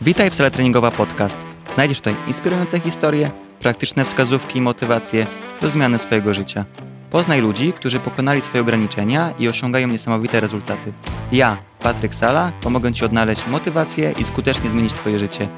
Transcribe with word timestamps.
Witaj 0.00 0.30
w 0.30 0.34
Sala 0.34 0.50
Treningowa 0.50 0.90
Podcast. 0.90 1.36
Znajdziesz 1.74 1.98
tutaj 1.98 2.16
inspirujące 2.26 2.80
historie, 2.80 3.30
praktyczne 3.60 4.04
wskazówki 4.04 4.58
i 4.58 4.60
motywacje 4.60 5.26
do 5.60 5.70
zmiany 5.70 5.98
swojego 5.98 6.34
życia. 6.34 6.64
Poznaj 7.10 7.40
ludzi, 7.40 7.72
którzy 7.72 8.00
pokonali 8.00 8.42
swoje 8.42 8.62
ograniczenia 8.62 9.34
i 9.38 9.48
osiągają 9.48 9.88
niesamowite 9.88 10.40
rezultaty. 10.40 10.92
Ja, 11.32 11.58
Patryk 11.80 12.14
Sala, 12.14 12.52
pomogę 12.60 12.92
Ci 12.92 13.04
odnaleźć 13.04 13.46
motywację 13.46 14.14
i 14.18 14.24
skutecznie 14.24 14.70
zmienić 14.70 14.94
Twoje 14.94 15.18
życie. 15.18 15.48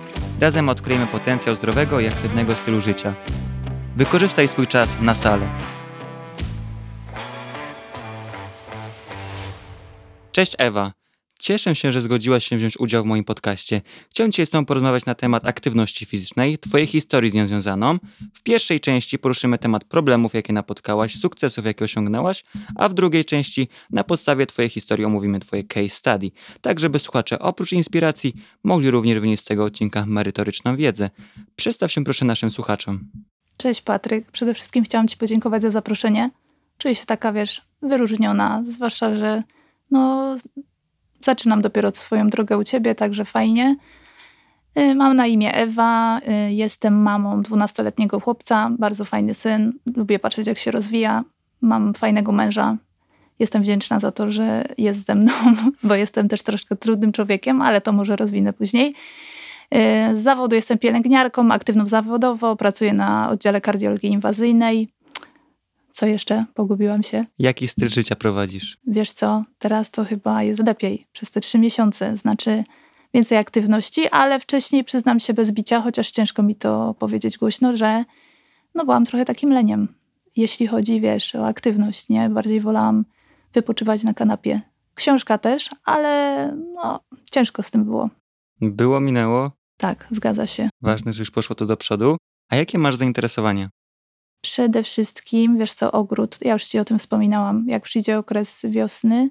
Razem 0.40 0.68
odkryjemy 0.68 1.06
potencjał 1.06 1.54
zdrowego 1.54 2.00
i 2.00 2.08
aktywnego 2.08 2.54
stylu 2.54 2.80
życia. 2.80 3.14
Wykorzystaj 3.96 4.48
swój 4.48 4.66
czas 4.66 4.96
na 5.00 5.14
salę. 5.14 5.46
Cześć 10.32 10.54
Ewa. 10.58 10.97
Cieszę 11.38 11.74
się, 11.74 11.92
że 11.92 12.00
zgodziłaś 12.00 12.44
się 12.44 12.56
wziąć 12.56 12.80
udział 12.80 13.02
w 13.02 13.06
moim 13.06 13.24
podcaście. 13.24 13.80
Chciałem 14.10 14.32
dzisiaj 14.32 14.46
z 14.46 14.50
Tobą 14.50 14.64
porozmawiać 14.64 15.06
na 15.06 15.14
temat 15.14 15.44
aktywności 15.44 16.06
fizycznej, 16.06 16.58
Twojej 16.58 16.86
historii 16.86 17.30
z 17.30 17.34
nią 17.34 17.46
związaną. 17.46 17.98
W 18.34 18.42
pierwszej 18.42 18.80
części 18.80 19.18
poruszymy 19.18 19.58
temat 19.58 19.84
problemów, 19.84 20.34
jakie 20.34 20.52
napotkałaś, 20.52 21.16
sukcesów, 21.16 21.64
jakie 21.64 21.84
osiągnęłaś, 21.84 22.44
a 22.76 22.88
w 22.88 22.94
drugiej 22.94 23.24
części 23.24 23.68
na 23.90 24.04
podstawie 24.04 24.46
Twojej 24.46 24.68
historii 24.68 25.04
omówimy 25.04 25.40
Twoje 25.40 25.64
case 25.64 25.88
study, 25.88 26.30
tak 26.60 26.80
żeby 26.80 26.98
słuchacze 26.98 27.38
oprócz 27.38 27.72
inspiracji 27.72 28.34
mogli 28.64 28.90
również 28.90 29.18
wynieść 29.18 29.42
z 29.42 29.44
tego 29.44 29.64
odcinka 29.64 30.06
merytoryczną 30.06 30.76
wiedzę. 30.76 31.10
Przedstaw 31.56 31.92
się 31.92 32.04
proszę 32.04 32.24
naszym 32.24 32.50
słuchaczom. 32.50 33.10
Cześć 33.56 33.80
Patryk. 33.80 34.30
Przede 34.30 34.54
wszystkim 34.54 34.84
chciałam 34.84 35.08
Ci 35.08 35.16
podziękować 35.16 35.62
za 35.62 35.70
zaproszenie. 35.70 36.30
Czuję 36.78 36.94
się 36.94 37.06
taka, 37.06 37.32
wiesz, 37.32 37.62
wyróżniona, 37.82 38.62
zwłaszcza, 38.66 39.16
że 39.16 39.42
no, 39.90 40.36
zaczynam 41.20 41.62
dopiero 41.62 41.90
swoją 41.94 42.28
drogę 42.28 42.58
u 42.58 42.64
Ciebie, 42.64 42.94
także 42.94 43.24
fajnie. 43.24 43.76
Y, 44.78 44.94
mam 44.94 45.16
na 45.16 45.26
imię 45.26 45.54
Ewa, 45.54 46.20
y, 46.48 46.52
jestem 46.52 47.02
mamą 47.02 47.42
12-letniego 47.42 48.20
chłopca, 48.20 48.70
bardzo 48.78 49.04
fajny 49.04 49.34
syn, 49.34 49.72
lubię 49.96 50.18
patrzeć 50.18 50.46
jak 50.46 50.58
się 50.58 50.70
rozwija, 50.70 51.24
mam 51.60 51.94
fajnego 51.94 52.32
męża. 52.32 52.76
Jestem 53.38 53.62
wdzięczna 53.62 54.00
za 54.00 54.12
to, 54.12 54.30
że 54.30 54.64
jest 54.78 55.04
ze 55.04 55.14
mną, 55.14 55.32
bo 55.82 55.94
jestem 55.94 56.28
też 56.28 56.42
troszkę 56.42 56.76
trudnym 56.76 57.12
człowiekiem, 57.12 57.62
ale 57.62 57.80
to 57.80 57.92
może 57.92 58.16
rozwinę 58.16 58.52
później. 58.52 58.94
Y, 59.74 60.16
z 60.16 60.22
zawodu 60.22 60.56
jestem 60.56 60.78
pielęgniarką, 60.78 61.52
aktywną 61.52 61.86
zawodowo, 61.86 62.56
pracuję 62.56 62.92
na 62.92 63.30
oddziale 63.30 63.60
kardiologii 63.60 64.10
inwazyjnej. 64.10 64.88
Co 65.90 66.06
jeszcze? 66.06 66.44
Pogubiłam 66.54 67.02
się. 67.02 67.24
Jaki 67.38 67.68
styl 67.68 67.88
życia 67.88 68.16
prowadzisz? 68.16 68.78
Wiesz 68.86 69.12
co, 69.12 69.42
teraz 69.58 69.90
to 69.90 70.04
chyba 70.04 70.42
jest 70.42 70.66
lepiej 70.66 71.06
przez 71.12 71.30
te 71.30 71.40
trzy 71.40 71.58
miesiące. 71.58 72.16
Znaczy 72.16 72.64
więcej 73.14 73.38
aktywności, 73.38 74.08
ale 74.08 74.40
wcześniej 74.40 74.84
przyznam 74.84 75.20
się 75.20 75.34
bez 75.34 75.52
bicia, 75.52 75.80
chociaż 75.80 76.10
ciężko 76.10 76.42
mi 76.42 76.54
to 76.54 76.94
powiedzieć 76.94 77.38
głośno, 77.38 77.76
że 77.76 78.04
no 78.74 78.84
byłam 78.84 79.04
trochę 79.04 79.24
takim 79.24 79.50
leniem. 79.50 79.88
Jeśli 80.36 80.66
chodzi, 80.66 81.00
wiesz, 81.00 81.34
o 81.34 81.46
aktywność, 81.46 82.08
nie? 82.08 82.28
Bardziej 82.28 82.60
wolałam 82.60 83.04
wypoczywać 83.54 84.04
na 84.04 84.14
kanapie. 84.14 84.60
Książka 84.94 85.38
też, 85.38 85.70
ale 85.84 86.52
no, 86.74 87.00
ciężko 87.30 87.62
z 87.62 87.70
tym 87.70 87.84
było. 87.84 88.10
Było, 88.60 89.00
minęło. 89.00 89.52
Tak, 89.76 90.06
zgadza 90.10 90.46
się. 90.46 90.68
Ważne, 90.82 91.12
że 91.12 91.20
już 91.22 91.30
poszło 91.30 91.56
to 91.56 91.66
do 91.66 91.76
przodu. 91.76 92.16
A 92.50 92.56
jakie 92.56 92.78
masz 92.78 92.96
zainteresowania? 92.96 93.68
Przede 94.58 94.82
wszystkim, 94.82 95.58
wiesz 95.58 95.72
co, 95.72 95.92
ogród. 95.92 96.38
Ja 96.40 96.52
już 96.52 96.64
ci 96.64 96.78
o 96.78 96.84
tym 96.84 96.98
wspominałam. 96.98 97.64
Jak 97.68 97.82
przyjdzie 97.82 98.18
okres 98.18 98.66
wiosny, 98.68 99.30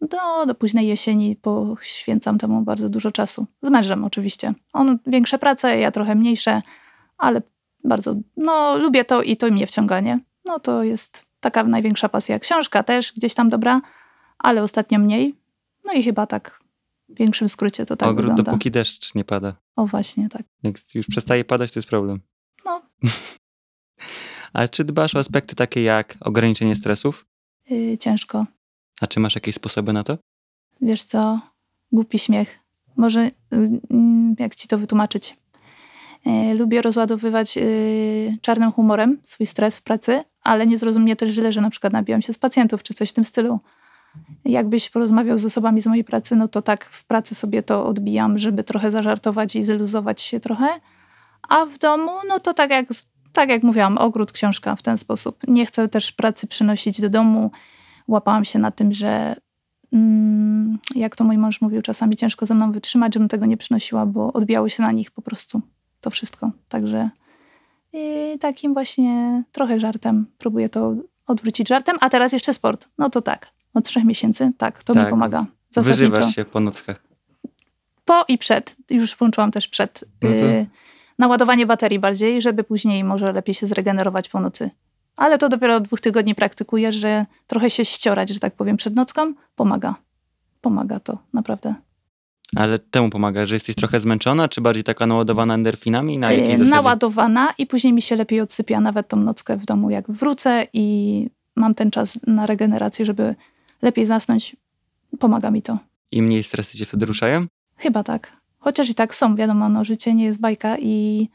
do, 0.00 0.46
do 0.46 0.54
późnej 0.54 0.86
jesieni 0.86 1.36
poświęcam 1.36 2.38
temu 2.38 2.62
bardzo 2.62 2.88
dużo 2.88 3.12
czasu. 3.12 3.46
Z 3.62 3.68
mężem 3.68 4.04
oczywiście. 4.04 4.54
On 4.72 4.98
większe 5.06 5.38
prace, 5.38 5.78
ja 5.78 5.90
trochę 5.90 6.14
mniejsze, 6.14 6.62
ale 7.18 7.42
bardzo, 7.84 8.14
no 8.36 8.78
lubię 8.78 9.04
to 9.04 9.22
i 9.22 9.36
to 9.36 9.50
mnie 9.50 9.66
wciąga, 9.66 10.00
nie? 10.00 10.20
No 10.44 10.60
to 10.60 10.82
jest 10.82 11.24
taka 11.40 11.64
największa 11.64 12.08
pasja. 12.08 12.38
Książka 12.38 12.82
też 12.82 13.12
gdzieś 13.12 13.34
tam 13.34 13.48
dobra, 13.48 13.80
ale 14.38 14.62
ostatnio 14.62 14.98
mniej. 14.98 15.34
No 15.84 15.92
i 15.92 16.02
chyba 16.02 16.26
tak 16.26 16.60
w 17.08 17.18
większym 17.18 17.48
skrócie 17.48 17.86
to 17.86 17.96
tak 17.96 18.08
Ogród 18.08 18.26
wygląda. 18.26 18.42
dopóki 18.42 18.70
deszcz 18.70 19.14
nie 19.14 19.24
pada. 19.24 19.54
O 19.76 19.86
właśnie, 19.86 20.28
tak. 20.28 20.42
Jak 20.62 20.94
już 20.94 21.06
przestaje 21.06 21.44
padać, 21.44 21.72
to 21.72 21.78
jest 21.78 21.88
problem. 21.88 22.20
No. 22.64 22.82
Ale 24.54 24.68
czy 24.68 24.84
dbasz 24.84 25.14
o 25.14 25.18
aspekty 25.18 25.56
takie 25.56 25.82
jak 25.82 26.14
ograniczenie 26.20 26.74
stresów? 26.74 27.26
Yy, 27.70 27.98
ciężko. 27.98 28.46
A 29.00 29.06
czy 29.06 29.20
masz 29.20 29.34
jakieś 29.34 29.54
sposoby 29.54 29.92
na 29.92 30.04
to? 30.04 30.18
Wiesz 30.80 31.02
co, 31.02 31.40
głupi 31.92 32.18
śmiech. 32.18 32.58
Może 32.96 33.20
y, 33.20 33.32
mm, 33.90 34.36
jak 34.38 34.54
ci 34.54 34.68
to 34.68 34.78
wytłumaczyć? 34.78 35.36
Y, 36.26 36.54
Lubię 36.54 36.82
rozładowywać 36.82 37.58
y, 37.58 38.38
czarnym 38.40 38.72
humorem 38.72 39.18
swój 39.22 39.46
stres 39.46 39.76
w 39.76 39.82
pracy, 39.82 40.24
ale 40.42 40.66
nie 40.66 40.78
zrozum 40.78 41.02
mnie 41.02 41.16
też 41.16 41.30
źle, 41.30 41.52
że 41.52 41.60
na 41.60 41.70
przykład 41.70 41.92
nabijam 41.92 42.22
się 42.22 42.32
z 42.32 42.38
pacjentów 42.38 42.82
czy 42.82 42.94
coś 42.94 43.10
w 43.10 43.12
tym 43.12 43.24
stylu. 43.24 43.60
Jakbyś 44.44 44.90
porozmawiał 44.90 45.38
z 45.38 45.44
osobami 45.44 45.80
z 45.80 45.86
mojej 45.86 46.04
pracy, 46.04 46.36
no 46.36 46.48
to 46.48 46.62
tak 46.62 46.84
w 46.84 47.04
pracy 47.04 47.34
sobie 47.34 47.62
to 47.62 47.86
odbijam, 47.86 48.38
żeby 48.38 48.64
trochę 48.64 48.90
zażartować 48.90 49.56
i 49.56 49.64
zluzować 49.64 50.22
się 50.22 50.40
trochę. 50.40 50.68
A 51.48 51.66
w 51.66 51.78
domu, 51.78 52.12
no 52.28 52.40
to 52.40 52.54
tak 52.54 52.70
jak, 52.70 52.86
tak 53.34 53.48
jak 53.48 53.62
mówiłam, 53.62 53.98
ogród, 53.98 54.32
książka 54.32 54.76
w 54.76 54.82
ten 54.82 54.96
sposób. 54.96 55.38
Nie 55.48 55.66
chcę 55.66 55.88
też 55.88 56.12
pracy 56.12 56.46
przynosić 56.46 57.00
do 57.00 57.08
domu. 57.10 57.50
Łapałam 58.08 58.44
się 58.44 58.58
na 58.58 58.70
tym, 58.70 58.92
że 58.92 59.36
mm, 59.92 60.78
jak 60.96 61.16
to 61.16 61.24
mój 61.24 61.38
mąż 61.38 61.60
mówił, 61.60 61.82
czasami 61.82 62.16
ciężko 62.16 62.46
ze 62.46 62.54
mną 62.54 62.72
wytrzymać, 62.72 63.14
żebym 63.14 63.28
tego 63.28 63.46
nie 63.46 63.56
przynosiła, 63.56 64.06
bo 64.06 64.32
odbijało 64.32 64.68
się 64.68 64.82
na 64.82 64.92
nich 64.92 65.10
po 65.10 65.22
prostu 65.22 65.60
to 66.00 66.10
wszystko. 66.10 66.50
Także 66.68 67.10
i 67.92 68.38
takim 68.40 68.74
właśnie 68.74 69.42
trochę 69.52 69.80
żartem 69.80 70.26
próbuję 70.38 70.68
to 70.68 70.94
odwrócić 71.26 71.68
żartem. 71.68 71.96
A 72.00 72.10
teraz 72.10 72.32
jeszcze 72.32 72.54
sport. 72.54 72.88
No 72.98 73.10
to 73.10 73.22
tak, 73.22 73.48
od 73.74 73.84
trzech 73.84 74.04
miesięcy, 74.04 74.52
tak, 74.58 74.82
to 74.82 74.92
mi 74.92 75.00
Tak. 75.00 75.10
pomaga. 75.10 75.46
Zasadniczo. 75.70 76.10
Wyżywasz 76.10 76.34
się 76.34 76.44
po 76.44 76.60
nockach. 76.60 77.02
Po 78.04 78.24
i 78.28 78.38
przed. 78.38 78.76
Już 78.90 79.16
włączyłam 79.16 79.50
też 79.50 79.68
przed. 79.68 80.04
No 80.22 80.30
to- 80.30 80.44
naładowanie 81.18 81.66
baterii 81.66 81.98
bardziej, 81.98 82.42
żeby 82.42 82.64
później 82.64 83.04
może 83.04 83.32
lepiej 83.32 83.54
się 83.54 83.66
zregenerować 83.66 84.28
po 84.28 84.40
nocy. 84.40 84.70
Ale 85.16 85.38
to 85.38 85.48
dopiero 85.48 85.76
od 85.76 85.84
dwóch 85.84 86.00
tygodni 86.00 86.34
praktykuję, 86.34 86.92
że 86.92 87.26
trochę 87.46 87.70
się 87.70 87.84
ściorać, 87.84 88.30
że 88.30 88.40
tak 88.40 88.54
powiem, 88.54 88.76
przed 88.76 88.94
nocką. 88.94 89.34
Pomaga. 89.56 89.94
Pomaga 90.60 91.00
to, 91.00 91.18
naprawdę. 91.32 91.74
Ale 92.56 92.78
temu 92.78 93.10
pomaga, 93.10 93.46
że 93.46 93.54
jesteś 93.54 93.76
trochę 93.76 94.00
zmęczona, 94.00 94.48
czy 94.48 94.60
bardziej 94.60 94.84
taka 94.84 95.06
naładowana 95.06 95.54
endorfinami? 95.54 96.18
Na 96.18 96.32
jakiej 96.32 96.54
Y, 96.54 96.56
zasadzie? 96.56 96.70
Naładowana 96.70 97.54
i 97.58 97.66
później 97.66 97.92
mi 97.92 98.02
się 98.02 98.16
lepiej 98.16 98.40
odsypia 98.40 98.80
nawet 98.80 99.08
tą 99.08 99.16
nockę 99.16 99.56
w 99.56 99.64
domu, 99.64 99.90
jak 99.90 100.10
wrócę 100.10 100.66
i 100.72 101.28
mam 101.56 101.74
ten 101.74 101.90
czas 101.90 102.18
na 102.26 102.46
regenerację, 102.46 103.06
żeby 103.06 103.34
lepiej 103.82 104.06
zasnąć. 104.06 104.56
Pomaga 105.18 105.50
mi 105.50 105.62
to. 105.62 105.78
I 106.12 106.22
mniej 106.22 106.42
stresy 106.42 106.78
cię 106.78 106.86
wtedy 106.86 107.06
ruszają? 107.06 107.46
Chyba 107.76 108.02
tak. 108.02 108.32
Chociaż 108.64 108.90
i 108.90 108.94
tak 108.94 109.14
są, 109.14 109.36
wiadomo, 109.36 109.68
no, 109.68 109.84
życie 109.84 110.14
nie 110.14 110.24
jest 110.24 110.40
bajka 110.40 110.78
i 110.78 111.28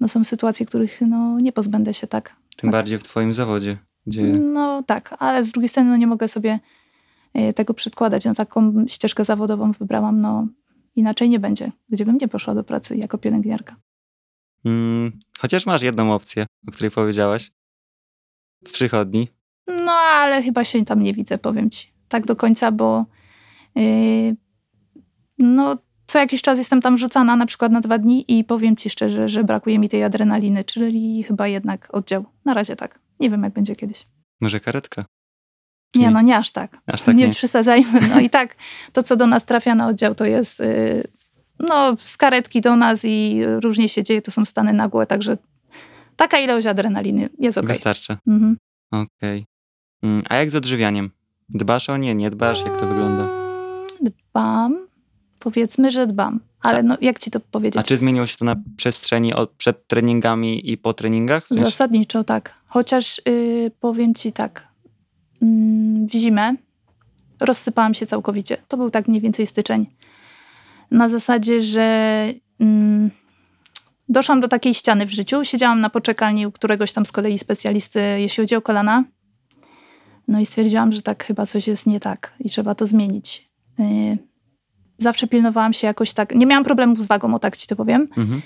no, 0.00 0.08
są 0.08 0.24
sytuacje, 0.24 0.66
których 0.66 1.00
no, 1.00 1.38
nie 1.40 1.52
pozbędę 1.52 1.94
się 1.94 2.06
tak. 2.06 2.36
Tym 2.56 2.70
bardziej 2.70 2.98
w 2.98 3.02
twoim 3.02 3.34
zawodzie, 3.34 3.76
gdzie 4.06 4.22
No 4.22 4.82
tak, 4.82 5.16
ale 5.18 5.44
z 5.44 5.52
drugiej 5.52 5.68
strony 5.68 5.90
no, 5.90 5.96
nie 5.96 6.06
mogę 6.06 6.28
sobie 6.28 6.60
e, 7.34 7.52
tego 7.52 7.74
przedkładać. 7.74 8.24
No, 8.24 8.34
taką 8.34 8.84
ścieżkę 8.88 9.24
zawodową 9.24 9.72
wybrałam, 9.72 10.20
no 10.20 10.46
inaczej 10.96 11.28
nie 11.30 11.40
będzie, 11.40 11.72
gdzie 11.88 12.04
bym 12.04 12.16
nie 12.16 12.28
poszła 12.28 12.54
do 12.54 12.64
pracy 12.64 12.96
jako 12.96 13.18
pielęgniarka. 13.18 13.76
mm, 14.64 15.12
chociaż 15.38 15.66
masz 15.66 15.82
jedną 15.82 16.14
opcję, 16.14 16.46
o 16.68 16.70
której 16.70 16.90
powiedziałaś. 16.90 17.52
W 18.66 18.72
przychodni. 18.72 19.28
No 19.66 19.92
ale 19.92 20.42
chyba 20.42 20.64
się 20.64 20.84
tam 20.84 21.02
nie 21.02 21.14
widzę, 21.14 21.38
powiem 21.38 21.70
ci. 21.70 21.92
Tak 22.08 22.26
do 22.26 22.36
końca, 22.36 22.72
bo 22.72 23.06
yy, 23.74 24.36
no 25.38 25.76
co 26.06 26.18
jakiś 26.18 26.42
czas 26.42 26.58
jestem 26.58 26.80
tam 26.80 26.98
rzucana, 26.98 27.36
na 27.36 27.46
przykład 27.46 27.72
na 27.72 27.80
dwa 27.80 27.98
dni 27.98 28.24
i 28.38 28.44
powiem 28.44 28.76
ci 28.76 28.90
szczerze, 28.90 29.28
że 29.28 29.44
brakuje 29.44 29.78
mi 29.78 29.88
tej 29.88 30.04
adrenaliny, 30.04 30.64
czyli 30.64 31.22
chyba 31.22 31.48
jednak 31.48 31.88
oddział. 31.94 32.24
Na 32.44 32.54
razie 32.54 32.76
tak. 32.76 32.98
Nie 33.20 33.30
wiem, 33.30 33.42
jak 33.42 33.52
będzie 33.52 33.76
kiedyś. 33.76 34.06
Może 34.40 34.60
karetka? 34.60 35.04
Nie, 35.96 36.10
no 36.10 36.20
nie 36.20 36.36
aż 36.36 36.50
tak. 36.52 36.78
Aż 36.86 37.02
tak 37.02 37.16
nie, 37.16 37.26
nie. 37.28 37.34
przesadzajmy. 37.34 38.00
No 38.14 38.20
i 38.20 38.30
tak, 38.30 38.56
to 38.92 39.02
co 39.02 39.16
do 39.16 39.26
nas 39.26 39.44
trafia 39.44 39.74
na 39.74 39.86
oddział, 39.86 40.14
to 40.14 40.24
jest 40.24 40.60
yy, 40.60 41.02
no 41.60 41.96
z 41.98 42.16
karetki 42.16 42.60
do 42.60 42.76
nas 42.76 43.04
i 43.04 43.40
różnie 43.62 43.88
się 43.88 44.02
dzieje, 44.04 44.22
to 44.22 44.30
są 44.30 44.44
stany 44.44 44.72
nagłe, 44.72 45.06
także 45.06 45.36
taka 46.16 46.38
ilość 46.38 46.66
adrenaliny 46.66 47.28
jest 47.38 47.58
okej. 47.58 47.68
Wystarczy. 47.68 48.16
Mhm. 48.26 48.56
Okej. 48.90 49.44
Mm, 50.02 50.22
A 50.28 50.36
jak 50.36 50.50
z 50.50 50.54
odżywianiem? 50.56 51.10
Dbasz 51.48 51.90
o 51.90 51.96
nie, 51.96 52.14
nie 52.14 52.30
dbasz? 52.30 52.64
Jak 52.64 52.76
to 52.80 52.86
wygląda? 52.86 53.28
Dbam. 54.00 54.81
Powiedzmy, 55.42 55.90
że 55.90 56.06
dbam. 56.06 56.40
Ale 56.60 56.82
no, 56.82 56.96
jak 57.00 57.18
ci 57.18 57.30
to 57.30 57.40
powiedzieć? 57.40 57.74
Tak. 57.74 57.84
A 57.84 57.88
czy 57.88 57.96
zmieniło 57.96 58.26
się 58.26 58.36
to 58.36 58.44
na 58.44 58.56
przestrzeni 58.76 59.34
od, 59.34 59.50
przed 59.50 59.88
treningami 59.88 60.70
i 60.70 60.78
po 60.78 60.94
treningach? 60.94 61.44
W 61.44 61.48
sensie- 61.48 61.64
Zasadniczo 61.64 62.24
tak. 62.24 62.54
Chociaż 62.66 63.20
y, 63.28 63.70
powiem 63.80 64.14
ci 64.14 64.32
tak. 64.32 64.68
Mm, 65.42 66.06
w 66.06 66.12
zimę 66.12 66.54
rozsypałam 67.40 67.94
się 67.94 68.06
całkowicie. 68.06 68.56
To 68.68 68.76
był 68.76 68.90
tak 68.90 69.08
mniej 69.08 69.20
więcej 69.20 69.46
styczeń. 69.46 69.86
Na 70.90 71.08
zasadzie, 71.08 71.62
że 71.62 72.26
mm, 72.60 73.10
doszłam 74.08 74.40
do 74.40 74.48
takiej 74.48 74.74
ściany 74.74 75.06
w 75.06 75.10
życiu. 75.10 75.44
Siedziałam 75.44 75.80
na 75.80 75.90
poczekalni 75.90 76.46
u 76.46 76.52
któregoś 76.52 76.92
tam 76.92 77.06
z 77.06 77.12
kolei 77.12 77.38
specjalisty, 77.38 78.00
jeśli 78.18 78.42
chodzi 78.42 78.56
o 78.56 78.62
kolana. 78.62 79.04
No 80.28 80.40
i 80.40 80.46
stwierdziłam, 80.46 80.92
że 80.92 81.02
tak 81.02 81.24
chyba 81.24 81.46
coś 81.46 81.66
jest 81.68 81.86
nie 81.86 82.00
tak 82.00 82.34
i 82.40 82.50
trzeba 82.50 82.74
to 82.74 82.86
zmienić. 82.86 83.50
Zawsze 85.02 85.26
pilnowałam 85.26 85.72
się 85.72 85.86
jakoś 85.86 86.12
tak. 86.12 86.34
Nie 86.34 86.46
miałam 86.46 86.64
problemów 86.64 87.00
z 87.00 87.06
wagą, 87.06 87.34
o 87.34 87.38
tak 87.38 87.56
ci 87.56 87.66
to 87.66 87.76
powiem. 87.76 88.08
Mhm. 88.16 88.42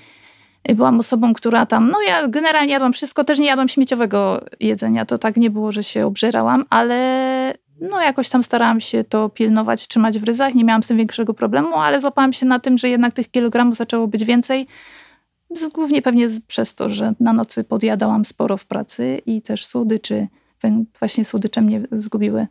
Y, 0.70 0.75
Byłam 0.75 1.00
osobą, 1.00 1.35
która 1.35 1.67
tam, 1.67 1.91
no 1.91 2.03
ja 2.03 2.29
generalnie 2.29 2.73
jadłam 2.73 2.93
wszystko, 2.93 3.25
też 3.25 3.38
nie 3.38 3.47
jadłam 3.47 3.69
śmieciowego 3.69 4.44
jedzenia. 4.61 5.05
To 5.05 5.19
tak 5.19 5.37
nie 5.37 5.50
było, 5.50 5.73
że 5.73 5.85
się 5.85 6.06
obżerałam, 6.06 6.64
ale 6.70 7.55
no 7.81 8.00
jakoś 8.00 8.29
tam 8.29 8.43
starałam 8.43 8.81
się 8.81 9.05
to 9.05 9.29
pilnować, 9.29 9.88
trzymać 9.88 10.19
w 10.19 10.25
ryzach. 10.25 10.55
Nie 10.55 10.64
miałam 10.64 10.82
z 10.82 10.87
tym 10.87 10.97
większego 10.97 11.35
problemu, 11.35 11.75
ale 11.75 12.00
złapałam 12.00 12.32
się 12.32 12.47
na 12.47 12.58
tym, 12.58 12.79
że 12.79 12.88
jednak 12.88 13.14
tych 13.14 13.31
kilogramów 13.31 13.76
zaczęło 13.76 14.06
być 14.06 14.25
więcej. 14.25 14.67
Głównie 15.75 16.03
pewnie 16.03 16.29
przez 16.47 16.75
to, 16.75 16.88
że 16.88 17.14
na 17.20 17.32
nocy 17.32 17.64
podjadałam 17.64 18.25
sporo 18.25 18.56
w 18.56 18.67
pracy 18.67 19.20
i 19.26 19.43
też 19.43 19.67
słodyczy, 19.67 20.26
właśnie 20.99 21.25
słodycze 21.25 21.62
mnie 21.62 21.82
zgubiły. 21.93 22.47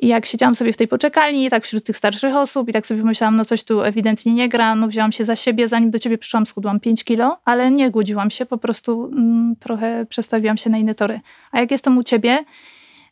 I 0.00 0.08
jak 0.08 0.26
siedziałam 0.26 0.54
sobie 0.54 0.72
w 0.72 0.76
tej 0.76 0.88
poczekalni, 0.88 1.50
tak 1.50 1.64
wśród 1.64 1.84
tych 1.84 1.96
starszych 1.96 2.36
osób 2.36 2.68
i 2.68 2.72
tak 2.72 2.86
sobie 2.86 3.00
pomyślałam, 3.00 3.36
no 3.36 3.44
coś 3.44 3.64
tu 3.64 3.82
ewidentnie 3.82 4.34
nie 4.34 4.48
gra, 4.48 4.74
no 4.74 4.88
wzięłam 4.88 5.12
się 5.12 5.24
za 5.24 5.36
siebie, 5.36 5.68
zanim 5.68 5.90
do 5.90 5.98
ciebie 5.98 6.18
przyszłam, 6.18 6.46
schudłam 6.46 6.80
5 6.80 7.04
kilo, 7.04 7.38
ale 7.44 7.70
nie 7.70 7.90
głodziłam 7.90 8.30
się, 8.30 8.46
po 8.46 8.58
prostu 8.58 9.04
mm, 9.12 9.56
trochę 9.56 10.06
przestawiłam 10.06 10.56
się 10.56 10.70
na 10.70 10.78
inne 10.78 10.94
tory. 10.94 11.20
A 11.52 11.60
jak 11.60 11.70
jestem 11.70 11.98
u 11.98 12.02
ciebie, 12.02 12.38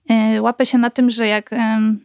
yy, 0.09 0.43
łapę 0.43 0.67
się 0.67 0.79
na 0.79 0.91
tym, 0.91 1.11
że 1.11 1.27
jak, 1.27 1.53
em, 1.53 2.05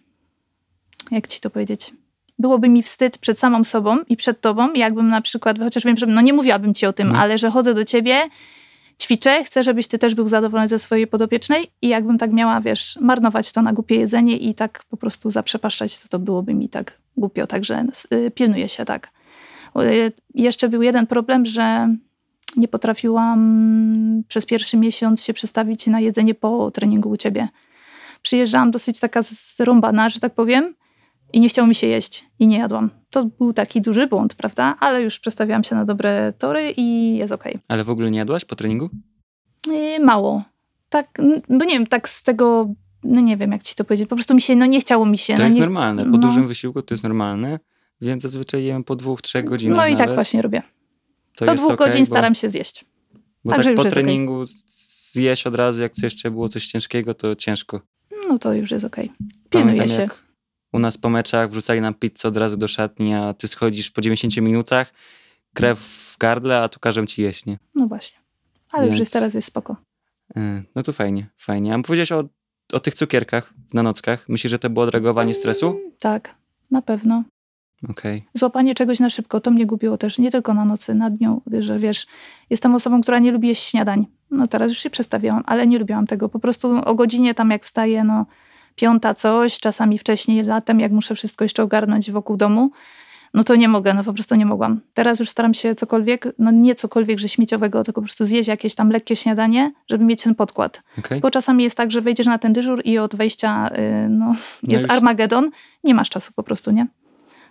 jak 1.11 1.27
ci 1.27 1.39
to 1.39 1.49
powiedzieć, 1.49 1.93
byłoby 2.39 2.69
mi 2.69 2.83
wstyd 2.83 3.17
przed 3.17 3.39
samą 3.39 3.63
sobą 3.63 3.97
i 4.09 4.17
przed 4.17 4.41
tobą, 4.41 4.73
jakbym 4.73 5.07
na 5.07 5.21
przykład, 5.21 5.59
chociaż 5.59 5.83
wiem, 5.85 5.97
że 5.97 6.05
no 6.05 6.21
nie 6.21 6.33
mówiłabym 6.33 6.73
ci 6.73 6.85
o 6.85 6.93
tym, 6.93 7.07
No. 7.07 7.19
ale 7.19 7.37
że 7.37 7.49
chodzę 7.49 7.73
do 7.73 7.85
ciebie, 7.85 8.21
ćwiczę, 9.03 9.43
chcę, 9.43 9.63
żebyś 9.63 9.87
ty 9.87 9.97
też 9.97 10.15
był 10.15 10.27
zadowolony 10.27 10.67
ze 10.67 10.79
swojej 10.79 11.07
podopiecznej 11.07 11.71
i 11.81 11.87
jakbym 11.87 12.17
tak 12.17 12.31
miała, 12.31 12.61
wiesz, 12.61 12.97
marnować 13.01 13.51
to 13.51 13.61
na 13.61 13.73
głupie 13.73 13.95
jedzenie 13.95 14.37
i 14.37 14.53
tak 14.53 14.83
po 14.89 14.97
prostu 14.97 15.29
zaprzepaszczać, 15.29 15.99
to 15.99 16.07
to 16.07 16.19
byłoby 16.19 16.53
mi 16.53 16.69
tak 16.69 16.97
głupio, 17.17 17.47
także 17.47 17.85
y, 18.13 18.31
pilnuję 18.31 18.69
się 18.69 18.85
tak. 18.85 19.11
Y, 19.81 20.11
jeszcze 20.35 20.69
był 20.69 20.81
jeden 20.81 21.07
problem, 21.07 21.45
że 21.45 21.95
nie 22.57 22.67
potrafiłam 22.67 24.23
przez 24.27 24.45
pierwszy 24.45 24.77
miesiąc 24.77 25.23
się 25.23 25.33
przestawić 25.33 25.87
na 25.87 25.99
jedzenie 25.99 26.35
po 26.35 26.71
treningu 26.71 27.09
u 27.09 27.17
ciebie. 27.17 27.47
Przyjeżdżałam 28.21 28.71
dosyć 28.71 28.99
taka 28.99 29.21
zrąbana, 29.21 30.09
że 30.09 30.19
tak 30.19 30.33
powiem, 30.33 30.75
i 31.33 31.39
nie 31.39 31.49
chciało 31.49 31.67
mi 31.67 31.75
się 31.75 31.87
jeść 31.87 32.25
i 32.39 32.47
nie 32.47 32.57
jadłam. 32.57 32.89
To 33.13 33.25
był 33.25 33.53
taki 33.53 33.81
duży 33.81 34.07
błąd, 34.07 34.35
prawda? 34.35 34.75
Ale 34.79 35.01
już 35.01 35.19
przestawiłam 35.19 35.63
się 35.63 35.75
na 35.75 35.85
dobre 35.85 36.33
tory 36.37 36.73
i 36.77 37.15
jest 37.15 37.33
okej. 37.33 37.59
Ale 37.67 37.83
w 37.83 37.89
ogóle 37.89 38.11
nie 38.11 38.17
jadłaś 38.17 38.45
po 38.45 38.55
treningu? 38.55 38.89
Yy, 39.67 39.99
mało. 39.99 40.43
Tak, 40.89 41.21
bo 41.49 41.65
nie 41.65 41.73
wiem, 41.73 41.87
tak 41.87 42.09
z 42.09 42.23
tego, 42.23 42.69
no 43.03 43.21
nie 43.21 43.37
wiem 43.37 43.51
jak 43.51 43.63
ci 43.63 43.75
to 43.75 43.83
powiedzieć, 43.83 44.09
po 44.09 44.15
prostu 44.15 44.35
mi 44.35 44.41
się, 44.41 44.55
no 44.55 44.65
nie 44.65 44.81
chciało 44.81 45.05
mi 45.05 45.17
się. 45.17 45.33
To 45.33 45.39
no 45.39 45.45
jest 45.45 45.55
nie, 45.55 45.61
normalne. 45.61 46.03
Po 46.03 46.09
no. 46.09 46.17
dużym 46.17 46.47
wysiłku 46.47 46.81
to 46.81 46.93
jest 46.93 47.03
normalne, 47.03 47.59
więc 48.01 48.23
zazwyczaj 48.23 48.63
jem 48.63 48.83
po 48.83 48.95
dwóch, 48.95 49.21
trzech 49.21 49.45
godzinach 49.45 49.77
No 49.77 49.87
i 49.87 49.91
tak 49.91 49.99
nawet. 49.99 50.15
właśnie 50.15 50.41
robię. 50.41 50.61
To 51.35 51.45
Do 51.45 51.55
dwóch 51.55 51.71
okej, 51.71 51.87
godzin 51.87 52.01
bo, 52.01 52.05
staram 52.05 52.35
się 52.35 52.49
zjeść. 52.49 52.85
Bo 53.45 53.51
Także 53.51 53.75
tak 53.75 53.85
po 53.85 53.91
treningu 53.91 54.45
zjeść 55.11 55.47
od 55.47 55.55
razu, 55.55 55.81
jak 55.81 55.97
jeszcze 56.03 56.31
było 56.31 56.49
coś 56.49 56.67
ciężkiego, 56.67 57.13
to 57.13 57.35
ciężko. 57.35 57.81
No 58.29 58.39
to 58.39 58.53
już 58.53 58.71
jest 58.71 58.85
okej. 58.85 59.11
Pilnuję 59.49 59.77
Pamiętam, 59.77 59.95
się. 59.95 60.01
jak 60.01 60.23
u 60.73 60.79
nas 60.79 60.97
po 60.97 61.09
meczach 61.09 61.49
wrzucali 61.49 61.81
nam 61.81 61.93
pizzę 61.93 62.27
od 62.27 62.37
razu 62.37 62.57
do 62.57 62.67
szatni, 62.67 63.13
a 63.13 63.33
ty 63.33 63.47
schodzisz 63.47 63.91
po 63.91 64.01
90 64.01 64.37
minutach, 64.37 64.93
krew 65.53 65.79
w 65.79 66.17
gardle, 66.17 66.61
a 66.61 66.69
tu 66.69 66.79
każą 66.79 67.05
ci 67.05 67.21
jeść, 67.21 67.45
nie? 67.45 67.57
No 67.75 67.87
właśnie. 67.87 68.19
Ale 68.71 68.83
już 68.83 68.89
Więc- 68.91 68.99
jest 68.99 69.13
teraz 69.13 69.33
jest 69.33 69.47
spoko. 69.47 69.75
Yy, 70.35 70.63
No 70.75 70.83
to 70.83 70.93
fajnie, 70.93 71.27
fajnie. 71.37 71.75
A 71.75 71.81
powiedziałeś 71.81 72.11
o, 72.11 72.23
o 72.73 72.79
tych 72.79 72.95
cukierkach 72.95 73.53
na 73.73 73.83
nockach. 73.83 74.29
Myślisz, 74.29 74.51
że 74.51 74.59
to 74.59 74.69
było 74.69 74.85
odreagowanie 74.85 75.33
stresu? 75.33 75.67
Mm, 75.69 75.91
Tak, 75.99 76.35
na 76.71 76.81
pewno. 76.81 77.23
Okej. 77.89 78.23
Złapanie 78.33 78.75
czegoś 78.75 78.99
na 78.99 79.09
szybko, 79.09 79.39
to 79.41 79.51
mnie 79.51 79.65
gubiło 79.65 79.97
też, 79.97 80.19
nie 80.19 80.31
tylko 80.31 80.53
na 80.53 80.65
nocy, 80.65 80.95
na 80.95 81.09
dniu, 81.09 81.41
że 81.59 81.79
wiesz, 81.79 82.07
jestem 82.49 82.75
osobą, 82.75 83.01
która 83.01 83.19
nie 83.19 83.31
lubi 83.31 83.47
jeść 83.47 83.63
śniadań. 83.63 84.05
No 84.31 84.47
teraz 84.47 84.69
już 84.71 84.77
się 84.79 84.89
przestawiałam, 84.89 85.43
ale 85.45 85.67
nie 85.67 85.79
lubiłam 85.79 86.07
tego. 86.07 86.29
Po 86.29 86.39
prostu 86.39 86.75
o 86.85 86.95
godzinie 86.95 87.33
tam 87.33 87.49
jak 87.51 87.65
wstaję, 87.65 88.03
no 88.03 88.25
piąta 88.75 89.13
coś, 89.13 89.59
czasami 89.59 89.97
wcześniej 89.97 90.43
latem, 90.43 90.79
jak 90.79 90.91
muszę 90.91 91.15
wszystko 91.15 91.45
jeszcze 91.45 91.63
ogarnąć 91.63 92.11
wokół 92.11 92.37
domu, 92.37 92.71
no 93.33 93.43
to 93.43 93.55
nie 93.55 93.67
mogę, 93.67 93.93
no 93.93 94.03
po 94.03 94.13
prostu 94.13 94.35
nie 94.35 94.45
mogłam. 94.45 94.81
Teraz 94.93 95.19
już 95.19 95.29
staram 95.29 95.53
się 95.53 95.75
cokolwiek, 95.75 96.27
no 96.39 96.51
nie 96.51 96.75
cokolwiek, 96.75 97.19
że 97.19 97.29
śmieciowego, 97.29 97.83
tylko 97.83 98.01
po 98.01 98.05
prostu 98.05 98.25
zjeść 98.25 98.47
jakieś 98.47 98.75
tam 98.75 98.89
lekkie 98.89 99.15
śniadanie, 99.15 99.71
żeby 99.89 100.03
mieć 100.05 100.23
ten 100.23 100.35
podkład. 100.35 100.81
okej. 100.99 101.19
Bo 101.19 101.31
czasami 101.31 101.63
jest 101.63 101.77
tak, 101.77 101.91
że 101.91 102.01
wejdziesz 102.01 102.27
na 102.27 102.37
ten 102.37 102.53
dyżur 102.53 102.81
i 102.85 102.97
od 102.97 103.15
wejścia 103.15 103.69
y, 104.05 104.09
no, 104.09 104.35
jest 104.63 104.83
już- 104.83 104.91
Armagedon, 104.93 105.49
nie 105.83 105.93
masz 105.93 106.09
czasu 106.09 106.31
po 106.35 106.43
prostu, 106.43 106.71
nie? 106.71 106.87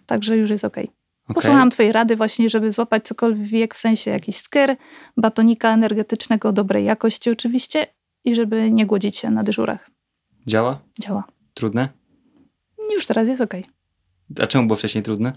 Także 0.07 0.37
już 0.37 0.51
jest 0.51 0.65
okej. 0.65 0.85
Okej. 0.85 1.35
Posłuchałam 1.35 1.71
twojej 1.71 1.93
rady 1.93 2.17
właśnie, 2.17 2.51
żeby 2.51 2.73
złapać 2.73 3.05
cokolwiek, 3.05 3.75
w 3.75 3.79
sensie 3.79 4.11
jakiś 4.11 4.37
sker, 4.37 4.77
batonika 5.17 5.75
energetycznego 5.75 6.53
dobrej 6.53 6.85
jakości 6.85 7.31
oczywiście 7.31 7.87
i 8.25 8.35
żeby 8.35 8.71
nie 8.71 8.87
głodzić 8.87 9.17
się 9.17 9.31
na 9.31 9.43
dyżurach. 9.45 9.91
Działa? 10.47 10.81
Działa. 11.01 11.25
Trudne? 11.55 11.89
Już 12.95 13.07
teraz 13.07 13.29
jest 13.29 13.41
okej. 13.41 13.65
A 14.43 14.47
czemu 14.47 14.67
było 14.67 14.77
wcześniej 14.77 15.05
trudne? 15.05 15.33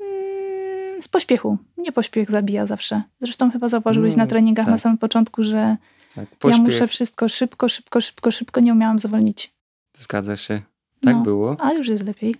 Mm, 0.00 1.02
Z 1.02 1.08
pośpiechu. 1.08 1.58
Nie 1.76 1.92
pośpiech 1.92 2.30
zabija 2.30 2.66
zawsze. 2.66 3.02
Zresztą 3.20 3.50
chyba 3.50 3.68
zauważyłeś 3.68 4.16
No, 4.16 4.22
na 4.22 4.26
treningach 4.26 4.64
tak. 4.64 4.72
na 4.72 4.78
samym 4.78 4.98
początku, 4.98 5.42
że 5.42 5.76
Tak, 6.14 6.26
ja 6.44 6.56
muszę 6.56 6.86
wszystko 6.88 7.28
szybko, 7.28 7.68
szybko, 7.68 8.00
szybko, 8.00 8.30
szybko. 8.30 8.60
Nie 8.60 8.72
umiałam 8.72 8.98
zwolnić. 8.98 9.52
zgadza 9.92 10.36
się. 10.36 10.62
Tak 11.02 11.14
No. 11.16 11.22
było. 11.22 11.56
Ale 11.60 11.78
już 11.78 11.88
jest 11.88 12.02
lepiej. 12.04 12.34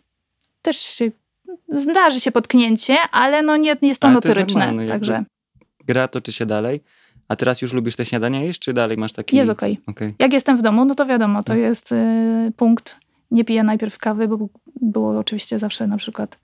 Też 0.63 0.77
się, 0.77 1.11
zdarzy 1.75 2.21
się 2.21 2.33
potknięcie, 2.33 2.97
ale 3.13 3.43
no 3.43 3.57
nie, 3.57 3.77
nie 3.83 3.89
jest 3.89 4.01
to 4.01 4.09
Ale 4.09 4.21
to 4.21 4.29
jest 4.29 4.39
notoryczne. 4.39 4.67
normalne, 4.67 4.89
Także 4.93 5.25
Gra 5.87 6.09
toczy 6.09 6.33
się 6.33 6.47
dalej. 6.47 6.81
A 7.31 7.37
teraz 7.37 7.62
już 7.62 7.73
lubisz 7.73 7.97
te 7.97 8.05
śniadania 8.05 8.43
jeść, 8.43 8.61
czy 8.61 8.73
dalej 8.73 8.97
masz 8.97 9.12
taki... 9.12 9.37
jest 9.37 9.50
okej. 9.50 9.81
Okej. 9.87 10.15
Jak 10.19 10.32
jestem 10.32 10.56
w 10.56 10.62
domu, 10.62 10.85
no 10.85 10.94
to 10.94 11.06
wiadomo, 11.06 11.43
to 11.43 11.53
No. 11.55 11.59
jest 11.61 11.93
y, 11.93 12.53
punkt. 12.56 12.99
Nie 13.31 13.44
piję 13.44 13.62
najpierw 13.62 13.99
kawy, 13.99 14.29
bo 14.29 14.49
było 14.81 15.19
oczywiście 15.19 15.59
zawsze 15.59 15.87
na 15.87 15.97
przykład 15.97 16.38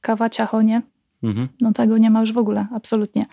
kawa, 0.00 0.28
ciacho, 0.28 0.62
nie? 0.62 0.82
Mhm. 1.22 1.48
No 1.60 1.72
tego 1.72 1.98
nie 1.98 2.10
ma 2.10 2.20
już 2.20 2.32
w 2.32 2.38
ogóle, 2.38 2.66
absolutnie. 2.74 3.26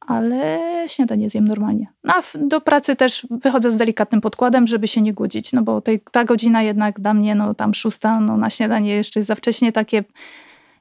Ale 0.00 0.58
śniadanie 0.86 1.30
zjem 1.30 1.48
normalnie. 1.48 1.86
No, 2.04 2.14
a 2.14 2.22
do 2.38 2.60
pracy 2.60 2.96
też 2.96 3.26
wychodzę 3.30 3.72
z 3.72 3.76
delikatnym 3.76 4.20
podkładem, 4.20 4.66
żeby 4.66 4.88
się 4.88 5.00
nie 5.02 5.12
głodzić, 5.14 5.52
no 5.52 5.62
bo 5.62 5.80
tej, 5.80 6.00
ta 6.12 6.24
godzina 6.24 6.62
jednak 6.62 7.00
dla 7.00 7.14
mnie, 7.14 7.34
no 7.34 7.54
tam 7.54 7.74
szósta, 7.74 8.20
no 8.20 8.36
na 8.36 8.50
śniadanie 8.50 8.94
jeszcze 8.94 9.20
jest 9.20 9.28
za 9.28 9.34
wcześnie 9.34 9.72
takie 9.72 10.04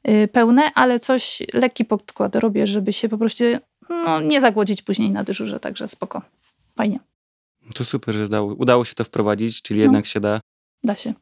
y, 0.09 0.27
pełne, 0.27 0.61
ale 0.75 0.99
coś, 0.99 1.43
lekki 1.53 1.85
podkład 1.85 2.35
robię, 2.35 2.67
żeby 2.67 2.93
się 2.93 3.09
po 3.09 3.17
prostu 3.17 3.43
no, 3.89 4.21
nie 4.21 4.41
zagłodzić 4.41 4.81
później 4.81 5.11
na 5.11 5.23
dyżurze, 5.23 5.59
także 5.59 5.87
spoko. 5.87 6.21
Fajnie, 6.75 6.99
To 7.75 7.85
super, 7.85 8.15
że 8.15 8.25
udało, 8.25 8.53
udało 8.53 8.85
się 8.85 8.93
to 8.95 9.03
wprowadzić, 9.03 9.61
czyli 9.61 9.79
No. 9.79 9.83
jednak 9.83 10.05
się 10.05 10.19
da. 10.19 10.39
da 10.83 10.95
się 10.95 11.13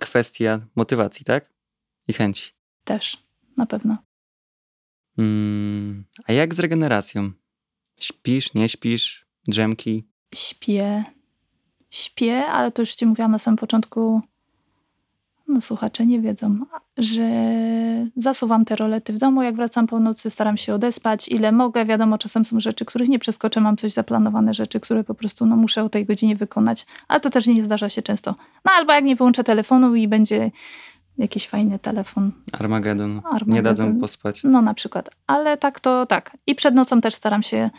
Kwestia 0.00 0.60
motywacji, 0.76 1.24
tak? 1.24 1.52
I 2.08 2.12
chęci. 2.12 2.52
też, 2.84 3.22
na 3.56 3.66
pewno. 3.66 3.96
Mm, 5.18 6.04
a 6.28 6.32
jak 6.32 6.54
z 6.54 6.58
regeneracją? 6.58 7.32
Śpisz, 8.00 8.54
nie 8.54 8.68
śpisz? 8.68 9.26
Drzemki? 9.48 10.04
Śpię, 10.34 11.04
śpię, 11.90 12.46
ale 12.46 12.72
to 12.72 12.82
już 12.82 12.94
ci 12.94 13.06
mówiłam 13.06 13.30
na 13.30 13.38
samym 13.38 13.56
początku, 13.58 14.20
no 15.48 15.60
słuchacze 15.60 16.06
nie 16.06 16.20
wiedzą, 16.20 16.58
że 16.96 17.30
zasuwam 18.16 18.64
te 18.64 18.76
rolety 18.76 19.12
w 19.12 19.18
domu, 19.18 19.42
jak 19.42 19.56
wracam 19.56 19.86
po 19.86 20.00
nocy, 20.00 20.30
staram 20.30 20.56
się 20.56 20.74
odespać, 20.74 21.28
ile 21.28 21.52
mogę. 21.52 21.84
Wiadomo, 21.84 22.18
czasem 22.18 22.44
są 22.44 22.60
rzeczy, 22.60 22.84
których 22.84 23.08
nie 23.08 23.18
przeskoczę, 23.18 23.60
mam 23.60 23.76
coś 23.76 23.92
zaplanowane, 23.92 24.54
rzeczy, 24.54 24.80
które 24.80 25.04
po 25.04 25.14
prostu 25.14 25.46
no, 25.46 25.56
muszę 25.56 25.84
o 25.84 25.88
tej 25.88 26.06
godzinie 26.06 26.36
wykonać, 26.36 26.86
ale 27.08 27.20
to 27.20 27.30
też 27.30 27.46
nie 27.46 27.64
zdarza 27.64 27.88
się 27.88 28.02
często. 28.02 28.34
No 28.64 28.72
albo 28.72 28.92
jak 28.92 29.04
nie 29.04 29.16
wyłączę 29.16 29.44
telefonu 29.44 29.94
i 29.94 30.08
będzie 30.08 30.50
jakiś 31.18 31.48
fajny 31.48 31.78
telefon, 31.78 32.32
Armagedon. 32.52 33.14
Nie 33.14 33.26
Armagedon. 33.26 33.62
dadzą 33.62 34.00
pospać. 34.00 34.44
no 34.44 34.62
na 34.62 34.74
przykład. 34.74 35.10
Ale 35.26 35.56
tak 35.56 35.80
to 35.80 36.06
tak. 36.06 36.36
I 36.46 36.54
przed 36.54 36.74
nocą 36.74 37.00
też 37.00 37.14
staram 37.14 37.42
się 37.42 37.70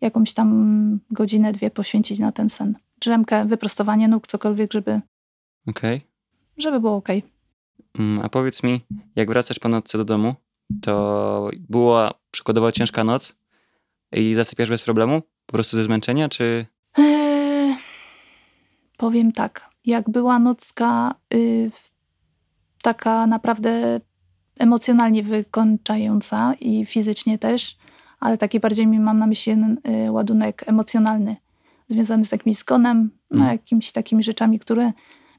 jakąś 0.00 0.34
tam 0.34 1.00
godzinę, 1.10 1.52
dwie 1.52 1.70
poświęcić 1.70 2.18
na 2.18 2.32
ten 2.32 2.48
sen. 2.48 2.76
Drzemkę, 3.00 3.44
wyprostowanie 3.44 4.08
nóg, 4.08 4.26
cokolwiek, 4.26 4.72
żeby, 4.72 5.00
Okej. 5.66 6.11
Żeby 6.58 6.80
było 6.80 6.96
okej. 6.96 7.22
Mm, 7.98 8.20
A 8.24 8.28
powiedz 8.28 8.62
mi, 8.62 8.80
jak 9.16 9.28
wracasz 9.28 9.58
po 9.58 9.68
nocce 9.68 9.98
do 9.98 10.04
domu, 10.04 10.34
to 10.82 11.50
była 11.68 12.10
przykładowo 12.30 12.72
ciężka 12.72 13.04
noc 13.04 13.36
i 14.12 14.34
zasypiasz 14.34 14.68
bez 14.68 14.82
problemu? 14.82 15.22
Po 15.46 15.52
prostu 15.52 15.76
ze 15.76 15.84
zmęczenia, 15.84 16.28
czy... 16.28 16.66
Eee, 16.98 17.76
powiem 18.96 19.32
tak. 19.32 19.70
Jak 19.86 20.10
była 20.10 20.38
nocka 20.38 21.14
y, 21.34 21.70
w- 21.74 21.90
taka 22.82 23.26
naprawdę 23.26 24.00
emocjonalnie 24.58 25.22
wykończająca 25.22 26.54
i 26.60 26.86
fizycznie 26.86 27.38
też, 27.38 27.76
ale 28.20 28.38
taki 28.38 28.60
bardziej 28.60 28.86
mi 28.86 29.00
mam 29.00 29.18
na 29.18 29.26
myśli 29.26 29.50
jeden 29.50 29.78
y, 30.06 30.12
ładunek 30.12 30.62
emocjonalny, 30.66 31.36
związany 31.88 32.24
z 32.24 32.28
takimś 32.28 32.56
zgonem, 32.56 33.10
no, 33.30 33.36
Mhm. 33.36 33.52
jakimiś 33.52 33.92
takimi 33.92 34.22
rzeczami, 34.22 34.58
które 34.58 34.92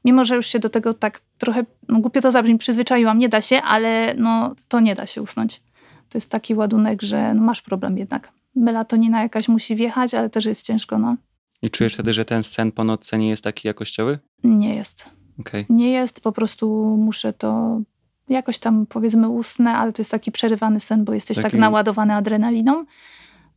mimo, 0.04 0.24
że 0.24 0.36
już 0.36 0.46
się 0.46 0.58
do 0.58 0.68
tego 0.68 0.94
tak 0.94 1.20
trochę, 1.38 1.64
no 1.88 2.00
głupio 2.00 2.20
to 2.20 2.30
zabrzmi, 2.30 2.58
przyzwyczaiłam, 2.58 3.18
nie 3.18 3.28
da 3.28 3.40
się, 3.40 3.62
ale 3.62 4.14
no 4.18 4.54
to 4.68 4.80
nie 4.80 4.94
da 4.94 5.06
się 5.06 5.22
usnąć. 5.22 5.62
To 6.08 6.18
jest 6.18 6.30
taki 6.30 6.54
ładunek, 6.54 7.02
że 7.02 7.34
no, 7.34 7.42
masz 7.42 7.62
problem 7.62 7.98
jednak. 7.98 8.32
Melatonina 8.56 9.22
jakaś 9.22 9.48
musi 9.48 9.76
wjechać, 9.76 10.14
ale 10.14 10.30
też 10.30 10.44
jest 10.44 10.66
ciężko, 10.66 10.98
no. 10.98 11.16
I 11.62 11.70
czujesz 11.70 11.94
wtedy, 11.94 12.12
że 12.12 12.24
ten 12.24 12.44
sen 12.44 12.72
po 12.72 12.84
nocce 12.84 13.18
nie 13.18 13.28
jest 13.28 13.44
taki 13.44 13.68
jakościowy? 13.68 14.18
Nie 14.44 14.74
jest. 14.74 15.10
Okej. 15.40 15.66
Nie 15.68 15.92
jest, 15.92 16.20
po 16.20 16.32
prostu 16.32 16.96
muszę 16.98 17.32
to 17.32 17.80
jakoś 18.28 18.58
tam 18.58 18.86
powiedzmy 18.86 19.28
usnę, 19.28 19.76
ale 19.76 19.92
to 19.92 20.02
jest 20.02 20.10
taki 20.10 20.32
przerywany 20.32 20.80
sen, 20.80 21.04
bo 21.04 21.14
jesteś 21.14 21.36
Taki- 21.36 21.50
tak 21.50 21.60
naładowany 21.60 22.14
adrenaliną. 22.14 22.84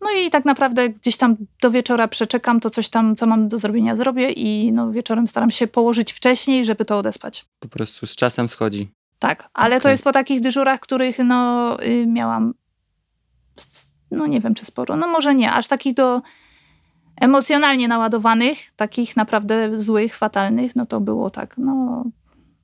No 0.02 0.12
i 0.12 0.30
tak 0.30 0.46
naprawdę 0.46 0.90
gdzieś 0.90 1.18
tam 1.18 1.36
do 1.62 1.72
wieczora 1.72 2.08
przeczekam, 2.08 2.60
to 2.60 2.70
coś 2.70 2.90
tam, 2.90 3.16
co 3.16 3.26
mam 3.26 3.48
do 3.48 3.60
zrobienia, 3.60 3.96
zrobię 3.96 4.32
i 4.32 4.72
no 4.72 4.92
wieczorem 4.92 5.28
staram 5.28 5.52
się 5.52 5.68
położyć 5.68 6.14
wcześniej, 6.14 6.66
żeby 6.66 6.86
to 6.86 6.98
odespać. 6.98 7.46
Po 7.60 7.68
prostu 7.68 8.08
z 8.08 8.16
czasem 8.16 8.48
schodzi. 8.48 8.92
Tak, 9.20 9.50
ale 9.54 9.76
to 9.76 9.82
Okej. 9.82 9.92
jest 9.92 10.04
po 10.04 10.12
takich 10.12 10.42
dyżurach, 10.42 10.80
których 10.80 11.20
no 11.20 11.84
y, 11.84 12.08
miałam, 12.08 12.54
no 14.12 14.28
nie 14.28 14.40
wiem 14.42 14.54
czy 14.54 14.66
sporo, 14.66 14.96
no 14.96 15.08
może 15.08 15.36
nie, 15.36 15.52
aż 15.52 15.68
takich 15.68 15.94
do 15.94 16.22
emocjonalnie 17.22 17.88
naładowanych, 17.88 18.58
takich 18.76 19.18
naprawdę 19.18 19.82
złych, 19.82 20.16
fatalnych, 20.16 20.76
no 20.76 20.86
to 20.86 21.00
było 21.00 21.30
tak, 21.30 21.58
no, 21.58 22.04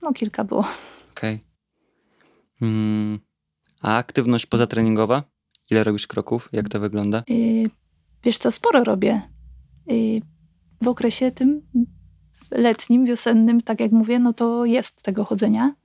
no 0.02 0.14
kilka 0.14 0.44
było. 0.44 0.66
Okej. 1.12 1.40
Mm. 2.62 3.20
A 3.82 3.98
aktywność 3.98 4.46
pozatreningowa? 4.46 5.24
Ile 5.72 5.84
robisz 5.84 6.08
kroków? 6.08 6.50
Jak 6.52 6.70
to 6.70 6.80
wygląda? 6.80 7.24
Y, 7.30 7.70
wiesz 8.24 8.38
co, 8.38 8.52
sporo 8.52 8.84
robię. 8.84 9.22
Y, 9.92 10.22
w 10.82 10.88
okresie 10.88 11.32
tym 11.32 11.62
letnim, 12.52 13.06
wiosennym, 13.06 13.62
tak 13.62 13.80
jak 13.80 13.92
mówię, 13.92 14.20
no 14.20 14.34
to 14.34 14.66
jest 14.66 15.04
tego 15.04 15.26
chodzenia. 15.26 15.76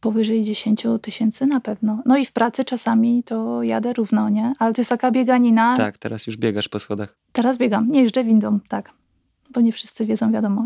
Powyżej 0.00 0.42
10 0.42 0.86
tysięcy 1.02 1.46
na 1.46 1.60
pewno. 1.60 2.02
No 2.06 2.16
i 2.16 2.26
w 2.26 2.32
pracy 2.32 2.64
czasami 2.64 3.22
to 3.24 3.62
jadę 3.62 3.92
równo, 3.92 4.28
nie? 4.28 4.52
Ale 4.58 4.74
to 4.74 4.80
jest 4.80 4.88
taka 4.88 5.10
bieganina. 5.10 5.76
Tak, 5.76 5.98
teraz 5.98 6.26
już 6.26 6.36
biegasz 6.36 6.68
po 6.68 6.80
schodach. 6.80 7.16
Teraz 7.32 7.56
biegam, 7.56 7.90
nie 7.90 8.02
jeżdżę 8.02 8.24
windą, 8.24 8.60
tak. 8.68 8.92
Bo 9.50 9.60
nie 9.60 9.72
wszyscy 9.72 10.06
wiedzą, 10.06 10.32
wiadomo. 10.32 10.64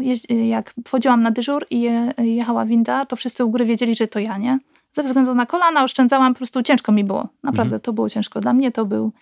Jak 0.48 0.74
wchodziłam 0.86 1.20
na 1.20 1.30
dyżur 1.30 1.66
i 1.70 1.80
je, 1.80 2.12
jechała 2.18 2.64
winda, 2.64 3.04
to 3.04 3.16
wszyscy 3.16 3.44
u 3.44 3.50
góry 3.50 3.64
wiedzieli, 3.64 3.94
że 3.94 4.08
to 4.08 4.18
ja, 4.18 4.38
nie? 4.38 4.58
Ze 4.92 5.02
względu 5.02 5.34
na 5.34 5.46
kolana 5.46 5.84
oszczędzałam, 5.84 6.34
po 6.34 6.36
prostu 6.38 6.62
ciężko 6.62 6.92
mi 6.92 7.04
było. 7.04 7.28
Naprawdę 7.42 7.80
to 7.80 7.92
było 7.92 8.08
ciężko. 8.08 8.40
Dla 8.40 8.52
mnie 8.52 8.72
to 8.72 8.86
był... 8.86 9.12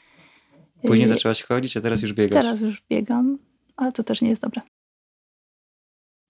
Później 0.87 1.07
y, 1.07 1.09
zaczęłaś 1.09 1.43
chodzić, 1.43 1.77
a 1.77 1.81
teraz 1.81 2.03
już 2.03 2.13
biegasz. 2.13 2.45
Teraz 2.45 2.61
już 2.61 2.83
biegam, 2.91 3.39
ale 3.77 3.93
to 3.93 4.03
też 4.03 4.23
nie 4.23 4.29
jest 4.29 4.43
dobre. 4.43 4.63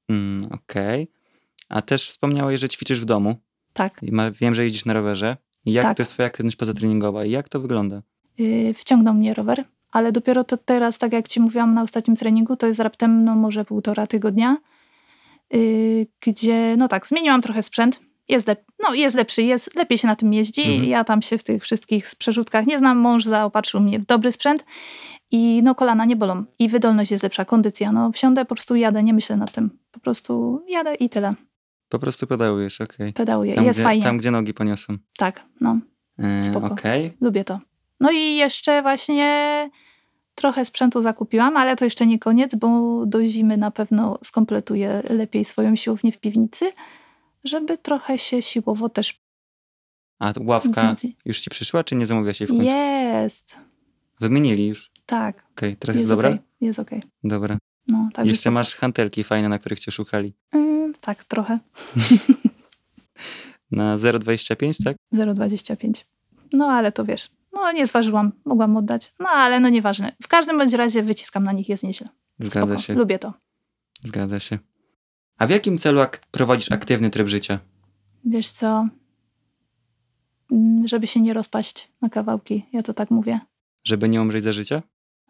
Mm, 0.09 0.49
Okej. 0.53 1.09
A 1.69 1.83
też 1.83 2.09
wspomniałeś, 2.09 2.61
że 2.61 2.69
ćwiczysz 2.69 3.01
w 3.01 3.05
domu. 3.05 3.37
Tak. 3.73 4.03
I 4.03 4.13
ma, 4.13 4.31
wiem, 4.31 4.55
że 4.55 4.65
jeździsz 4.65 4.85
na 4.85 4.93
rowerze. 4.93 5.37
Jak 5.67 5.85
Tak. 5.85 5.97
to 5.97 6.03
jest 6.03 6.13
twoja 6.13 6.27
aktywność 6.27 6.57
pozatreningowa? 6.57 7.25
I 7.25 7.31
jak 7.31 7.49
to 7.49 7.61
wygląda? 7.61 8.03
Yy, 8.39 8.75
wciągnął 8.75 9.15
mnie 9.15 9.35
rower, 9.35 9.65
ale 9.91 10.13
dopiero 10.13 10.45
to 10.45 10.57
teraz, 10.57 10.99
tak 10.99 11.13
jak 11.13 11.29
ci 11.29 11.41
mówiłam 11.41 11.75
na 11.75 11.83
ostatnim 11.83 12.17
treningu, 12.17 12.57
to 12.57 12.67
jest 12.67 12.81
raptem 12.81 13.25
no 13.25 13.35
może 13.35 13.65
półtora 13.65 14.07
tygodnia, 14.07 14.57
yy, 15.51 16.07
gdzie 16.21 16.75
no 16.79 16.89
tak, 16.89 17.09
zmieniłam 17.09 17.43
trochę 17.43 17.63
sprzęt. 17.63 18.01
Jest, 18.29 18.47
lep- 18.47 18.65
no, 18.83 18.95
jest 18.95 19.17
lepszy, 19.17 19.43
jest, 19.43 19.77
lepiej 19.77 19.99
się 19.99 20.09
na 20.09 20.17
tym 20.17 20.33
jeździ. 20.33 20.63
Mhm. 20.63 20.85
Ja 20.85 21.05
tam 21.05 21.23
się 21.23 21.39
w 21.39 21.43
tych 21.43 21.63
wszystkich 21.63 22.07
przerzutkach 22.19 22.67
nie 22.67 22.79
znam. 22.79 22.99
Mąż 22.99 23.25
zaopatrzył 23.25 23.81
mnie 23.81 23.99
w 23.99 24.07
dobry 24.07 24.33
sprzęt 24.33 24.65
i 25.31 25.61
no 25.65 25.75
kolana 25.75 26.05
nie 26.05 26.17
bolą. 26.17 26.45
I 26.59 26.69
wydolność 26.69 27.11
jest 27.11 27.23
lepsza, 27.23 27.45
kondycja. 27.45 27.93
No 27.93 28.13
wsiądę, 28.13 28.45
po 28.45 28.55
prostu 28.55 28.77
jadę, 28.77 29.03
nie 29.03 29.15
myślę 29.15 29.37
nad 29.37 29.53
tym. 29.53 29.71
Po 29.93 30.01
prostu 30.01 30.63
jadę 30.69 30.95
i 30.95 31.09
tyle. 31.09 31.35
Po 31.89 31.99
prostu 31.99 32.27
pedałujesz, 32.27 32.81
okej. 32.81 33.13
Pedałuję. 33.13 33.53
Tam, 33.53 33.65
jest 33.65 33.79
gdzie, 33.79 33.85
fajnie. 33.85 34.03
tam, 34.03 34.19
gdzie 34.19 34.31
nogi 34.31 34.55
poniosą. 34.55 34.97
Tak, 35.17 35.45
no. 35.61 35.79
E, 36.19 36.43
Spoko. 36.43 36.67
Okej. 36.67 37.13
Lubię 37.21 37.45
to. 37.45 37.59
No 38.01 38.11
i 38.11 38.37
jeszcze 38.37 38.83
właśnie 38.83 39.71
trochę 40.35 40.65
sprzętu 40.65 41.03
zakupiłam, 41.03 41.57
ale 41.57 41.77
to 41.77 41.85
jeszcze 41.85 42.07
nie 42.07 42.19
koniec, 42.19 42.55
bo 42.55 43.03
do 43.07 43.25
zimy 43.25 43.57
na 43.57 43.71
pewno 43.71 44.19
skompletuję 44.25 45.03
lepiej 45.11 45.45
swoją 45.45 45.77
siłownię 45.77 46.13
w 46.13 46.19
piwnicy, 46.19 46.71
żeby 47.45 47.79
trochę 47.79 48.19
się 48.19 48.43
siłowo 48.43 48.89
też 48.89 49.21
A 50.19 50.33
ławka 50.41 50.95
już 51.25 51.41
ci 51.41 51.51
przyszła, 51.51 51.85
czy 51.85 51.95
nie 51.95 52.07
zamówiłaś 52.07 52.41
jej 52.41 52.47
w 52.47 52.51
końcu? 52.51 52.65
Jest. 52.65 53.59
Wymienili 54.21 54.67
już. 54.67 54.91
Tak. 55.07 55.47
Okej, 55.53 55.77
teraz 55.77 55.97
jest, 55.97 56.09
dobra? 56.09 56.29
okej, 56.29 56.41
Jest 56.61 56.79
okej. 56.79 57.03
Dobra. 57.25 57.59
No, 57.89 58.09
także 58.15 58.31
Jeszcze 58.31 58.51
masz 58.51 58.75
hantelki 58.75 59.25
fajne, 59.25 59.49
na 59.49 59.59
których 59.59 59.81
cię 59.81 59.93
szukali. 59.93 60.35
Mm, 60.53 60.95
tak, 61.01 61.25
trochę. 61.25 61.59
Na 63.71 63.97
0,25, 63.97 64.85
tak? 64.85 64.97
0,25. 65.15 66.05
No 66.53 66.67
ale 66.67 66.93
to 66.93 67.05
wiesz, 67.05 67.31
no 67.53 67.73
nie 67.73 67.87
zważyłam, 67.87 68.33
mogłam 68.45 68.77
oddać, 68.77 69.13
no 69.21 69.29
ale 69.29 69.61
no 69.61 69.69
nieważne. 69.69 70.13
W 70.23 70.29
każdym 70.29 70.59
bądź 70.59 70.73
razie 70.73 71.03
wyciskam 71.03 71.45
na 71.45 71.53
nich, 71.53 71.69
jest 71.69 71.83
nieźle. 71.83 72.09
Zgadza 72.39 72.67
Spoko, 72.67 72.83
się. 72.83 72.95
lubię 72.95 73.19
to. 73.19 73.33
Zgadza 74.03 74.41
się. 74.41 74.59
A 75.39 75.47
w 75.47 75.51
jakim 75.51 75.79
celu 75.79 76.01
ak- 76.01 76.21
prowadzisz 76.31 76.73
aktywny 76.73 77.11
tryb 77.11 77.29
życia? 77.29 77.59
Wiesz 78.25 78.49
co, 78.49 78.89
Mm, 80.53 80.89
żeby 80.89 81.07
się 81.07 81.21
nie 81.21 81.35
rozpaść 81.35 81.89
na 82.03 82.09
kawałki, 82.09 82.65
ja 82.73 82.83
to 82.83 82.93
tak 82.95 83.11
mówię. 83.11 83.41
Żeby 83.85 84.09
nie 84.09 84.23
umrzeć 84.23 84.45
za 84.45 84.53
życia? 84.53 84.83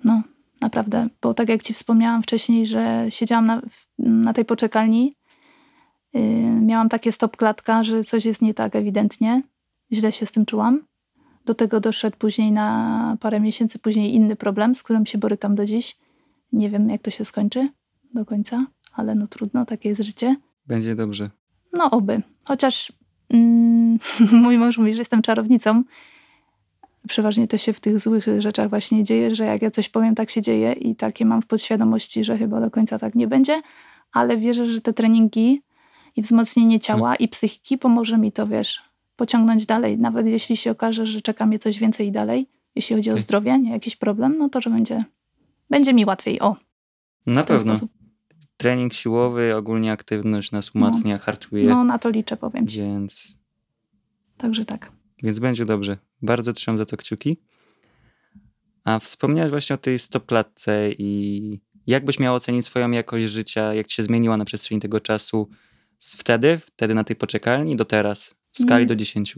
No, 0.04 0.22
naprawdę, 0.60 1.08
bo 1.22 1.34
tak 1.34 1.48
jak 1.48 1.62
ci 1.62 1.74
wspomniałam 1.74 2.22
wcześniej, 2.22 2.66
że 2.66 3.06
siedziałam 3.08 3.46
na, 3.46 3.62
na 3.98 4.32
tej 4.32 4.44
poczekalni, 4.44 5.12
yy, 6.14 6.22
miałam 6.60 6.88
takie 6.88 7.12
stop 7.12 7.36
klatka, 7.36 7.84
że 7.84 8.04
coś 8.04 8.24
jest 8.24 8.42
nie 8.42 8.54
tak 8.54 8.76
ewidentnie, 8.76 9.42
źle 9.92 10.12
się 10.12 10.26
z 10.26 10.32
tym 10.32 10.46
czułam. 10.46 10.84
Do 11.44 11.54
tego 11.54 11.80
doszedł 11.80 12.16
później 12.16 12.52
na 12.52 13.16
parę 13.20 13.40
miesięcy 13.40 13.78
później 13.78 14.14
inny 14.14 14.36
problem, 14.36 14.74
z 14.74 14.82
którym 14.82 15.06
się 15.06 15.18
borykam 15.18 15.54
do 15.54 15.66
dziś. 15.66 15.96
Nie 16.52 16.70
wiem, 16.70 16.90
jak 16.90 17.02
to 17.02 17.10
się 17.10 17.24
skończy 17.24 17.68
do 18.14 18.24
końca, 18.24 18.66
ale 18.98 19.14
no 19.14 19.26
trudno, 19.26 19.64
takie 19.64 19.88
jest 19.88 20.02
życie. 20.02 20.36
Będzie 20.66 20.94
dobrze. 20.94 21.30
No 21.72 21.90
oby. 21.90 22.22
Chociaż 22.46 22.92
mm, 23.30 23.98
mój 24.42 24.58
mąż 24.58 24.78
mówi, 24.78 24.92
że 24.92 24.98
jestem 24.98 25.22
czarownicą. 25.22 25.82
Przeważnie 27.08 27.48
to 27.48 27.58
się 27.58 27.72
w 27.72 27.80
tych 27.80 27.98
złych 27.98 28.26
rzeczach 28.38 28.70
właśnie 28.70 29.04
dzieje, 29.04 29.34
że 29.34 29.44
jak 29.44 29.62
ja 29.62 29.70
coś 29.70 29.88
powiem, 29.88 30.14
tak 30.14 30.30
się 30.30 30.42
dzieje 30.42 30.72
i 30.72 30.96
takie 30.96 31.24
mam 31.24 31.42
w 31.42 31.46
podświadomości, 31.46 32.24
że 32.24 32.38
chyba 32.38 32.60
do 32.60 32.70
końca 32.70 32.98
tak 32.98 33.14
nie 33.14 33.26
będzie, 33.26 33.60
ale 34.12 34.36
wierzę, 34.36 34.66
że 34.66 34.80
te 34.80 34.92
treningi 34.92 35.60
i 36.16 36.22
wzmocnienie 36.22 36.80
ciała 36.80 37.16
i 37.16 37.28
psychiki 37.28 37.78
pomoże 37.78 38.18
mi 38.18 38.32
to, 38.32 38.46
wiesz, 38.46 38.82
pociągnąć 39.16 39.66
dalej. 39.66 39.98
Nawet 39.98 40.26
jeśli 40.26 40.56
się 40.56 40.70
okaże, 40.70 41.06
że 41.06 41.20
czeka 41.20 41.46
mnie 41.46 41.58
coś 41.58 41.78
więcej 41.78 42.06
i 42.06 42.12
dalej, 42.12 42.46
jeśli 42.74 42.96
chodzi 42.96 43.10
o 43.10 43.18
zdrowie, 43.18 43.58
nie 43.58 43.70
jakiś 43.70 43.96
problem, 43.96 44.38
no 44.38 44.48
to, 44.48 44.60
że 44.60 44.70
będzie, 44.70 45.04
będzie 45.70 45.94
mi 45.94 46.04
łatwiej. 46.04 46.40
O, 46.40 46.56
Na 47.26 47.44
pewno. 47.44 47.76
sposób. 47.76 47.90
Trening 48.58 48.94
siłowy, 48.94 49.56
ogólnie 49.56 49.92
aktywność 49.92 50.52
nas 50.52 50.74
umacnia, 50.74 51.18
hartuje, 51.18 51.64
No 51.68 51.84
na 51.84 51.98
to 51.98 52.10
liczę, 52.10 52.36
powiem 52.36 52.66
ci. 52.66 52.78
więc, 52.78 53.38
Także 54.36 54.64
tak. 54.64 54.92
więc 55.22 55.38
będzie 55.38 55.64
dobrze. 55.64 55.98
Bardzo 56.22 56.52
trzymam 56.52 56.78
za 56.78 56.86
to 56.86 56.96
kciuki. 56.96 57.36
A 58.84 58.98
wspomniałeś 58.98 59.50
właśnie 59.50 59.74
o 59.74 59.78
tej 59.78 59.98
stopklatce 59.98 60.90
i 60.98 61.60
jak 61.86 62.04
byś 62.04 62.18
miał 62.18 62.34
ocenić 62.34 62.66
swoją 62.66 62.90
jakość 62.90 63.28
życia, 63.32 63.74
jak 63.74 63.86
ci 63.86 63.96
się 63.96 64.02
zmieniła 64.02 64.36
na 64.36 64.44
przestrzeni 64.44 64.80
tego 64.80 65.00
czasu 65.00 65.48
z 65.98 66.16
wtedy, 66.16 66.58
wtedy 66.66 66.94
na 66.94 67.04
tej 67.04 67.16
poczekalni 67.16 67.76
do 67.76 67.84
teraz, 67.84 68.34
w 68.52 68.58
skali 68.58 68.82
Mm. 68.82 68.88
do 68.88 68.96
10. 68.96 69.36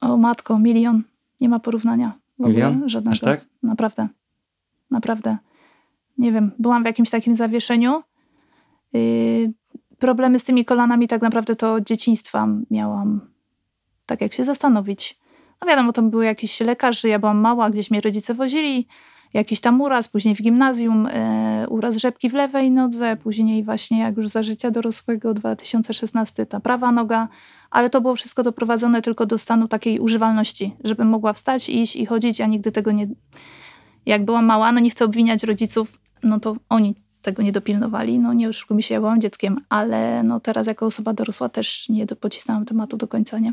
O 0.00 0.16
matko, 0.16 0.58
milion. 0.58 1.02
Nie 1.40 1.48
ma 1.48 1.60
porównania. 1.60 2.18
W 2.38 2.40
ogóle 2.40 2.54
Milion? 2.54 2.88
żadnego. 2.88 3.12
Aż 3.12 3.20
tak? 3.20 3.46
Naprawdę. 3.62 4.08
Naprawdę. 4.90 5.36
Nie 6.18 6.32
wiem, 6.32 6.50
byłam 6.58 6.82
w 6.82 6.86
jakimś 6.86 7.10
takim 7.10 7.34
zawieszeniu. 7.34 8.02
Yy, 8.94 9.52
problemy 9.98 10.38
z 10.38 10.44
tymi 10.44 10.64
kolanami 10.64 11.08
tak 11.08 11.22
naprawdę 11.22 11.56
to 11.56 11.74
od 11.74 11.84
dzieciństwa 11.84 12.48
miałam. 12.70 13.20
Tak 14.06 14.20
jak 14.20 14.32
się 14.32 14.44
zastanowić. 14.44 15.18
No 15.62 15.68
wiadomo, 15.68 15.92
to 15.92 16.02
był 16.02 16.22
jakiś 16.22 16.60
lekarz, 16.60 17.04
ja 17.04 17.18
byłam 17.18 17.38
mała, 17.38 17.70
gdzieś 17.70 17.90
mnie 17.90 18.00
rodzice 18.00 18.34
wozili. 18.34 18.86
Jakiś 19.34 19.60
tam 19.60 19.80
uraz, 19.80 20.08
później 20.08 20.34
w 20.34 20.42
gimnazjum 20.42 21.08
yy, 21.60 21.68
uraz 21.68 21.96
rzepki 21.96 22.30
w 22.30 22.34
lewej 22.34 22.70
nodze, 22.70 23.16
później 23.16 23.64
właśnie 23.64 23.98
jak 23.98 24.16
już 24.16 24.28
za 24.28 24.42
życia 24.42 24.70
dorosłego 24.70 25.34
2016 25.34 26.46
ta 26.46 26.60
prawa 26.60 26.92
noga, 26.92 27.28
ale 27.70 27.90
to 27.90 28.00
było 28.00 28.14
wszystko 28.16 28.42
doprowadzone 28.42 29.02
tylko 29.02 29.26
do 29.26 29.38
stanu 29.38 29.68
takiej 29.68 30.00
używalności, 30.00 30.76
żebym 30.84 31.08
mogła 31.08 31.32
wstać, 31.32 31.68
iść 31.68 31.96
i 31.96 32.06
chodzić. 32.06 32.38
Ja 32.38 32.46
nigdy 32.46 32.72
tego 32.72 32.92
nie. 32.92 33.06
Jak 34.06 34.24
byłam 34.24 34.44
mała, 34.44 34.72
no 34.72 34.80
nie 34.80 34.90
chcę 34.90 35.04
obwiniać 35.04 35.42
rodziców, 35.42 35.98
no 36.22 36.40
to 36.40 36.56
oni 36.68 37.03
tego 37.24 37.42
nie 37.42 37.52
dopilnowali. 37.52 38.18
No 38.18 38.32
nie 38.32 38.48
oszukujmy 38.48 38.82
się, 38.82 38.94
ja 38.94 39.00
byłam 39.00 39.20
dzieckiem, 39.20 39.56
ale 39.68 40.22
no 40.22 40.40
teraz 40.40 40.66
jako 40.66 40.86
osoba 40.86 41.12
dorosła 41.12 41.48
też 41.48 41.88
nie 41.88 42.06
pocisnęłam 42.06 42.64
tematu 42.64 42.96
do 42.96 43.08
końca, 43.08 43.38
nie? 43.38 43.52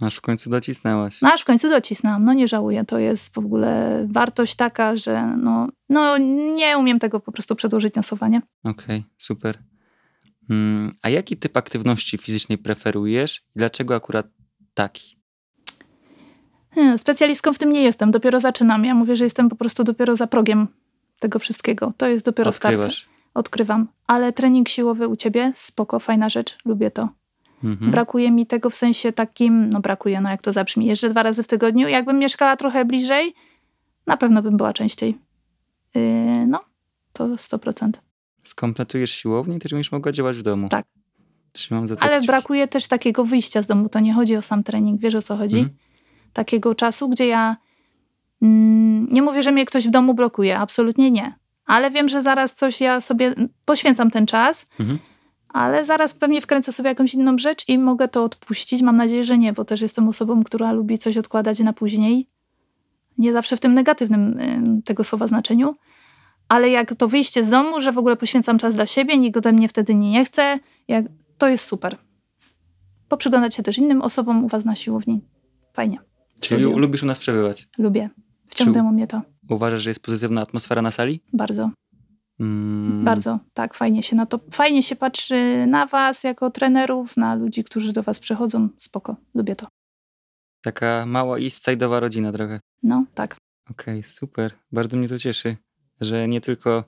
Aż 0.00 0.16
w 0.16 0.20
końcu 0.20 0.50
docisnęłaś. 0.50 1.22
No 1.22 1.32
aż 1.32 1.40
w 1.40 1.44
końcu 1.44 1.68
docisnęłam. 1.68 2.24
No 2.24 2.32
nie 2.32 2.48
żałuję. 2.48 2.84
To 2.84 2.98
jest 2.98 3.34
w 3.34 3.38
ogóle 3.38 4.04
wartość 4.10 4.54
taka, 4.54 4.96
że 4.96 5.36
no, 5.36 5.68
no 5.88 6.18
nie 6.56 6.78
umiem 6.78 6.98
tego 6.98 7.20
po 7.20 7.32
prostu 7.32 7.56
przedłożyć 7.56 7.94
na 7.94 8.02
słowa, 8.02 8.28
nie? 8.28 8.42
Okej, 8.64 9.04
super. 9.18 9.58
Mm, 10.50 10.94
a 11.02 11.08
jaki 11.08 11.36
typ 11.36 11.56
aktywności 11.56 12.18
fizycznej 12.18 12.58
preferujesz 12.58 13.38
i 13.38 13.58
dlaczego 13.58 13.94
akurat 13.94 14.26
taki? 14.74 15.16
Hmm, 16.74 16.98
Specjalistką 16.98 17.52
w 17.52 17.58
tym 17.58 17.72
nie 17.72 17.82
jestem. 17.82 18.10
Dopiero 18.10 18.40
zaczynam. 18.40 18.84
Ja 18.84 18.94
mówię, 18.94 19.16
że 19.16 19.24
jestem 19.24 19.48
po 19.48 19.56
prostu 19.56 19.84
dopiero 19.84 20.16
za 20.16 20.26
progiem 20.26 20.68
tego 21.18 21.38
wszystkiego. 21.38 21.92
To 21.96 22.06
jest 22.06 22.24
dopiero 22.24 22.52
start. 22.52 22.74
Odkrywasz. 22.74 23.08
Odkrywam. 23.34 23.88
Ale 24.06 24.32
trening 24.32 24.68
siłowy 24.68 25.08
u 25.08 25.16
ciebie, 25.16 25.52
spoko, 25.54 26.00
fajna 26.00 26.28
rzecz. 26.28 26.58
Lubię 26.64 26.90
to. 26.90 27.08
Mhm. 27.64 27.90
Brakuje 27.90 28.30
mi 28.30 28.46
tego 28.46 28.70
w 28.70 28.76
sensie 28.76 29.12
takim, 29.12 29.70
no 29.70 29.80
brakuje, 29.80 30.20
no 30.20 30.30
jak 30.30 30.42
to 30.42 30.52
zabrzmi, 30.52 30.86
jeżdżę 30.86 31.10
dwa 31.10 31.22
razy 31.22 31.42
w 31.42 31.46
tygodniu. 31.46 31.88
Jakbym 31.88 32.18
mieszkała 32.18 32.56
trochę 32.56 32.84
bliżej, 32.84 33.34
na 34.06 34.16
pewno 34.16 34.42
bym 34.42 34.56
była 34.56 34.72
częściej. 34.72 35.18
Yy, 35.94 36.46
no, 36.46 36.60
to 37.12 37.28
100%. 37.28 37.90
Skompletujesz 38.42 39.10
siłownię, 39.10 39.58
też 39.58 39.72
będziesz 39.72 39.92
mogła 39.92 40.12
działać 40.12 40.36
w 40.36 40.42
domu. 40.42 40.68
Tak. 40.68 40.86
Trzymam 41.52 41.86
za 41.86 41.96
to 41.96 42.02
Ale 42.02 42.12
kciuki. 42.12 42.26
brakuje 42.26 42.68
też 42.68 42.88
takiego 42.88 43.24
wyjścia 43.24 43.62
z 43.62 43.66
domu. 43.66 43.88
To 43.88 44.00
nie 44.00 44.12
chodzi 44.14 44.36
o 44.36 44.42
sam 44.42 44.62
trening, 44.62 45.00
wiesz 45.00 45.14
o 45.14 45.22
co 45.22 45.36
chodzi? 45.36 45.58
Mhm. 45.58 45.76
Takiego 46.32 46.74
czasu, 46.74 47.08
gdzie 47.08 47.26
ja 47.26 47.56
nie 49.10 49.22
mówię, 49.22 49.42
że 49.42 49.52
mnie 49.52 49.64
ktoś 49.64 49.88
w 49.88 49.90
domu 49.90 50.14
blokuje, 50.14 50.58
absolutnie 50.58 51.10
nie. 51.10 51.34
Ale 51.66 51.90
wiem, 51.90 52.08
że 52.08 52.22
zaraz 52.22 52.54
coś 52.54 52.80
ja 52.80 53.00
sobie 53.00 53.34
poświęcam 53.64 54.10
ten 54.10 54.26
czas, 54.26 54.66
Mhm. 54.80 54.98
ale 55.48 55.84
zaraz 55.84 56.14
pewnie 56.14 56.40
wkręcę 56.40 56.72
sobie 56.72 56.88
jakąś 56.88 57.14
inną 57.14 57.38
rzecz 57.38 57.68
i 57.68 57.78
mogę 57.78 58.08
to 58.08 58.24
odpuścić. 58.24 58.82
Mam 58.82 58.96
nadzieję, 58.96 59.24
że 59.24 59.38
nie, 59.38 59.52
bo 59.52 59.64
też 59.64 59.80
jestem 59.80 60.08
osobą, 60.08 60.44
która 60.44 60.72
lubi 60.72 60.98
coś 60.98 61.16
odkładać 61.16 61.60
na 61.60 61.72
później. 61.72 62.26
Nie 63.18 63.32
zawsze 63.32 63.56
w 63.56 63.60
tym 63.60 63.74
negatywnym 63.74 64.38
ym, 64.40 64.82
tego 64.82 65.04
słowa 65.04 65.26
znaczeniu. 65.26 65.74
Ale 66.48 66.70
jak 66.70 66.94
to 66.94 67.08
wyjście 67.08 67.44
z 67.44 67.50
domu, 67.50 67.80
że 67.80 67.92
w 67.92 67.98
ogóle 67.98 68.16
poświęcam 68.16 68.58
czas 68.58 68.74
dla 68.74 68.86
siebie, 68.86 69.18
nikt 69.18 69.36
ode 69.36 69.52
mnie 69.52 69.68
wtedy 69.68 69.94
nie 69.94 70.24
chce, 70.24 70.58
jak, 70.88 71.04
to 71.38 71.48
jest 71.48 71.64
super. 71.64 71.96
Poprzyglądać 73.08 73.54
się 73.54 73.62
też 73.62 73.78
innym 73.78 74.02
osobom 74.02 74.44
u 74.44 74.48
was 74.48 74.64
na 74.64 74.74
siłowni. 74.74 75.20
Fajnie. 75.72 75.98
Czyli 76.40 76.64
lubisz 76.64 77.02
u 77.02 77.06
nas 77.06 77.18
przebywać. 77.18 77.68
Lubię. 77.78 78.10
Wciągnęło 78.64 78.92
mnie 78.92 79.06
to. 79.06 79.22
Uważasz, 79.48 79.82
że 79.82 79.90
jest 79.90 80.00
pozytywna 80.00 80.40
atmosfera 80.42 80.82
na 80.82 80.90
sali? 80.90 81.20
Bardzo. 81.32 81.70
Mm, 82.40 83.04
Bardzo, 83.04 83.38
tak, 83.54 83.74
fajnie 83.74 84.02
się 84.02 84.16
na 84.16 84.26
to, 84.26 84.40
fajnie 84.50 84.82
się 84.82 84.96
patrzy 84.96 85.66
na 85.66 85.86
was 85.86 86.24
jako 86.24 86.50
trenerów, 86.50 87.16
na 87.16 87.34
ludzi, 87.34 87.64
którzy 87.64 87.92
do 87.92 88.02
was 88.02 88.20
przychodzą, 88.20 88.68
spoko, 88.78 89.16
lubię 89.34 89.56
to. 89.56 89.66
Taka 90.62 91.06
mała 91.06 91.38
east 91.38 91.68
side'owa 91.68 92.00
rodzina 92.00 92.32
trochę. 92.32 92.60
No, 92.82 93.04
tak, 93.14 93.36
Okej, 93.70 94.02
super. 94.02 94.52
Bardzo 94.72 94.96
mnie 94.96 95.08
to 95.08 95.18
cieszy, 95.18 95.56
że 96.00 96.28
nie 96.28 96.40
tylko 96.40 96.84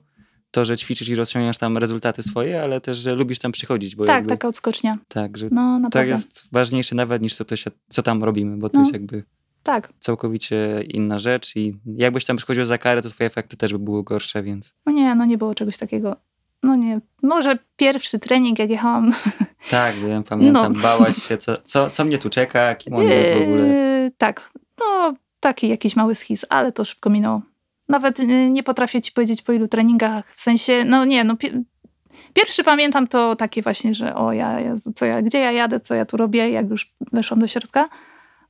to, 0.51 0.65
że 0.65 0.77
ćwiczysz 0.77 1.09
i 1.09 1.15
rozciągasz 1.15 1.57
tam 1.57 1.77
rezultaty 1.77 2.23
swoje, 2.23 2.61
ale 2.63 2.81
też, 2.81 2.97
że 2.97 3.15
lubisz 3.15 3.39
tam 3.39 3.51
przychodzić, 3.51 3.95
bo 3.95 4.05
tak, 4.05 4.15
jakby, 4.15 4.29
taka 4.29 4.47
odskocznia, 4.47 4.97
tak, 5.07 5.37
że 5.37 5.45
no 5.51 5.61
to 5.61 5.79
naprawdę, 5.79 6.11
jest 6.11 6.43
ważniejsze 6.51 6.95
nawet 6.95 7.21
niż 7.21 7.37
to, 7.37 7.45
to 7.45 7.55
się, 7.55 7.71
co 7.89 8.01
tam 8.03 8.23
robimy, 8.23 8.57
bo 8.57 8.69
to 8.69 8.77
No. 8.77 8.83
jest 8.83 8.93
jakby 8.93 9.23
tak, 9.69 9.89
całkowicie 9.99 10.83
inna 10.93 11.19
rzecz 11.19 11.55
i 11.55 11.73
jakbyś 11.85 12.25
tam 12.25 12.37
przychodził 12.37 12.65
za 12.65 12.77
karę, 12.77 13.01
to 13.01 13.09
twoje 13.09 13.27
efekty 13.27 13.57
też 13.57 13.71
by 13.71 13.79
były 13.79 14.03
gorsze, 14.03 14.43
więc 14.43 14.75
no 14.85 14.91
nie, 14.91 15.15
no 15.15 15.25
nie 15.25 15.37
było 15.37 15.55
czegoś 15.55 15.77
takiego, 15.77 16.15
no 16.63 16.75
nie, 16.75 16.99
może 17.23 17.57
pierwszy 17.77 18.19
trening, 18.19 18.59
jak 18.59 18.69
jechałam, 18.69 19.11
tak, 19.69 19.95
wiem, 19.95 20.23
pamiętam, 20.23 20.73
No. 20.73 20.79
bałaś 20.81 21.15
się, 21.27 21.37
co, 21.37 21.57
co, 21.63 21.89
co 21.89 22.05
mnie 22.05 22.17
tu 22.17 22.29
czeka, 22.29 22.75
kim 22.75 22.93
on 22.93 23.03
jest 23.03 23.39
w 23.39 23.41
ogóle. 23.41 23.67
Yy, 23.67 24.11
tak, 24.17 24.49
no 24.79 25.13
taki 25.39 25.67
jakiś 25.67 25.95
mały 25.95 26.15
schiz, 26.15 26.45
ale 26.49 26.71
to 26.71 26.85
szybko 26.85 27.09
minęło. 27.09 27.41
Nawet 27.89 28.19
yy, 28.19 28.49
nie 28.49 28.63
potrafię 28.63 29.01
ci 29.01 29.11
powiedzieć 29.11 29.41
po 29.41 29.51
ilu 29.51 29.67
treningach, 29.67 30.35
w 30.35 30.41
sensie, 30.41 30.83
no 30.85 31.05
nie, 31.05 31.23
no 31.23 31.37
pi- 31.37 31.63
pierwszy 32.33 32.63
pamiętam 32.63 33.07
to 33.07 33.35
takie 33.35 33.61
właśnie, 33.61 33.95
że 33.95 34.15
o 34.15 34.33
ja, 34.33 34.59
Jezu, 34.59 34.91
co 34.95 35.05
ja, 35.05 35.21
gdzie 35.21 35.39
ja 35.39 35.51
jadę, 35.51 35.79
co 35.79 35.95
ja 35.95 36.05
tu 36.05 36.17
robię, 36.17 36.49
jak 36.49 36.69
już 36.69 36.93
weszłam 37.11 37.39
do 37.39 37.47
środka, 37.47 37.89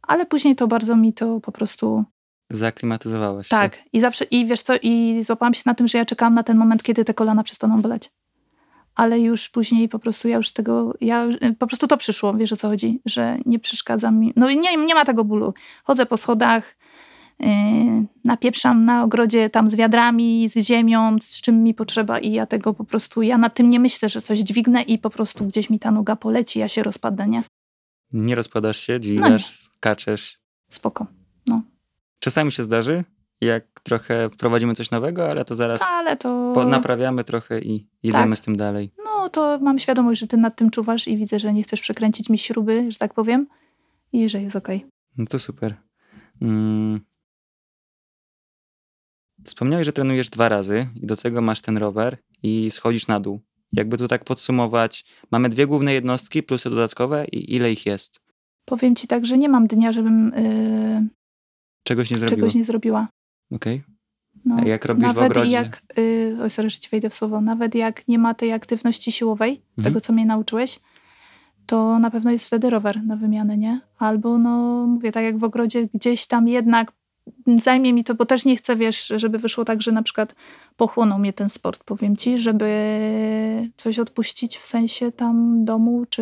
ale 0.10 0.26
później 0.26 0.56
to 0.56 0.68
bardzo 0.68 0.96
mi 0.96 1.14
to 1.14 1.40
po 1.40 1.52
prostu, 1.52 2.04
Zaklimatyzowałaś 2.50 3.48
się. 3.48 3.56
tak, 3.56 3.80
i 3.94 4.00
zawsze, 4.00 4.26
i 4.26 4.46
wiesz 4.46 4.62
co, 4.62 4.74
i 4.82 5.24
złapałam 5.24 5.54
się 5.54 5.64
na 5.66 5.74
tym, 5.76 5.88
że 5.88 5.98
ja 5.98 6.06
czekałam 6.06 6.34
na 6.34 6.44
ten 6.44 6.58
moment, 6.58 6.84
kiedy 6.84 7.06
te 7.06 7.14
kolana 7.14 7.44
przestaną 7.44 7.82
boleć. 7.82 8.12
Ale 8.96 9.20
już 9.20 9.50
później 9.50 9.90
po 9.90 10.00
prostu 10.00 10.28
ja 10.28 10.38
już 10.38 10.52
tego, 10.52 10.94
ja 11.02 11.24
już- 11.24 11.38
po 11.60 11.68
prostu 11.68 11.88
to 11.88 11.98
przyszło, 11.98 12.34
wiesz 12.34 12.54
o 12.54 12.56
co 12.56 12.68
chodzi, 12.68 13.02
że 13.06 13.38
nie 13.46 13.60
przeszkadza 13.60 14.12
mi, 14.12 14.34
no 14.36 14.50
i 14.50 14.58
nie, 14.58 14.78
nie 14.78 14.96
ma 14.96 15.06
tego 15.06 15.24
bólu. 15.24 15.54
Chodzę 15.84 16.06
po 16.06 16.18
schodach, 16.18 16.76
yy, 17.40 17.48
napieprzam 18.24 18.86
na 18.86 19.04
ogrodzie 19.04 19.50
tam 19.50 19.70
z 19.70 19.76
wiadrami, 19.76 20.50
z 20.50 20.58
ziemią, 20.58 21.18
z 21.22 21.42
czym 21.42 21.64
mi 21.64 21.74
potrzeba 21.74 22.20
i 22.20 22.32
ja 22.32 22.46
tego 22.46 22.74
po 22.74 22.84
prostu, 22.84 23.22
ja 23.22 23.38
nad 23.38 23.54
tym 23.54 23.70
nie 23.70 23.80
myślę, 23.80 24.10
że 24.10 24.22
coś 24.22 24.40
dźwignę 24.40 24.82
i 24.82 24.98
po 24.98 25.10
prostu 25.10 25.46
gdzieś 25.46 25.70
mi 25.70 25.80
ta 25.80 25.92
noga 25.92 26.16
poleci, 26.16 26.60
ja 26.60 26.68
się 26.68 26.84
rozpadnę, 26.84 27.28
nie? 27.28 27.44
Nie 28.12 28.36
rozpadasz 28.36 28.78
się, 28.80 28.94
No 28.94 29.00
dźwigasz, 29.00 29.60
skaczesz. 29.60 30.40
Spoko. 30.70 31.08
Czasami 32.20 32.52
się 32.52 32.64
zdarzy, 32.64 33.04
jak 33.42 33.80
trochę 33.84 34.30
wprowadzimy 34.30 34.76
coś 34.76 34.92
nowego, 34.92 35.30
ale 35.30 35.46
to 35.46 35.56
zaraz 35.56 35.82
Ale 35.82 36.18
to... 36.18 36.54
naprawiamy 36.68 37.24
trochę 37.24 37.60
i 37.60 37.88
jedziemy 38.04 38.30
Tak. 38.30 38.38
z 38.38 38.42
tym 38.42 38.58
dalej. 38.58 38.92
No 39.06 39.30
to 39.30 39.60
mam 39.62 39.80
świadomość, 39.80 40.20
że 40.20 40.28
ty 40.28 40.38
nad 40.38 40.56
tym 40.56 40.70
czuwasz 40.70 41.08
i 41.08 41.18
widzę, 41.18 41.40
że 41.40 41.54
nie 41.54 41.64
chcesz 41.64 41.82
przekręcić 41.82 42.30
mi 42.30 42.38
śruby, 42.38 42.92
że 42.92 42.98
tak 42.98 43.14
powiem 43.14 43.48
i 44.12 44.30
że 44.30 44.42
jest 44.42 44.56
okej. 44.56 44.86
No 45.18 45.26
to 45.26 45.40
super. 45.40 45.76
Mm. 46.42 47.00
Wspomniałeś, 49.44 49.86
że 49.86 49.94
trenujesz 49.94 50.30
dwa 50.30 50.50
razy 50.50 50.88
i 50.96 51.06
do 51.08 51.18
tego 51.18 51.42
masz 51.42 51.62
ten 51.62 51.78
rower 51.78 52.18
i 52.44 52.72
schodzisz 52.72 53.08
na 53.08 53.20
dół. 53.20 53.42
Jakby 53.74 53.98
tu 53.98 54.08
tak 54.08 54.24
podsumować, 54.24 55.06
mamy 55.32 55.50
dwie 55.50 55.68
główne 55.68 55.94
jednostki 55.94 56.44
plus 56.44 56.64
te 56.64 56.70
dodatkowe 56.70 57.26
i 57.32 57.56
ile 57.56 57.72
ich 57.72 57.86
jest? 57.86 58.20
Powiem 58.66 58.96
ci 58.96 59.08
tak, 59.08 59.26
że 59.26 59.38
nie 59.38 59.50
mam 59.50 59.68
dnia, 59.68 59.92
żebym 59.92 60.32
yy, 60.36 61.08
Czegoś 61.84 62.12
nie 62.12 62.18
zrobiło. 62.18 62.38
czegoś 62.38 62.56
nie 62.56 62.64
zrobiła. 62.64 63.08
Okej. 63.52 63.84
No, 64.46 64.56
A 64.56 64.62
jak 64.66 64.86
robisz 64.86 65.04
w 65.04 65.08
nawet 65.16 65.32
ogrodzie? 65.32 65.52
jak, 65.52 65.82
yy, 65.98 66.38
oj 66.42 66.50
sorry, 66.50 66.70
że 66.70 66.80
ci 66.80 66.90
wejdę 66.90 67.10
w 67.10 67.14
słowo, 67.14 67.42
nawet 67.42 67.76
jak 67.76 68.08
nie 68.08 68.20
ma 68.20 68.34
tej 68.34 68.54
aktywności 68.54 69.12
siłowej, 69.12 69.52
Mhm. 69.52 69.84
tego 69.84 70.02
co 70.02 70.14
mnie 70.14 70.26
nauczyłeś, 70.26 70.80
to 71.66 72.00
na 72.00 72.12
pewno 72.12 72.32
jest 72.32 72.46
wtedy 72.48 72.70
rower 72.70 73.04
na 73.04 73.16
wymianę, 73.16 73.58
nie? 73.58 73.82
Albo 73.98 74.38
no 74.38 74.86
mówię, 74.88 75.12
tak 75.12 75.24
jak 75.24 75.38
w 75.38 75.44
ogrodzie, 75.44 75.88
gdzieś 75.94 76.28
tam 76.28 76.48
jednak 76.48 76.92
zajmie 77.56 77.94
mi 77.94 78.04
to, 78.04 78.16
bo 78.16 78.26
też 78.26 78.46
nie 78.46 78.56
chcę, 78.56 78.76
wiesz, 78.76 79.14
żeby 79.16 79.40
wyszło 79.40 79.66
tak, 79.66 79.82
że 79.82 79.92
na 79.92 80.04
przykład 80.04 80.36
pochłonął 80.78 81.20
mnie 81.20 81.34
ten 81.34 81.50
sport, 81.50 81.84
powiem 81.84 82.18
ci, 82.18 82.38
żeby 82.40 82.70
coś 83.76 84.00
odpuścić 84.00 84.58
w 84.58 84.66
sensie 84.66 85.12
tam 85.12 85.66
domu, 85.66 86.06
czy 86.10 86.22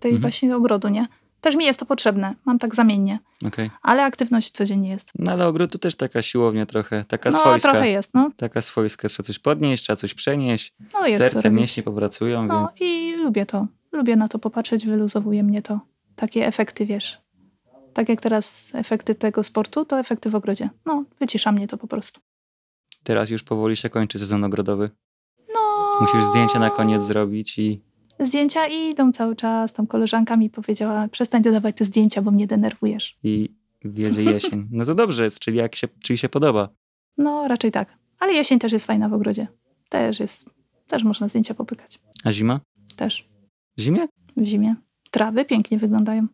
tej 0.00 0.10
Mhm. 0.10 0.20
właśnie 0.20 0.56
ogrodu, 0.56 0.88
nie? 0.88 1.06
Też 1.40 1.56
mi 1.56 1.64
jest 1.64 1.80
to 1.80 1.86
potrzebne, 1.86 2.34
mam 2.44 2.58
tak 2.58 2.74
zamiennie, 2.74 3.18
Okej. 3.46 3.70
ale 3.82 4.04
aktywność 4.04 4.50
codziennie 4.50 4.88
jest. 4.90 5.12
No 5.18 5.32
ale 5.32 5.46
ogród 5.46 5.72
to 5.72 5.78
też 5.78 5.94
taka 5.94 6.22
siłownia 6.22 6.66
trochę, 6.66 7.04
taka 7.08 7.30
No 7.30 7.38
swojska. 7.38 7.70
trochę 7.70 7.88
jest, 7.90 8.14
no. 8.14 8.30
Taka 8.36 8.62
swojska, 8.62 9.08
trzeba 9.08 9.26
coś 9.26 9.38
podnieść, 9.38 9.82
trzeba 9.82 9.96
coś 9.96 10.14
przenieść. 10.14 10.72
no 10.92 11.06
jest 11.06 11.18
Serce, 11.18 11.50
mięśnie 11.50 11.82
popracują, 11.82 12.46
No 12.46 12.58
więc 12.78 12.80
i 12.90 13.16
lubię 13.16 13.46
to. 13.46 13.66
Lubię 13.92 14.16
na 14.16 14.28
to 14.28 14.38
popatrzeć, 14.38 14.86
wyluzowuje 14.86 15.42
mnie 15.42 15.62
to. 15.62 15.80
Takie 16.16 16.46
efekty, 16.46 16.86
wiesz. 16.86 17.18
Tak 17.92 18.08
jak 18.08 18.20
teraz 18.20 18.72
efekty 18.74 19.14
tego 19.14 19.42
sportu, 19.44 19.84
to 19.84 19.98
efekty 19.98 20.30
w 20.30 20.34
ogrodzie. 20.34 20.70
No, 20.86 21.04
wycisza 21.20 21.52
mnie 21.52 21.68
to 21.68 21.76
po 21.78 21.86
prostu. 21.86 22.20
teraz 23.04 23.30
już 23.30 23.42
powoli 23.42 23.76
się 23.76 23.88
kończy 23.90 24.18
sezon 24.18 24.44
ogrodowy. 24.44 24.90
No. 25.54 25.60
Musisz 26.00 26.24
zdjęcia 26.24 26.58
na 26.58 26.70
koniec 26.70 27.02
zrobić 27.02 27.58
i 27.58 27.80
Zdjęcia 28.20 28.66
idą 28.66 29.12
cały 29.12 29.36
czas. 29.36 29.72
Tam 29.72 29.86
koleżanka 29.86 30.36
mi 30.36 30.50
powiedziała, 30.50 31.08
przestań 31.08 31.42
dodawać 31.42 31.76
te 31.76 31.84
zdjęcia, 31.84 32.22
bo 32.22 32.30
mnie 32.30 32.46
denerwujesz. 32.46 33.18
i 33.22 33.48
wjedzie 33.84 34.22
jesień. 34.24 34.68
No 34.70 34.84
to 34.84 34.94
dobrze 34.94 35.24
jest, 35.24 35.38
czyli 35.38 35.58
jak 35.58 35.74
się, 35.74 35.88
czyli 36.02 36.18
się 36.18 36.28
podoba. 36.28 36.68
No, 37.18 37.48
raczej 37.48 37.70
tak. 37.70 37.98
Ale 38.18 38.32
jesień 38.32 38.58
też 38.58 38.72
jest 38.72 38.86
fajna 38.86 39.08
w 39.08 39.12
ogrodzie. 39.12 39.46
Też 39.88 40.20
jest, 40.20 40.44
też 40.86 41.04
można 41.04 41.28
zdjęcia 41.28 41.54
popykać. 41.54 42.00
A 42.24 42.32
zima? 42.32 42.60
Też 42.96 43.28
W 43.76 43.80
zimie? 43.80 44.06
w 44.36 44.44
zimie. 44.44 44.74
Trawy 45.10 45.44
pięknie 45.44 45.78
wyglądają. 45.78 46.26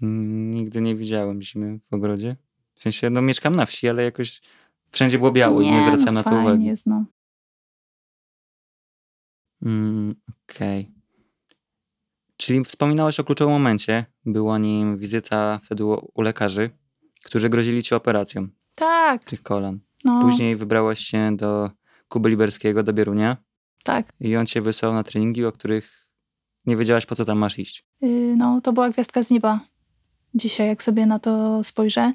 Nigdy 0.00 0.80
nie 0.80 0.94
widziałem 0.96 1.42
zimy 1.42 1.80
w 1.90 1.94
ogrodzie. 1.94 2.36
W 2.74 2.82
sensie, 2.82 3.10
no 3.10 3.22
mieszkam 3.22 3.56
na 3.56 3.66
wsi, 3.66 3.88
ale 3.88 4.04
jakoś 4.04 4.40
wszędzie 4.90 5.18
było 5.18 5.30
biało 5.32 5.60
i 5.60 5.70
nie 5.70 5.82
zwracałem 5.82 6.04
no, 6.06 6.12
na 6.12 6.22
to 6.22 6.30
fajnie 6.30 6.44
uwagi. 6.44 6.64
Jest, 6.64 6.86
no. 6.86 7.04
Mm, 9.62 10.14
Okej. 10.50 10.92
Czyli 12.36 12.64
wspominałaś 12.64 13.20
o 13.20 13.24
kluczowym 13.24 13.52
momencie. 13.52 14.04
Była 14.26 14.58
nim 14.58 14.96
wizyta 14.98 15.60
wtedy 15.64 15.84
u, 15.84 16.10
u 16.14 16.22
lekarzy, 16.22 16.70
którzy 17.24 17.48
grozili 17.48 17.82
ci 17.82 17.94
operacją 17.94 18.48
Tak. 18.74 19.24
tych 19.24 19.42
kolan. 19.42 19.78
No, 20.04 20.20
Później 20.20 20.56
wybrałaś 20.56 21.00
się 21.00 21.36
do 21.36 21.70
Kuby 22.08 22.28
Liberskiego, 22.28 22.82
do 22.82 22.92
Bierunia 22.92 23.36
tak. 23.84 24.12
i 24.20 24.36
on 24.36 24.46
cię 24.46 24.62
wysłał 24.62 24.94
na 24.94 25.02
treningi, 25.02 25.44
o 25.44 25.52
których 25.52 26.08
nie 26.66 26.76
wiedziałaś, 26.76 27.06
po 27.06 27.14
co 27.14 27.24
tam 27.24 27.38
masz 27.38 27.58
iść. 27.58 27.86
Yy, 28.00 28.36
no, 28.36 28.60
to 28.60 28.72
była 28.72 28.90
gwiazdka 28.90 29.22
z 29.22 29.30
nieba. 29.30 29.60
Dzisiaj, 30.34 30.68
jak 30.68 30.82
sobie 30.82 31.06
na 31.06 31.18
to 31.18 31.64
spojrzę. 31.64 32.12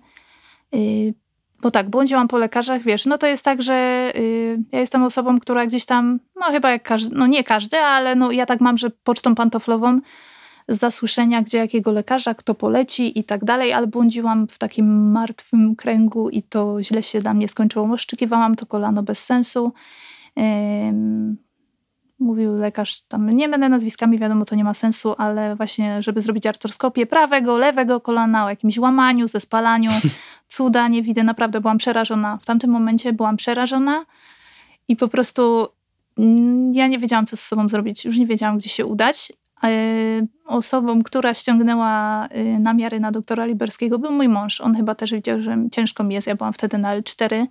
Y, 0.76 1.14
bo 1.62 1.72
tak, 1.72 1.90
błądziłam 1.90 2.28
po 2.28 2.38
lekarzach, 2.38 2.82
wiesz, 2.82 3.06
no 3.06 3.18
to 3.18 3.28
jest 3.28 3.46
tak, 3.46 3.62
że 3.62 4.12
y, 4.16 4.58
ja 4.72 4.80
jestem 4.80 5.04
osobą, 5.04 5.40
która 5.40 5.66
gdzieś 5.66 5.86
tam, 5.86 6.20
no 6.36 6.46
chyba 6.46 6.72
jak 6.72 6.84
każdy, 6.84 7.16
no 7.16 7.28
nie 7.28 7.44
każdy, 7.44 7.78
ale 7.78 8.16
no 8.16 8.32
ja 8.32 8.46
tak 8.46 8.62
mam, 8.62 8.78
że 8.78 8.90
pocztą 8.90 9.36
pantoflową 9.36 10.00
z 10.68 10.80
zasłyszenia, 10.80 11.42
gdzie 11.42 11.58
jakiego 11.58 11.92
lekarza, 11.92 12.34
kto 12.34 12.56
poleci 12.56 13.20
i 13.20 13.24
tak 13.24 13.46
dalej, 13.46 13.74
ale 13.74 13.88
błądziłam 13.88 14.48
w 14.48 14.58
takim 14.58 15.12
martwym 15.12 15.76
kręgu 15.76 16.30
i 16.30 16.44
to 16.44 16.84
źle 16.84 17.04
się 17.04 17.20
dla 17.20 17.34
mnie 17.34 17.48
skończyło. 17.48 17.94
Oszczekiwałam 17.94 18.56
to 18.56 18.66
kolano 18.66 19.04
bez 19.04 19.24
sensu. 19.24 19.74
Mówił 22.20 22.56
lekarz, 22.56 23.02
tam 23.02 23.30
nie 23.30 23.50
będę 23.50 23.70
nazwiskami, 23.70 24.20
wiadomo, 24.20 24.46
to 24.46 24.56
nie 24.56 24.64
ma 24.64 24.74
sensu, 24.74 25.16
ale 25.18 25.56
właśnie, 25.56 26.02
żeby 26.02 26.22
zrobić 26.22 26.48
artroskopię 26.48 27.06
prawego, 27.06 27.58
lewego 27.58 28.02
kolana, 28.02 28.46
o 28.46 28.50
jakimś 28.50 28.78
łamaniu, 28.78 29.28
zespalaniu, 29.28 29.92
cuda 30.48 30.88
nie 30.88 31.04
widzę, 31.04 31.24
naprawdę 31.24 31.62
byłam 31.62 31.78
przerażona. 31.78 32.38
W 32.38 32.46
tamtym 32.46 32.70
momencie 32.70 33.14
byłam 33.14 33.38
przerażona 33.38 34.06
i 34.88 34.96
po 34.96 35.08
prostu 35.08 35.68
mm, 36.18 36.74
ja 36.74 36.88
nie 36.88 37.00
wiedziałam, 37.00 37.26
co 37.26 37.38
z 37.38 37.42
sobą 37.42 37.70
zrobić. 37.70 38.06
Już 38.06 38.18
nie 38.18 38.28
wiedziałam, 38.28 38.58
gdzie 38.58 38.70
się 38.70 38.86
udać. 38.86 39.34
E, 39.64 39.70
osobą, 40.46 41.04
która 41.04 41.34
ściągnęła 41.34 42.28
e, 42.28 42.60
namiary 42.60 43.00
na 43.00 43.12
doktora 43.12 43.46
Liberskiego 43.46 44.00
był 44.00 44.12
mój 44.12 44.30
mąż. 44.30 44.62
On 44.62 44.76
chyba 44.76 44.96
też 44.96 45.12
widział, 45.12 45.42
że 45.42 45.58
ciężko 45.72 46.04
mi 46.04 46.16
jest. 46.16 46.28
Ja 46.28 46.36
byłam 46.36 46.54
wtedy 46.54 46.78
na 46.78 47.00
L4, 47.00 47.46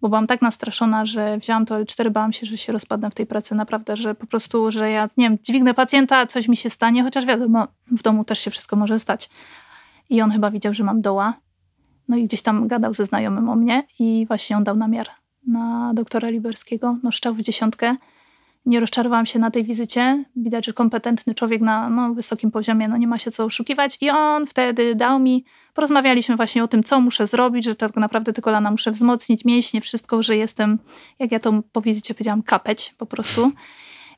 bo 0.00 0.08
byłam 0.08 0.26
tak 0.26 0.42
nastraszona, 0.42 1.06
że 1.06 1.38
wzięłam 1.38 1.66
to 1.66 1.74
L4, 1.74 2.10
bałam 2.10 2.32
się, 2.32 2.46
że 2.46 2.58
się 2.58 2.72
rozpadnę 2.72 3.10
w 3.10 3.14
tej 3.14 3.26
pracy. 3.26 3.54
Naprawdę, 3.54 3.96
że 3.96 4.14
po 4.14 4.26
prostu, 4.26 4.70
że 4.70 4.90
ja, 4.90 5.08
nie 5.16 5.28
wiem, 5.28 5.38
dźwignę 5.42 5.74
pacjenta, 5.74 6.26
coś 6.26 6.48
mi 6.48 6.56
się 6.56 6.70
stanie, 6.70 7.02
chociaż 7.02 7.26
wiadomo, 7.26 7.68
w 7.86 8.02
domu 8.02 8.24
też 8.24 8.38
się 8.38 8.50
wszystko 8.50 8.76
może 8.76 9.00
stać. 9.00 9.30
I 10.10 10.22
on 10.22 10.30
chyba 10.30 10.50
widział, 10.50 10.74
że 10.74 10.84
mam 10.84 11.00
doła. 11.00 11.34
No 12.08 12.16
i 12.16 12.24
gdzieś 12.24 12.42
tam 12.42 12.68
gadał 12.68 12.92
ze 12.92 13.04
znajomym 13.04 13.48
o 13.48 13.56
mnie 13.56 13.82
i 13.98 14.24
właśnie 14.28 14.56
on 14.56 14.64
dał 14.64 14.76
namiar 14.76 15.06
na 15.46 15.94
doktora 15.94 16.28
Liberskiego. 16.28 16.96
No 17.02 17.10
szczał 17.10 17.34
w 17.34 17.42
dziesiątkę 17.42 17.96
nie 18.68 18.80
rozczarowałam 18.80 19.26
się 19.26 19.38
na 19.38 19.50
tej 19.50 19.64
wizycie. 19.64 20.24
Widać, 20.36 20.66
że 20.66 20.72
kompetentny 20.72 21.34
człowiek 21.34 21.60
na 21.60 21.90
no, 21.90 22.14
wysokim 22.14 22.50
poziomie, 22.50 22.88
no 22.88 22.96
nie 22.96 23.06
ma 23.06 23.18
się 23.18 23.30
co 23.30 23.44
oszukiwać. 23.44 23.98
I 24.00 24.10
on 24.10 24.46
wtedy 24.46 24.94
dał 24.94 25.20
mi, 25.20 25.44
porozmawialiśmy 25.74 26.36
właśnie 26.36 26.64
o 26.64 26.68
tym, 26.68 26.84
co 26.84 27.00
muszę 27.00 27.26
zrobić, 27.26 27.64
że 27.64 27.74
tak 27.74 27.96
naprawdę 27.96 28.32
te 28.32 28.42
kolana 28.42 28.70
muszę 28.70 28.90
wzmocnić, 28.90 29.44
mięśnie, 29.44 29.80
wszystko, 29.80 30.22
że 30.22 30.36
jestem, 30.36 30.78
jak 31.18 31.32
ja 31.32 31.40
to 31.40 31.62
po 31.72 31.80
wizycie 31.80 32.14
powiedziałam, 32.14 32.42
kapeć 32.42 32.94
po 32.98 33.06
prostu. 33.06 33.52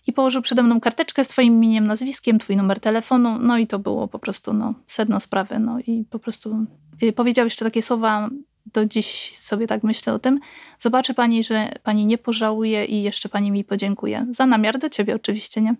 I 0.06 0.12
położył 0.12 0.42
przede 0.42 0.62
mną 0.62 0.80
karteczkę 0.80 1.24
z 1.24 1.28
twoim 1.28 1.54
imieniem, 1.54 1.86
nazwiskiem, 1.86 2.38
twój 2.38 2.56
numer 2.56 2.80
telefonu, 2.80 3.38
no 3.38 3.58
i 3.58 3.66
to 3.66 3.78
było 3.78 4.08
po 4.08 4.18
prostu 4.18 4.52
no, 4.52 4.74
sedno 4.86 5.20
sprawy. 5.20 5.58
No 5.58 5.78
i 5.78 6.04
po 6.10 6.18
prostu 6.18 6.66
y, 7.02 7.12
powiedział 7.12 7.46
jeszcze 7.46 7.64
takie 7.64 7.82
słowa, 7.82 8.28
do 8.66 8.86
dziś 8.86 9.36
sobie 9.36 9.66
tak 9.66 9.82
myślę 9.82 10.12
o 10.12 10.18
tym. 10.18 10.40
Zobaczy 10.78 11.14
pani, 11.14 11.44
że 11.44 11.72
pani 11.82 12.06
nie 12.06 12.18
pożałuje 12.18 12.84
i 12.84 13.02
jeszcze 13.02 13.28
pani 13.28 13.50
mi 13.50 13.64
podziękuje. 13.64 14.26
Za 14.30 14.46
namiar 14.46 14.78
do 14.78 14.88
ciebie 14.90 15.14
oczywiście, 15.14 15.60
nie? 15.60 15.74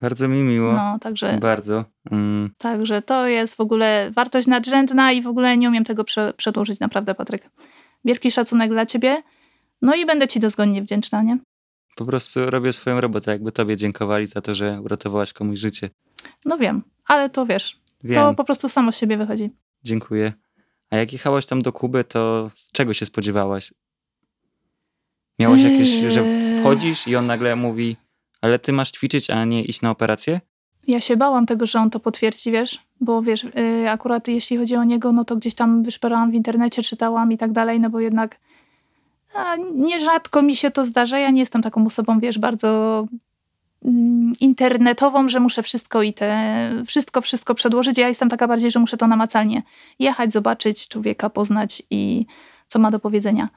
Bardzo 0.00 0.28
mi 0.28 0.42
miło. 0.42 0.72
No, 0.72 0.98
także. 0.98 1.38
Bardzo. 1.40 1.84
Mm. 2.10 2.50
Także 2.58 3.02
to 3.02 3.26
jest 3.26 3.54
w 3.54 3.60
ogóle 3.60 4.10
wartość 4.10 4.46
nadrzędna 4.46 5.12
i 5.12 5.22
w 5.22 5.26
ogóle 5.26 5.56
nie 5.56 5.68
umiem 5.68 5.84
tego 5.84 6.04
prze 6.04 6.32
przedłużyć, 6.36 6.80
naprawdę, 6.80 7.14
Patryk. 7.14 7.50
Wielki 8.04 8.30
szacunek 8.30 8.70
dla 8.70 8.86
ciebie. 8.86 9.22
No 9.82 9.94
i 9.94 10.06
będę 10.06 10.28
ci 10.28 10.40
dozgonnie 10.40 10.82
wdzięczna, 10.82 11.22
nie? 11.22 11.38
Po 11.96 12.04
prostu 12.04 12.50
robię 12.50 12.72
swoją 12.72 13.00
robotę, 13.00 13.30
jakby 13.30 13.52
tobie 13.52 13.76
dziękowali 13.76 14.26
za 14.26 14.40
to, 14.40 14.54
że 14.54 14.80
uratowałaś 14.80 15.32
komuś 15.32 15.58
życie. 15.58 15.90
No 16.44 16.58
wiem, 16.58 16.82
ale 17.06 17.30
to 17.30 17.46
wiesz, 17.46 17.80
wiem. 18.04 18.14
to 18.14 18.34
po 18.34 18.44
prostu 18.44 18.68
samo 18.68 18.92
z 18.92 18.98
siebie 18.98 19.16
wychodzi. 19.16 19.50
Dziękuję. 19.84 20.32
A 20.90 20.96
jak 20.96 21.12
jechałaś 21.12 21.46
tam 21.46 21.62
do 21.62 21.72
Kuby, 21.72 22.04
to 22.04 22.50
z 22.54 22.72
czego 22.72 22.94
się 22.94 23.06
spodziewałaś? 23.06 23.74
Miałaś 25.38 25.62
jakieś, 25.62 25.88
że 25.88 26.24
wchodzisz 26.60 27.08
i 27.08 27.16
on 27.16 27.26
nagle 27.26 27.56
mówi, 27.56 27.96
ale 28.40 28.58
ty 28.58 28.72
masz 28.72 28.90
ćwiczyć, 28.90 29.30
a 29.30 29.44
nie 29.44 29.64
iść 29.64 29.82
na 29.82 29.90
operację? 29.90 30.40
Ja 30.86 31.00
się 31.00 31.16
bałam 31.16 31.46
tego, 31.46 31.66
że 31.66 31.78
on 31.78 31.90
to 31.90 32.00
potwierdzi, 32.00 32.52
wiesz, 32.52 32.78
bo 33.00 33.22
wiesz, 33.22 33.44
yy, 33.44 33.90
akurat 33.90 34.28
jeśli 34.28 34.56
chodzi 34.56 34.76
o 34.76 34.84
niego, 34.84 35.12
no 35.12 35.24
to 35.24 35.36
gdzieś 35.36 35.54
tam 35.54 35.82
wyszperałam 35.82 36.30
w 36.30 36.34
internecie, 36.34 36.82
czytałam 36.82 37.32
i 37.32 37.38
tak 37.38 37.52
dalej, 37.52 37.80
no 37.80 37.90
bo 37.90 38.00
jednak 38.00 38.38
a, 39.34 39.56
nierzadko 39.74 40.42
mi 40.42 40.56
się 40.56 40.70
to 40.70 40.84
zdarza. 40.84 41.18
Ja 41.18 41.30
nie 41.30 41.40
jestem 41.40 41.62
taką 41.62 41.86
osobą, 41.86 42.20
wiesz, 42.20 42.38
bardzo 42.38 43.06
internetową, 44.40 45.28
że 45.28 45.40
muszę 45.40 45.62
wszystko 45.62 46.02
i 46.02 46.12
te, 46.12 46.70
wszystko, 46.86 47.20
wszystko 47.20 47.54
przedłożyć. 47.54 47.98
Ja 47.98 48.08
jestem 48.08 48.28
taka 48.28 48.48
bardziej, 48.48 48.70
że 48.70 48.80
muszę 48.80 48.96
to 48.96 49.06
namacalnie 49.06 49.62
jechać, 49.98 50.32
zobaczyć 50.32 50.88
człowieka, 50.88 51.30
poznać 51.30 51.82
i 51.90 52.26
co 52.66 52.78
ma 52.78 52.90
do 52.90 52.98
powiedzenia. 52.98 53.48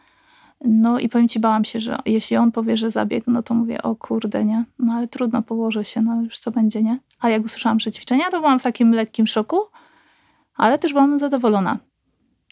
No 0.66 1.00
i 1.00 1.10
powiem 1.10 1.28
ci, 1.28 1.40
bałam 1.40 1.66
się, 1.66 1.80
że 1.80 1.98
jeśli 2.06 2.38
on 2.38 2.52
powie, 2.52 2.78
że 2.78 2.92
zabieg, 2.92 3.24
no 3.28 3.44
to 3.44 3.54
mówię, 3.54 3.82
o 3.82 3.96
kurde, 3.96 4.46
nie? 4.46 4.66
No 4.80 4.94
ale 4.94 5.08
trudno, 5.08 5.42
położę 5.42 5.86
się, 5.86 6.02
no 6.02 6.22
już 6.22 6.40
co 6.40 6.52
będzie, 6.52 6.84
nie? 6.84 7.00
A 7.20 7.30
jak 7.30 7.46
usłyszałam, 7.46 7.80
że 7.80 7.92
ćwiczenia, 7.92 8.30
to 8.30 8.40
byłam 8.40 8.60
w 8.60 8.64
takim 8.64 8.92
lekkim 8.92 9.28
szoku, 9.28 9.58
ale 10.56 10.80
też 10.80 10.94
byłam 10.94 11.20
zadowolona. 11.20 11.78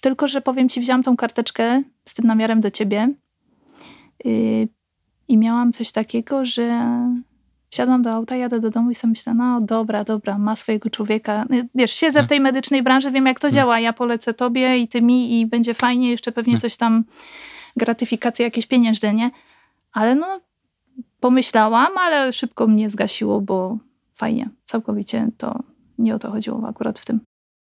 Tylko, 0.01 0.27
że 0.27 0.41
powiem 0.41 0.69
ci, 0.69 0.82
wziąłam 0.82 1.03
tą 1.03 1.17
karteczkę 1.17 1.84
z 2.05 2.13
tym 2.13 2.25
namiarem 2.25 2.62
do 2.62 2.71
ciebie 2.71 3.13
yy, 4.25 4.67
i 5.27 5.38
miałam 5.38 5.73
coś 5.73 5.91
takiego, 5.91 6.45
że 6.45 6.89
Wsiadłam 7.69 8.01
do 8.01 8.12
auta, 8.12 8.36
jadę 8.36 8.60
do 8.60 8.69
domu 8.69 8.91
i 8.91 8.95
sobie 8.95 9.10
myślę, 9.10 9.34
no 9.34 9.58
dobra, 9.62 10.03
dobra, 10.03 10.38
ma 10.38 10.55
swojego 10.55 10.89
człowieka. 10.89 11.45
No, 11.49 11.58
wiesz, 11.75 11.91
siedzę 11.91 12.23
w 12.23 12.27
tej 12.27 12.39
medycznej 12.39 12.84
branży, 12.84 13.12
wiem 13.12 13.25
jak 13.25 13.39
to 13.39 13.51
działa. 13.51 13.79
Ja 13.79 13.93
polecę 13.93 14.34
tobie 14.34 14.77
i 14.77 14.88
ty 14.88 15.01
mi 15.01 15.39
i 15.39 15.45
będzie 15.45 15.73
fajnie, 15.73 16.12
jeszcze 16.12 16.32
pewnie 16.32 16.58
coś 16.58 16.77
tam, 16.77 17.03
gratyfikacje 17.77 18.45
jakieś 18.45 18.65
pieniężne, 18.65 19.13
nie? 19.13 19.32
Ale 19.91 20.15
no, 20.15 20.41
pomyślałam, 21.19 21.97
ale 21.97 22.34
szybko 22.34 22.67
mnie 22.67 22.89
zgasiło, 22.89 23.41
bo 23.41 23.77
fajnie, 24.15 24.49
całkowicie 24.65 25.29
to 25.38 25.60
nie 25.97 26.15
o 26.15 26.19
to 26.19 26.32
chodziło 26.32 26.67
akurat 26.67 26.99
w 26.99 27.05
tym. 27.05 27.19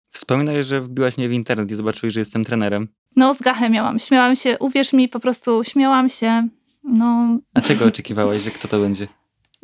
Wspominaj, 0.09 0.63
że 0.63 0.81
wbiłaś 0.81 1.17
mnie 1.17 1.29
w 1.29 1.33
internet 1.33 1.71
i 1.71 1.75
zobaczyłeś, 1.75 2.13
że 2.13 2.19
jestem 2.19 2.45
trenerem. 2.45 2.87
No, 3.15 3.33
z 3.33 3.41
gachę 3.41 3.69
miałam. 3.69 3.99
Śmiałam 3.99 4.35
się, 4.35 4.59
uwierz 4.59 4.93
mi, 4.93 5.09
po 5.09 5.19
prostu 5.19 5.63
śmiałam 5.63 6.09
się. 6.09 6.47
No. 6.83 7.37
A 7.53 7.61
czego 7.61 7.85
oczekiwałaś, 7.91 8.41
że 8.41 8.51
kto 8.51 8.67
to 8.67 8.79
będzie? 8.79 9.07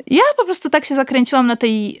Ja 0.06 0.22
po 0.36 0.44
prostu 0.44 0.70
tak 0.70 0.84
się 0.84 0.94
zakręciłam 0.94 1.46
na 1.46 1.56
tej 1.56 2.00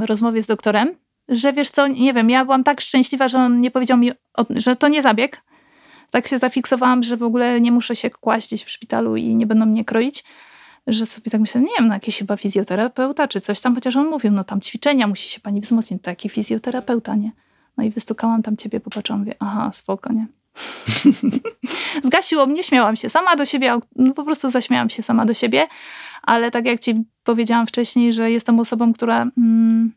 rozmowie 0.00 0.42
z 0.42 0.46
doktorem, 0.46 0.94
że 1.28 1.52
wiesz 1.52 1.70
co, 1.70 1.86
nie 1.86 2.12
wiem, 2.12 2.30
ja 2.30 2.44
byłam 2.44 2.64
tak 2.64 2.80
szczęśliwa, 2.80 3.28
że 3.28 3.38
on 3.38 3.60
nie 3.60 3.70
powiedział 3.70 3.98
mi, 3.98 4.10
że 4.50 4.76
to 4.76 4.88
nie 4.88 5.02
zabieg. 5.02 5.42
Tak 6.10 6.28
się 6.28 6.38
zafiksowałam, 6.38 7.02
że 7.02 7.16
w 7.16 7.22
ogóle 7.22 7.60
nie 7.60 7.72
muszę 7.72 7.96
się 7.96 8.10
kłaść 8.10 8.48
gdzieś 8.48 8.64
w 8.64 8.70
szpitalu 8.70 9.16
i 9.16 9.36
nie 9.36 9.46
będą 9.46 9.66
mnie 9.66 9.84
kroić, 9.84 10.24
że 10.86 11.06
sobie 11.06 11.30
tak 11.30 11.40
myślę, 11.40 11.60
nie 11.60 11.76
wiem, 11.78 11.88
no 11.88 11.94
jakiś 11.94 12.18
chyba 12.18 12.36
fizjoterapeuta 12.36 13.28
czy 13.28 13.40
coś 13.40 13.60
tam, 13.60 13.74
chociaż 13.74 13.96
on 13.96 14.06
mówił, 14.08 14.32
no 14.32 14.44
tam 14.44 14.60
ćwiczenia 14.60 15.06
musi 15.06 15.28
się 15.28 15.40
pani 15.40 15.60
wzmocnić, 15.60 16.02
to 16.02 16.10
jaki 16.10 16.28
fizjoterapeuta, 16.28 17.14
nie? 17.14 17.32
No 17.76 17.84
i 17.84 17.90
wystukałam 17.90 18.42
tam 18.42 18.56
ciebie, 18.56 18.80
popatrzyłam, 18.80 19.20
mówię, 19.20 19.34
aha, 19.38 19.70
spoko, 19.72 20.12
nie? 20.12 20.26
Zgasiło 22.04 22.46
mnie, 22.46 22.64
śmiałam 22.64 22.96
się 22.96 23.10
sama 23.10 23.36
do 23.36 23.44
siebie, 23.44 23.78
no 23.96 24.14
po 24.14 24.24
prostu 24.24 24.50
zaśmiałam 24.50 24.90
się 24.90 25.02
sama 25.02 25.24
do 25.24 25.34
siebie, 25.34 25.66
ale 26.22 26.50
tak 26.50 26.66
jak 26.66 26.80
ci 26.80 27.04
powiedziałam 27.24 27.66
wcześniej, 27.66 28.12
że 28.12 28.30
jestem 28.30 28.60
osobą, 28.60 28.92
która 28.92 29.22
mm, 29.38 29.92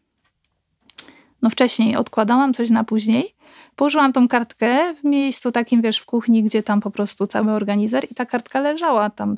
no 1.42 1.50
wcześniej 1.50 1.96
odkładałam 1.96 2.54
coś 2.54 2.70
na 2.70 2.84
później, 2.84 3.36
położyłam 3.76 4.14
tą 4.14 4.28
kartkę 4.28 4.94
w 4.96 5.04
miejscu 5.04 5.52
takim, 5.52 5.82
wiesz, 5.82 5.98
w 5.98 6.06
kuchni, 6.06 6.44
gdzie 6.44 6.64
tam 6.64 6.82
po 6.82 6.92
prostu 6.92 7.28
cały 7.28 7.52
organizer 7.52 8.12
i 8.12 8.16
ta 8.16 8.26
kartka 8.26 8.60
leżała 8.60 9.10
tam 9.10 9.36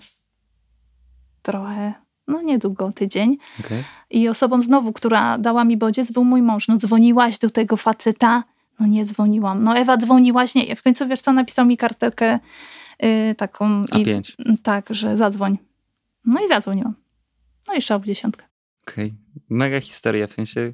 trochę, 1.42 1.94
no 2.28 2.42
niedługo, 2.42 2.92
tydzień. 2.92 3.38
Okay. 3.60 3.84
I 4.10 4.30
osobą 4.30 4.62
znowu, 4.62 4.94
która 4.94 5.38
dała 5.38 5.64
mi 5.64 5.78
bodziec, 5.78 6.12
był 6.12 6.24
mój 6.24 6.42
mąż. 6.42 6.68
No 6.68 6.78
dzwoniłaś 6.78 7.38
do 7.38 7.50
tego 7.50 7.78
faceta? 7.78 8.44
No 8.80 8.88
nie 8.88 9.06
dzwoniłam. 9.06 9.64
No 9.64 9.78
Ewa, 9.78 9.98
dzwoniłaś? 9.98 10.56
Nie. 10.56 10.76
W 10.76 10.84
końcu, 10.84 11.08
wiesz 11.08 11.22
co, 11.22 11.34
napisał 11.34 11.66
mi 11.66 11.78
kartkę 11.78 12.40
yy, 13.00 13.36
taką. 13.36 13.82
A5. 13.82 14.34
I, 14.40 14.58
tak, 14.58 14.88
że 14.90 15.18
zadzwoń. 15.18 15.58
No 16.26 16.46
i 16.46 16.48
zadzwoniłam. 16.48 16.96
No 17.68 17.74
i 17.74 17.82
szał 17.82 18.00
w 18.00 18.06
dziesiątkę. 18.06 18.46
Okej. 18.88 19.06
Okay. 19.06 19.18
Mega 19.50 19.80
historia, 19.80 20.28
w 20.28 20.34
sensie 20.34 20.74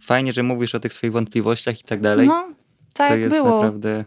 fajnie, 0.00 0.32
że 0.32 0.42
mówisz 0.42 0.74
o 0.74 0.80
tych 0.80 0.92
swoich 0.92 1.12
wątpliwościach 1.12 1.80
i 1.80 1.84
tak 1.84 2.00
dalej. 2.00 2.28
No, 2.28 2.48
tak 2.92 3.08
to 3.08 3.16
jest 3.16 3.36
było. 3.36 3.54
naprawdę... 3.54 4.04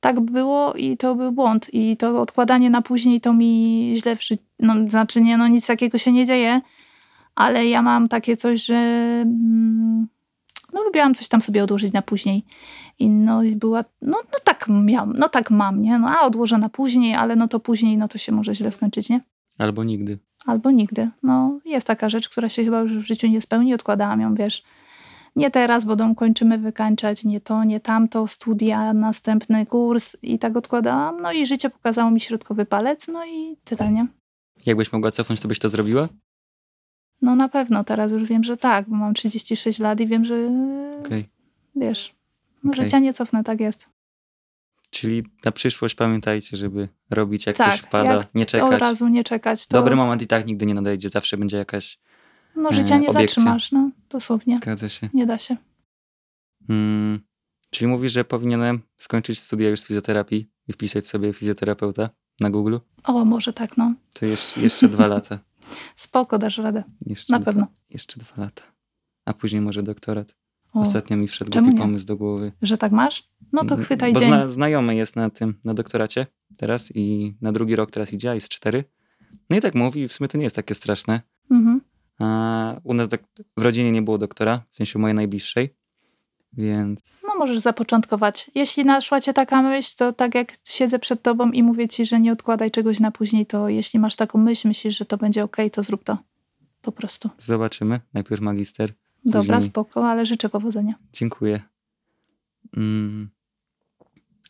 Tak 0.00 0.20
było 0.20 0.74
i 0.74 0.96
to 0.96 1.14
był 1.14 1.32
błąd. 1.32 1.74
I 1.74 1.96
to 1.96 2.20
odkładanie 2.20 2.70
na 2.70 2.82
później 2.82 3.20
to 3.20 3.34
mi 3.34 3.92
źle 3.96 4.16
w 4.16 4.24
życiu... 4.24 4.42
No, 4.58 4.74
znaczy 4.88 5.20
nie, 5.20 5.36
no 5.36 5.48
nic 5.48 5.66
takiego 5.66 5.98
się 5.98 6.12
nie 6.12 6.26
dzieje, 6.26 6.60
ale 7.34 7.66
ja 7.66 7.82
mam 7.82 8.08
takie 8.08 8.36
coś, 8.36 8.64
że... 8.64 8.74
Mm, 8.74 10.08
no 10.72 10.84
lubiłam 10.84 11.14
coś 11.14 11.28
tam 11.28 11.40
sobie 11.40 11.64
odłożyć 11.64 11.92
na 11.92 12.02
później. 12.02 12.44
I 12.98 13.10
no 13.10 13.40
była, 13.56 13.84
no, 14.02 14.18
no 14.32 14.38
tak 14.44 14.66
miałam, 14.68 15.12
no 15.18 15.28
tak 15.28 15.50
mam, 15.50 15.82
nie? 15.82 15.98
No 15.98 16.08
a 16.08 16.20
odłożę 16.20 16.58
na 16.58 16.68
później, 16.68 17.14
ale 17.14 17.36
no 17.36 17.48
to 17.48 17.60
później, 17.60 17.98
no 17.98 18.08
to 18.08 18.18
się 18.18 18.32
może 18.32 18.54
źle 18.54 18.72
skończyć, 18.72 19.08
nie? 19.08 19.20
Albo 19.58 19.84
nigdy. 19.84 20.18
Albo 20.46 20.70
nigdy. 20.70 21.10
No, 21.22 21.58
jest 21.64 21.86
taka 21.86 22.08
rzecz, 22.08 22.28
która 22.28 22.48
się 22.48 22.64
chyba 22.64 22.80
już 22.80 22.92
w 22.92 23.06
życiu 23.06 23.26
nie 23.26 23.40
spełni, 23.40 23.74
odkładałam 23.74 24.20
ją, 24.20 24.34
wiesz. 24.34 24.62
nie 25.36 25.50
teraz, 25.50 25.84
bo 25.84 25.96
dom 25.96 26.14
kończymy 26.14 26.58
wykańczać, 26.58 27.24
nie 27.24 27.40
to, 27.40 27.64
nie 27.64 27.80
tamto, 27.80 28.26
studia, 28.26 28.92
następny 28.92 29.66
kurs 29.66 30.16
i 30.22 30.38
tak 30.38 30.56
odkładałam. 30.56 31.22
No 31.22 31.32
i 31.32 31.46
życie 31.46 31.70
pokazało 31.70 32.10
mi 32.10 32.20
środkowy 32.20 32.66
palec, 32.66 33.08
no 33.08 33.26
i 33.26 33.56
tyle, 33.64 33.92
nie? 33.92 34.06
Jakbyś 34.66 34.92
mogła 34.92 35.10
cofnąć, 35.10 35.40
to 35.40 35.48
byś 35.48 35.58
to 35.58 35.68
zrobiła? 35.68 36.08
No 37.22 37.36
na 37.36 37.48
pewno, 37.48 37.84
teraz 37.84 38.12
już 38.12 38.24
wiem, 38.24 38.44
że 38.44 38.56
tak, 38.56 38.88
bo 38.88 38.96
mam 38.96 39.14
36 39.14 39.78
lat 39.78 40.00
i 40.00 40.06
wiem, 40.06 40.24
że 40.24 40.34
Okej. 41.00 41.28
wiesz, 41.76 42.14
no 42.64 42.70
Okej. 42.70 42.84
życia 42.84 42.98
nie 42.98 43.12
cofnę, 43.12 43.44
tak 43.44 43.60
jest. 43.60 43.88
Czyli 45.00 45.22
na 45.44 45.52
przyszłość 45.52 45.94
pamiętajcie, 45.94 46.56
żeby 46.56 46.88
robić 47.10 47.46
jak 47.46 47.56
Tak, 47.56 47.70
coś 47.72 47.80
wpada, 47.80 48.14
jak 48.14 48.34
nie 48.34 48.42
Od 48.42 48.48
czekać. 48.48 48.80
razu 48.80 49.08
nie 49.08 49.24
czekać, 49.24 49.66
to 49.66 49.76
Dobry 49.76 49.96
moment 49.96 50.22
i 50.22 50.26
tak 50.26 50.46
nigdy 50.46 50.66
nie 50.66 50.74
nadejdzie, 50.74 51.08
zawsze 51.08 51.36
będzie 51.36 51.56
jakaś... 51.56 51.98
no 52.56 52.68
e, 52.70 52.72
życia 52.72 52.96
nie 52.98 53.08
obiekcja. 53.08 53.20
zatrzymasz, 53.42 53.72
no 53.72 53.90
dosłownie, 54.10 54.54
Zgadza 54.54 54.88
się. 54.88 55.08
nie 55.14 55.26
da 55.26 55.38
się. 55.38 55.56
Mm, 56.68 57.20
czyli 57.70 57.86
mówisz, 57.88 58.12
że 58.12 58.24
powinienem 58.24 58.80
skończyć 58.96 59.38
studia 59.40 59.68
już 59.68 59.80
z 59.80 59.84
fizjoterapii 59.86 60.50
i 60.68 60.72
wpisać 60.72 61.06
sobie 61.06 61.32
fizjoterapeuta 61.32 62.10
na 62.40 62.50
Google? 62.50 62.76
O, 63.04 63.24
może 63.24 63.52
tak, 63.52 63.76
no. 63.76 63.94
To 64.12 64.26
jeszcze, 64.26 64.60
jeszcze 64.60 64.88
dwa 64.88 65.06
lata. 65.06 65.38
Spoko, 65.96 66.38
dasz 66.38 66.58
radę. 66.58 66.84
Jeszcze 67.06 67.32
Na 67.32 67.38
dwa, 67.38 67.44
pewno. 67.44 67.66
Jeszcze 67.90 68.20
dwa 68.20 68.42
lata. 68.42 68.62
A 69.24 69.34
później 69.34 69.60
może 69.62 69.82
doktorat. 69.82 70.34
O, 70.74 70.80
Ostatnio 70.80 71.16
mi 71.16 71.28
wszedł 71.28 71.50
głupi 71.50 71.68
nie? 71.74 71.78
pomysł 71.78 72.06
do 72.06 72.16
głowy. 72.16 72.52
że 72.62 72.78
tak 72.78 72.92
masz? 72.92 73.28
No 73.52 73.64
to 73.64 73.76
chwytaj 73.76 74.12
Bo 74.12 74.20
dzień. 74.20 74.28
zna, 74.28 74.48
znajomy 74.48 74.94
jest 74.94 75.16
na 75.16 75.30
tym, 75.30 75.54
na 75.64 75.74
doktoracie 75.74 76.26
teraz 76.58 76.92
i 76.94 77.34
na 77.40 77.52
drugi 77.52 77.76
rok 77.76 77.90
teraz 77.90 78.12
idzie, 78.12 78.30
a 78.30 78.34
jest 78.34 78.48
cztery. 78.48 78.84
No 79.50 79.56
i 79.56 79.60
tak 79.60 79.74
mówi, 79.74 80.08
w 80.08 80.12
sumie 80.12 80.28
to 80.28 80.38
nie 80.38 80.44
jest 80.44 80.56
takie 80.56 80.74
straszne. 80.74 81.20
Mhm. 81.50 81.80
A 82.18 82.76
u 82.84 82.94
nas 82.94 83.08
w 83.56 83.62
rodzinie 83.62 83.92
nie 83.92 84.02
było 84.02 84.18
doktora, 84.18 84.62
w 84.70 84.76
sensie 84.76 84.98
mojej 84.98 85.14
najbliższej, 85.14 85.74
więc 86.52 87.00
No 87.28 87.34
możesz 87.38 87.58
zapoczątkować. 87.58 88.50
Jeśli 88.54 88.84
naszła 88.84 89.20
cię 89.20 89.32
taka 89.32 89.62
myśl, 89.62 89.94
to 89.96 90.12
tak 90.12 90.34
jak 90.34 90.52
siedzę 90.64 90.98
przed 90.98 91.22
tobą 91.22 91.50
i 91.50 91.62
mówię 91.62 91.88
ci, 91.88 92.06
że 92.06 92.20
nie 92.20 92.32
odkładaj 92.32 92.70
czegoś 92.70 93.00
na 93.00 93.10
później, 93.10 93.46
to 93.46 93.68
jeśli 93.68 93.98
masz 94.00 94.16
taką 94.16 94.38
myśl, 94.38 94.68
myślisz, 94.68 94.98
że 94.98 95.04
to 95.04 95.16
będzie 95.16 95.44
okej, 95.44 95.70
to 95.70 95.82
zrób 95.82 96.04
to. 96.04 96.18
Po 96.82 96.92
prostu. 96.92 97.30
zobaczymy. 97.38 98.00
Najpierw 98.14 98.40
magister. 98.40 98.92
Dobra, 99.30 99.56
Później- 99.56 99.70
spoko, 99.70 100.10
ale 100.10 100.26
życzę 100.26 100.48
powodzenia. 100.48 100.94
Dziękuję. 101.12 101.60
Mm. 102.76 103.28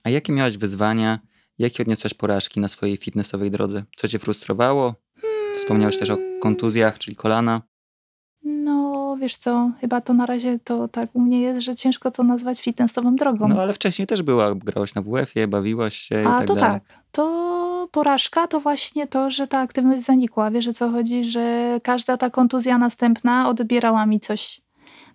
A 0.05 0.11
jakie 0.11 0.33
miałaś 0.33 0.57
wyzwania? 0.57 1.19
Jakie 1.59 1.83
odniosłaś 1.83 2.15
porażki 2.15 2.61
na 2.61 2.69
swojej 2.69 2.97
fitnessowej 2.97 3.51
drodze? 3.51 3.83
Co 3.97 4.09
cię 4.09 4.19
frustrowało? 4.19 4.95
Wspomniałeś 5.57 5.99
też 5.99 6.11
o 6.11 6.17
kontuzjach, 6.41 6.99
czyli 6.99 7.17
kolana. 7.17 7.63
No, 8.45 9.17
wiesz 9.21 9.37
co, 9.37 9.71
chyba 9.81 10.01
to 10.01 10.15
na 10.15 10.27
razie 10.27 10.59
to 10.65 10.89
tak 10.89 11.15
u 11.15 11.21
mnie 11.21 11.41
jest, 11.41 11.61
że 11.61 11.75
ciężko 11.75 12.11
to 12.11 12.23
nazwać 12.23 12.61
fitnessową 12.63 13.17
drogą. 13.17 13.49
No 13.49 13.63
ale 13.63 13.75
wcześniej 13.75 14.07
też 14.07 14.23
była, 14.23 14.55
grałaś 14.55 14.95
na 14.95 15.03
WF-ie, 15.03 15.49
bawiłaś 15.49 15.97
się 15.97 16.23
i 16.23 16.27
A 16.27 16.39
tak 16.39 16.47
to 16.47 16.55
dalej. 16.55 16.81
tak. 16.81 16.99
To 17.13 17.89
porażka 17.93 18.47
to 18.47 18.61
właśnie 18.61 19.07
to, 19.07 19.31
że 19.31 19.47
ta 19.47 19.59
aktywność 19.61 20.03
zanikła. 20.05 20.51
Wiesz 20.51 20.69
o 20.69 20.73
co 20.73 20.91
chodzi, 20.91 21.25
że 21.25 21.79
każda 21.83 22.17
ta 22.17 22.31
kontuzja 22.31 22.79
następna 22.79 23.49
odbierała 23.49 24.07
mi 24.07 24.21
coś. 24.21 24.61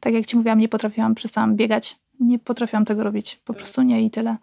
Tak 0.03 0.13
jak 0.13 0.25
ci 0.25 0.37
mówiłam, 0.37 0.59
nie 0.59 0.69
potrafiłam, 0.69 1.15
przestałam 1.15 1.55
biegać. 1.55 1.99
Nie 2.19 2.39
potrafiłam 2.39 2.85
tego 2.85 3.03
robić. 3.03 3.41
Po 3.45 3.53
prostu 3.53 3.81
nie 3.81 4.05
i 4.05 4.11
tyle. 4.11 4.37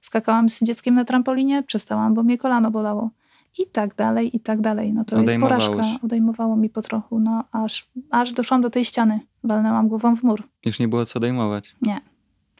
Skakałam 0.00 0.48
z 0.48 0.62
dzieckiem 0.62 0.94
na 0.94 1.04
trampolinie, 1.04 1.62
przestałam, 1.62 2.14
bo 2.14 2.22
mnie 2.22 2.38
kolano 2.38 2.70
bolało. 2.70 3.10
I 3.58 3.66
tak 3.66 3.94
dalej, 3.94 4.36
i 4.36 4.40
tak 4.40 4.60
dalej. 4.60 4.92
No 4.92 5.04
to 5.04 5.22
jest 5.22 5.38
porażka. 5.38 5.82
Odejmowało 6.02 6.56
mi 6.56 6.70
po 6.70 6.82
trochu, 6.82 7.20
no 7.20 7.44
aż, 7.52 7.88
aż 8.10 8.32
doszłam 8.32 8.62
do 8.62 8.70
tej 8.70 8.84
ściany. 8.84 9.20
Walnęłam 9.44 9.88
głową 9.88 10.16
w 10.16 10.22
mur. 10.22 10.42
Już 10.64 10.78
nie 10.78 10.88
było 10.88 11.06
co 11.06 11.20
dojmować. 11.20 11.76
Nie, 11.82 12.00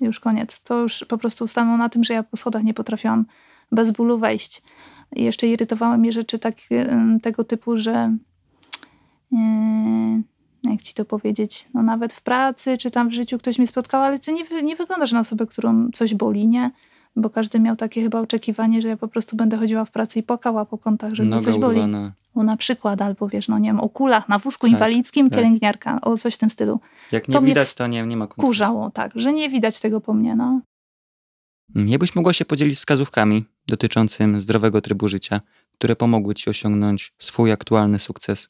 już 0.01 0.21
koniec. 0.21 0.61
To 0.61 0.81
już 0.81 1.05
po 1.09 1.19
prostu 1.19 1.47
stanęło 1.47 1.77
na 1.77 1.89
tym, 1.89 2.05
że 2.05 2.15
ja 2.15 2.23
po 2.23 2.37
schodach 2.37 2.65
nie 2.65 2.75
potrafiłam 2.75 3.27
bez 3.73 3.91
bólu 3.91 4.19
wejść. 4.19 4.63
I 5.17 5.25
jeszcze 5.25 5.47
irytowały 5.49 5.99
mnie 5.99 6.13
rzeczy 6.13 6.39
tak, 6.39 6.55
tego 7.23 7.45
typu, 7.45 7.77
że 7.77 8.17
e, 9.33 10.23
jak 10.71 10.83
ci 10.83 10.95
to 10.95 11.05
powiedzieć, 11.05 11.69
no 11.75 11.83
nawet 11.83 12.13
w 12.13 12.23
pracy 12.23 12.79
czy 12.79 12.91
tam 12.91 13.09
w 13.09 13.13
życiu 13.13 13.39
ktoś 13.39 13.59
mnie 13.59 13.67
spotkał, 13.67 14.03
ale 14.03 14.19
ty 14.19 14.33
nie, 14.33 14.63
nie 14.63 14.77
wyglądasz 14.77 15.13
na 15.13 15.21
osobę, 15.21 15.47
którą 15.47 15.89
coś 15.93 16.15
boli, 16.15 16.47
nie? 16.49 16.71
Bo 17.17 17.31
każdy 17.31 17.61
miał 17.61 17.77
takie 17.77 18.03
chyba 18.03 18.21
oczekiwanie, 18.21 18.83
że 18.83 18.89
ja 18.89 18.97
po 18.97 19.09
prostu 19.09 19.37
będę 19.37 19.57
chodziła 19.57 19.85
w 19.85 19.91
pracy 19.91 20.19
i 20.19 20.23
płakała 20.23 20.65
po 20.65 20.79
kątach, 20.79 21.15
że 21.15 21.23
mnie 21.23 21.41
coś 21.41 21.59
boli. 21.59 21.77
urwana. 21.77 22.13
O, 22.35 22.43
na 22.43 22.57
przykład, 22.57 23.03
albo 23.03 23.29
wiesz, 23.29 23.49
no 23.49 23.59
nie 23.59 23.69
wiem, 23.69 23.81
o 23.81 23.89
kulach 23.89 24.29
na 24.29 24.39
wózku 24.39 24.67
Tak, 24.67 24.73
inwalidzkim, 24.73 25.31
tak. 25.31 25.39
pielęgniarka, 25.39 26.01
o 26.01 26.17
coś 26.17 26.35
w 26.35 26.39
tym 26.39 26.51
stylu. 26.51 26.81
Jak 27.13 27.29
nie 27.29 27.33
To 27.33 27.43
widać, 27.43 27.75
to 27.75 27.87
nie, 27.87 28.03
nie 28.07 28.17
ma 28.17 28.27
kontaktu. 28.27 28.43
Kurzało, 28.47 28.91
tak, 28.91 29.13
że 29.15 29.33
nie 29.33 29.49
widać 29.49 29.81
tego 29.81 30.01
po 30.01 30.15
mnie, 30.15 30.37
no. 30.37 30.61
Jakbyś 31.75 32.15
mogła 32.15 32.33
się 32.33 32.45
podzielić 32.45 32.77
wskazówkami 32.79 33.45
dotyczącym 33.67 34.41
zdrowego 34.41 34.81
trybu 34.81 35.09
życia, 35.09 35.41
które 35.75 35.97
pomogły 35.97 36.35
ci 36.35 36.51
osiągnąć 36.51 37.13
swój 37.19 37.53
aktualny 37.53 37.99
sukces? 37.99 38.49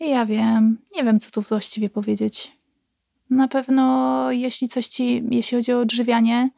Ja 0.00 0.26
wiem, 0.26 0.78
nie 0.96 1.04
wiem, 1.04 1.20
co 1.20 1.30
tu 1.30 1.42
właściwie 1.42 1.90
powiedzieć. 1.90 2.52
Na 3.30 3.48
pewno, 3.48 4.32
jeśli 4.32 4.68
coś 4.68 4.86
ci, 4.88 5.22
jeśli 5.30 5.58
chodzi 5.58 5.72
o 5.72 5.80
odżywianie, 5.80 6.50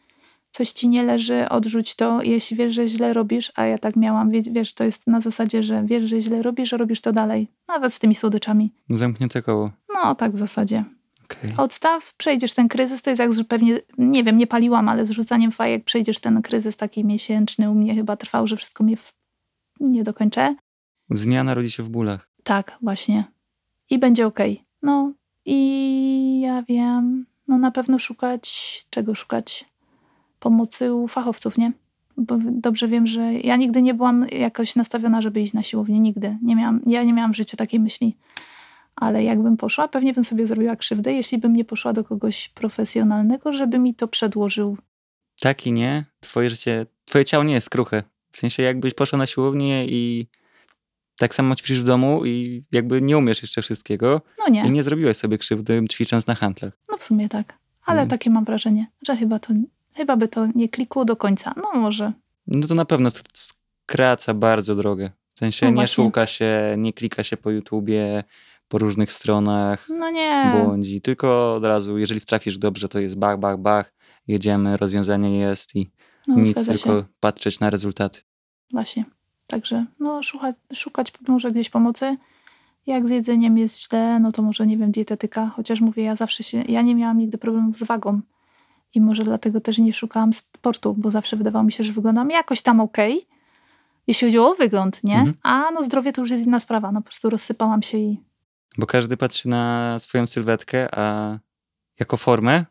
coś 0.50 0.70
ci 0.72 0.88
nie 0.88 1.02
leży, 1.02 1.48
odrzuć 1.48 1.94
to. 1.96 2.22
Jeśli 2.22 2.56
wiesz, 2.56 2.74
że 2.74 2.88
źle 2.88 3.12
robisz, 3.12 3.52
a 3.54 3.64
ja 3.66 3.78
tak 3.78 3.96
miałam, 3.96 4.30
wie- 4.30 4.42
wiesz, 4.52 4.74
to 4.74 4.84
jest 4.84 5.06
na 5.06 5.20
zasadzie, 5.20 5.62
że 5.62 5.82
wiesz, 5.86 6.10
że 6.10 6.20
źle 6.20 6.42
robisz, 6.42 6.72
a 6.72 6.76
robisz 6.76 7.00
to 7.00 7.12
dalej. 7.12 7.48
Nawet 7.68 7.94
z 7.94 7.98
tymi 7.98 8.14
słodyczami. 8.14 8.72
Zamknięte 8.90 9.42
koło. 9.42 9.70
No, 9.94 10.14
tak 10.14 10.32
w 10.32 10.38
zasadzie. 10.38 10.84
Okej. 11.24 11.52
Odstaw, 11.56 12.14
przejdziesz 12.14 12.54
ten 12.54 12.68
kryzys, 12.68 13.02
to 13.02 13.10
jest 13.10 13.20
jak 13.20 13.30
pewnie, 13.48 13.78
nie 13.98 14.24
wiem, 14.24 14.36
nie 14.36 14.46
paliłam, 14.46 14.88
ale 14.88 15.06
z 15.06 15.10
rzucaniem 15.10 15.52
fajek 15.52 15.84
przejdziesz 15.84 16.20
ten 16.20 16.42
kryzys 16.42 16.76
taki 16.76 17.04
miesięczny. 17.04 17.70
U 17.70 17.74
mnie 17.74 17.94
chyba 17.94 18.16
trwał, 18.16 18.46
że 18.46 18.56
wszystko 18.56 18.84
mnie 18.84 18.96
w... 18.96 19.14
nie 19.80 20.02
dokończę. 20.04 20.54
Zmiana 21.10 21.54
rodzi 21.54 21.70
się 21.70 21.82
w 21.82 21.88
bólach. 21.88 22.27
Tak, 22.48 22.78
właśnie. 22.82 23.24
I 23.90 23.98
będzie 23.98 24.26
okej. 24.26 24.64
No 24.82 25.12
i 25.44 26.40
ja 26.40 26.62
wiem, 26.62 27.26
no 27.48 27.58
na 27.58 27.70
pewno 27.70 27.98
szukać, 27.98 28.86
czego 28.90 29.14
szukać? 29.14 29.64
Pomocy 30.38 30.94
u 30.94 31.08
fachowców, 31.08 31.58
nie? 31.58 31.72
Bo 32.16 32.38
dobrze 32.42 32.88
wiem, 32.88 33.06
że 33.06 33.34
ja 33.34 33.56
nigdy 33.56 33.82
nie 33.82 33.94
byłam 33.94 34.26
jakoś 34.32 34.76
nastawiona, 34.76 35.22
żeby 35.22 35.40
iść 35.40 35.52
na 35.52 35.62
siłownię. 35.62 36.00
Nigdy. 36.00 36.38
Nie 36.42 36.56
miałam, 36.56 36.80
ja 36.86 37.02
nie 37.02 37.12
miałam 37.12 37.32
w 37.32 37.36
życiu 37.36 37.56
takiej 37.56 37.80
myśli. 37.80 38.16
Ale 38.96 39.24
jakbym 39.24 39.56
poszła, 39.56 39.88
pewnie 39.88 40.12
bym 40.12 40.24
sobie 40.24 40.46
zrobiła 40.46 40.76
krzywdę, 40.76 41.12
jeśli 41.12 41.38
bym 41.38 41.56
nie 41.56 41.64
poszła 41.64 41.92
do 41.92 42.04
kogoś 42.04 42.48
profesjonalnego, 42.48 43.52
żeby 43.52 43.78
mi 43.78 43.94
to 43.94 44.08
przedłożył. 44.08 44.76
Tak 45.40 45.66
i 45.66 45.72
nie. 45.72 46.04
Twoje 46.20 46.50
życie, 46.50 46.86
twoje 47.04 47.24
ciało 47.24 47.44
nie 47.44 47.54
jest 47.54 47.70
kruche. 47.70 48.02
W 48.32 48.38
sensie 48.38 48.62
jakbyś 48.62 48.94
poszła 48.94 49.18
na 49.18 49.26
siłownię 49.26 49.86
i 49.86 50.26
tak 51.18 51.34
samo 51.34 51.54
ćwiczysz 51.56 51.80
w 51.80 51.84
domu 51.84 52.26
i 52.26 52.62
jakby 52.72 53.02
nie 53.02 53.18
umiesz 53.18 53.42
jeszcze 53.42 53.62
wszystkiego 53.62 54.20
No 54.38 54.48
nie, 54.48 54.66
i 54.66 54.70
nie 54.70 54.82
zrobiłaś 54.82 55.16
sobie 55.16 55.38
krzywdy 55.38 55.84
ćwicząc 55.90 56.26
na 56.26 56.34
handlach. 56.34 56.72
no 56.90 56.96
w 56.96 57.04
sumie 57.04 57.28
tak. 57.28 57.58
Ale 57.86 57.98
Mm. 58.00 58.08
takie 58.10 58.30
mam 58.30 58.44
wrażenie, 58.44 58.86
że 59.06 59.16
chyba 59.16 59.38
to, 59.38 59.52
chyba 59.94 60.16
by 60.16 60.28
to 60.28 60.46
nie 60.54 60.68
klikło 60.68 61.04
do 61.04 61.16
końca. 61.16 61.54
No 61.56 61.80
może. 61.80 62.12
No 62.46 62.66
to 62.66 62.74
na 62.74 62.84
pewno 62.84 63.08
sk- 63.08 63.52
skraca 63.84 64.34
bardzo 64.34 64.74
drogę. 64.74 65.10
W 65.34 65.38
sensie 65.38 65.66
No 65.66 65.70
nie 65.70 65.74
właśnie. 65.76 66.04
szuka 66.04 66.26
się, 66.26 66.74
nie 66.78 66.92
klika 66.92 67.22
się 67.22 67.36
po 67.36 67.50
YouTubie, 67.50 68.24
po 68.68 68.78
różnych 68.78 69.12
stronach, 69.12 69.86
No 69.90 70.10
nie. 70.10 70.52
błądzi. 70.52 71.00
Tylko 71.00 71.54
od 71.54 71.64
razu, 71.64 71.98
jeżeli 71.98 72.20
wtrafisz 72.20 72.58
dobrze, 72.58 72.88
to 72.88 72.98
jest 73.00 73.16
bach, 73.18 73.38
bach, 73.38 73.58
bach, 73.58 73.92
jedziemy, 74.26 74.76
rozwiązanie 74.76 75.38
jest 75.38 75.76
i 75.76 75.90
No, 76.26 76.34
nic, 76.36 76.66
tylko 76.66 77.04
patrzeć 77.20 77.60
na 77.60 77.70
rezultaty. 77.70 78.20
Właśnie. 78.72 79.04
Także 79.48 79.86
no, 80.00 80.22
szukać, 80.22 80.56
szukać 80.74 81.12
może 81.28 81.50
gdzieś 81.50 81.70
pomocy. 81.70 82.16
Jak 82.86 83.08
z 83.08 83.10
jedzeniem 83.10 83.58
jest 83.58 83.80
źle, 83.88 84.20
no 84.20 84.32
to 84.32 84.42
może, 84.42 84.66
nie 84.66 84.76
wiem, 84.76 84.90
dietetyka. 84.90 85.52
Chociaż 85.56 85.80
mówię, 85.80 86.02
ja 86.02 86.16
zawsze 86.16 86.42
się, 86.42 86.62
ja 86.68 86.82
nie 86.82 86.94
miałam 86.94 87.18
nigdy 87.18 87.38
problemów 87.38 87.76
z 87.76 87.82
wagą. 87.82 88.20
I 88.94 89.00
może 89.00 89.24
dlatego 89.24 89.60
też 89.60 89.78
nie 89.78 89.92
szukałam 89.92 90.32
sportu, 90.32 90.94
bo 90.98 91.10
zawsze 91.10 91.36
wydawało 91.36 91.64
mi 91.64 91.72
się, 91.72 91.84
że 91.84 91.92
wyglądam 91.92 92.30
jakoś 92.30 92.62
tam 92.62 92.80
okej, 92.80 93.26
jeśli 94.06 94.26
chodzi 94.26 94.38
o 94.38 94.54
wygląd, 94.54 95.04
nie? 95.04 95.16
Mhm. 95.18 95.34
A 95.42 95.70
no 95.70 95.82
zdrowie 95.82 96.12
to 96.12 96.20
już 96.20 96.30
jest 96.30 96.46
inna 96.46 96.60
sprawa. 96.60 96.92
No 96.92 97.00
po 97.00 97.04
prostu 97.04 97.30
rozsypałam 97.30 97.82
się 97.82 97.98
i 97.98 98.20
Bo 98.78 98.86
każdy 98.86 99.16
patrzy 99.16 99.48
na 99.48 99.96
swoją 99.98 100.26
sylwetkę, 100.26 100.94
a 100.98 101.38
jako 102.00 102.16
formę. 102.16 102.64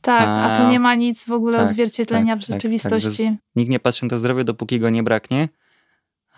tak, 0.00 0.28
a, 0.28 0.56
tu 0.56 0.68
nie 0.68 0.80
ma 0.80 0.94
nic 0.94 1.24
w 1.24 1.32
ogóle 1.32 1.52
tak, 1.52 1.66
odzwierciedlenia 1.66 2.34
tak, 2.34 2.44
w 2.44 2.46
tak, 2.46 2.54
rzeczywistości. 2.54 3.24
tak, 3.24 3.34
Nikt 3.56 3.70
nie 3.70 3.80
patrzy 3.80 4.04
na 4.04 4.10
to 4.10 4.18
zdrowie, 4.18 4.44
dopóki 4.44 4.80
go 4.80 4.90
nie 4.90 5.02
braknie. 5.02 5.48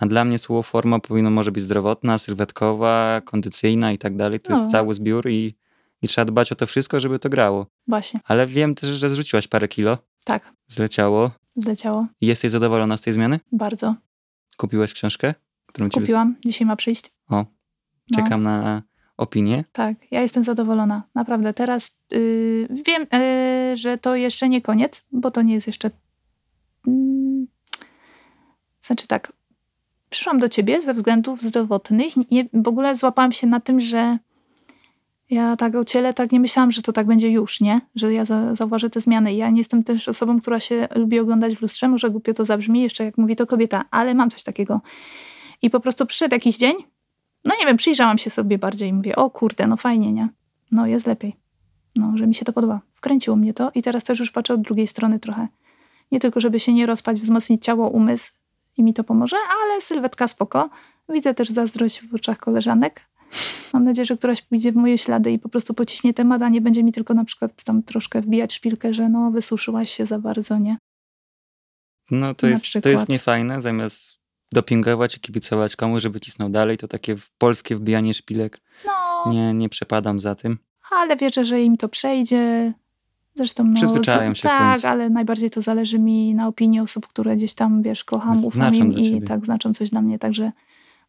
A 0.01 0.07
dla 0.07 0.25
mnie 0.25 0.39
słowo 0.39 0.63
forma 0.63 0.99
powinno 0.99 1.31
może 1.31 1.53
być 1.53 1.63
zdrowotna, 1.63 2.19
sylwetkowa, 2.19 3.21
kondycyjna 3.25 3.93
i 3.93 3.99
tak 3.99 4.17
dalej. 4.17 4.41
To 4.41 4.53
No. 4.53 4.59
jest 4.59 4.73
cały 4.73 4.95
zbiór 4.95 5.29
i, 5.31 5.55
i 6.03 6.09
trzeba 6.09 6.25
dbać 6.25 6.53
o 6.53 6.55
to 6.55 6.67
wszystko, 6.67 7.01
żeby 7.01 7.19
to 7.19 7.29
grało. 7.29 7.67
Właśnie, 7.89 8.21
Ale 8.25 8.47
wiem 8.47 8.75
też, 8.75 8.91
że 8.91 9.11
zrzuciłaś 9.11 9.49
parę 9.49 9.69
kilo, 9.69 9.99
tak, 10.25 10.53
zleciało. 10.69 11.31
zleciało. 11.57 12.07
I 12.21 12.27
jesteś 12.27 12.51
zadowolona 12.51 12.97
z 12.97 13.01
tej 13.01 13.13
zmiany? 13.13 13.41
Bardzo. 13.53 13.95
Kupiłaś 14.57 14.93
książkę, 14.95 15.35
którą 15.67 15.89
ci 15.89 16.01
Kupiłam, 16.01 16.37
dzisiaj 16.47 16.67
ma 16.67 16.77
przyjść. 16.77 17.13
O, 17.29 17.35
No. 17.37 17.47
czekam 18.15 18.43
na 18.43 18.83
opinię. 19.17 19.65
Tak, 19.73 19.97
ja 20.11 20.23
jestem 20.23 20.43
zadowolona. 20.43 21.03
Naprawdę. 21.15 21.55
Teraz 21.55 21.97
yy, 22.11 22.69
wiem, 22.87 23.07
yy, 23.13 23.77
że 23.77 23.99
to 23.99 24.17
jeszcze 24.17 24.49
nie 24.49 24.63
koniec, 24.63 25.05
bo 25.13 25.31
to 25.31 25.43
nie 25.43 25.55
jest 25.55 25.67
jeszcze. 25.67 25.91
Yy, 26.87 27.47
znaczy 28.83 29.07
tak. 29.07 29.33
Przyszłam 30.17 30.39
do 30.39 30.49
ciebie 30.49 30.83
ze 30.83 30.95
względów 30.95 31.43
zdrowotnych. 31.43 32.31
Nie, 32.31 32.45
w 32.53 32.69
ogóle 32.69 32.97
złapałam 32.97 33.33
się 33.33 33.47
na 33.47 33.61
tym, 33.61 33.81
że 33.81 34.19
ja 35.31 35.57
tak 35.57 35.75
o 35.75 35.85
ciele 35.85 36.15
tak 36.15 36.33
nie 36.33 36.41
myślałam, 36.41 36.73
że 36.73 36.83
to 36.83 36.93
tak 36.93 37.07
będzie 37.07 37.31
już, 37.31 37.61
nie? 37.61 37.81
Że 37.95 38.15
ja 38.15 38.25
za, 38.25 38.55
zauważę 38.55 38.91
te 38.91 39.01
zmiany. 39.01 39.35
Ja 39.35 39.51
nie 39.51 39.59
jestem 39.59 39.85
też 39.85 40.09
osobą, 40.09 40.41
która 40.41 40.61
się 40.61 40.89
lubi 40.95 41.19
oglądać 41.19 41.57
w 41.57 41.63
lustrze. 41.63 41.89
Może 41.89 42.11
głupio 42.11 42.35
to 42.35 42.45
zabrzmi, 42.45 42.83
jeszcze 42.83 43.05
jak 43.05 43.19
mówi 43.19 43.37
to 43.37 43.47
kobieta, 43.47 43.85
ale 43.91 44.15
mam 44.15 44.31
coś 44.31 44.43
takiego. 44.43 44.81
I 45.63 45.71
po 45.71 45.81
prostu 45.81 46.07
przyszedł 46.07 46.35
jakiś 46.35 46.57
dzień, 46.57 46.75
no 47.45 47.55
nie 47.61 47.67
wiem, 47.67 47.77
przyjrzałam 47.77 48.19
się 48.19 48.31
sobie 48.31 48.59
bardziej 48.59 48.89
i 48.89 48.93
mówię, 48.93 49.17
o 49.17 49.31
kurde, 49.31 49.67
no 49.67 49.77
fajnie, 49.77 50.13
nie? 50.13 50.29
No 50.71 50.87
jest 50.87 51.07
lepiej. 51.07 51.37
No, 51.97 52.13
że 52.19 52.27
mi 52.27 52.35
się 52.35 52.45
to 52.45 52.53
podoba. 52.53 52.81
Wkręciło 52.95 53.37
mnie 53.37 53.55
to 53.55 53.71
i 53.75 53.83
teraz 53.83 54.05
też 54.05 54.19
już 54.19 54.31
patrzę 54.31 54.55
od 54.55 54.61
drugiej 54.61 54.87
strony 54.87 55.21
trochę. 55.21 55.49
Nie 56.13 56.21
tylko, 56.21 56.41
żeby 56.41 56.61
się 56.61 56.73
nie 56.73 56.87
rozpać, 56.87 57.21
wzmocnić 57.21 57.65
ciało, 57.65 57.89
umysł 57.89 58.33
i 58.77 58.83
mi 58.83 58.95
to 58.95 59.05
pomoże, 59.05 59.37
ale 59.63 59.81
sylwetka 59.81 60.29
spoko. 60.29 60.71
Widzę 61.09 61.35
też 61.35 61.49
zazdrość 61.49 62.07
w 62.07 62.15
oczach 62.15 62.39
koleżanek. 62.39 63.07
Mam 63.73 63.85
nadzieję, 63.85 64.07
że 64.07 64.17
któraś 64.17 64.43
pójdzie 64.43 64.73
w 64.73 64.77
moje 64.77 64.99
ślady 64.99 65.31
i 65.31 65.39
po 65.39 65.49
prostu 65.49 65.75
pociśnie 65.75 66.15
temat, 66.15 66.43
a 66.43 66.49
nie 66.49 66.61
będzie 66.61 66.85
mi 66.85 66.93
tylko 66.93 67.15
na 67.15 67.25
przykład 67.25 67.63
tam 67.65 67.83
troszkę 67.83 68.21
wbijać 68.21 68.55
szpilkę, 68.55 68.95
że 68.95 69.09
no 69.09 69.31
wysuszyłaś 69.31 69.91
się 69.91 70.07
za 70.07 70.19
bardzo, 70.19 70.59
nie? 70.59 70.79
No 72.11 72.35
to, 72.35 72.47
jest, 72.47 72.65
to 72.83 72.89
jest 72.89 73.09
niefajne, 73.09 73.63
zamiast 73.63 74.19
dopingować 74.53 75.17
i 75.17 75.21
kibicować 75.21 75.77
komuś, 75.77 76.03
żeby 76.03 76.21
cisnął 76.21 76.49
dalej, 76.49 76.79
to 76.79 76.89
takie 76.89 77.17
polskie 77.39 77.77
wbijanie 77.77 78.15
szpilek. 78.15 78.61
No. 78.87 79.33
Nie, 79.33 79.55
nie 79.55 79.69
przepadam 79.69 80.21
za 80.21 80.35
tym. 80.35 80.59
Ale 80.91 81.17
wierzę, 81.17 81.45
że 81.45 81.63
im 81.63 81.77
to 81.77 81.89
przejdzie. 81.89 82.73
Zresztą 83.37 83.65
no, 83.65 83.75
Przyzwyczają 83.75 84.35
się 84.35 84.43
Tak, 84.43 84.85
ale 84.85 85.11
najbardziej 85.11 85.51
to 85.51 85.61
zależy 85.61 85.99
mi 85.99 86.35
na 86.35 86.49
opinii 86.49 86.81
osób, 86.81 87.07
które 87.07 87.37
gdzieś 87.37 87.55
tam, 87.55 87.83
wiesz, 87.83 88.05
kocham, 88.05 88.45
ufam 88.45 88.75
im 88.75 88.93
i 88.93 89.05
ciebie. 89.05 89.27
tak 89.27 89.45
znaczą 89.45 89.75
coś 89.75 89.91
dla 89.91 90.03
mnie, 90.03 90.19
także 90.19 90.53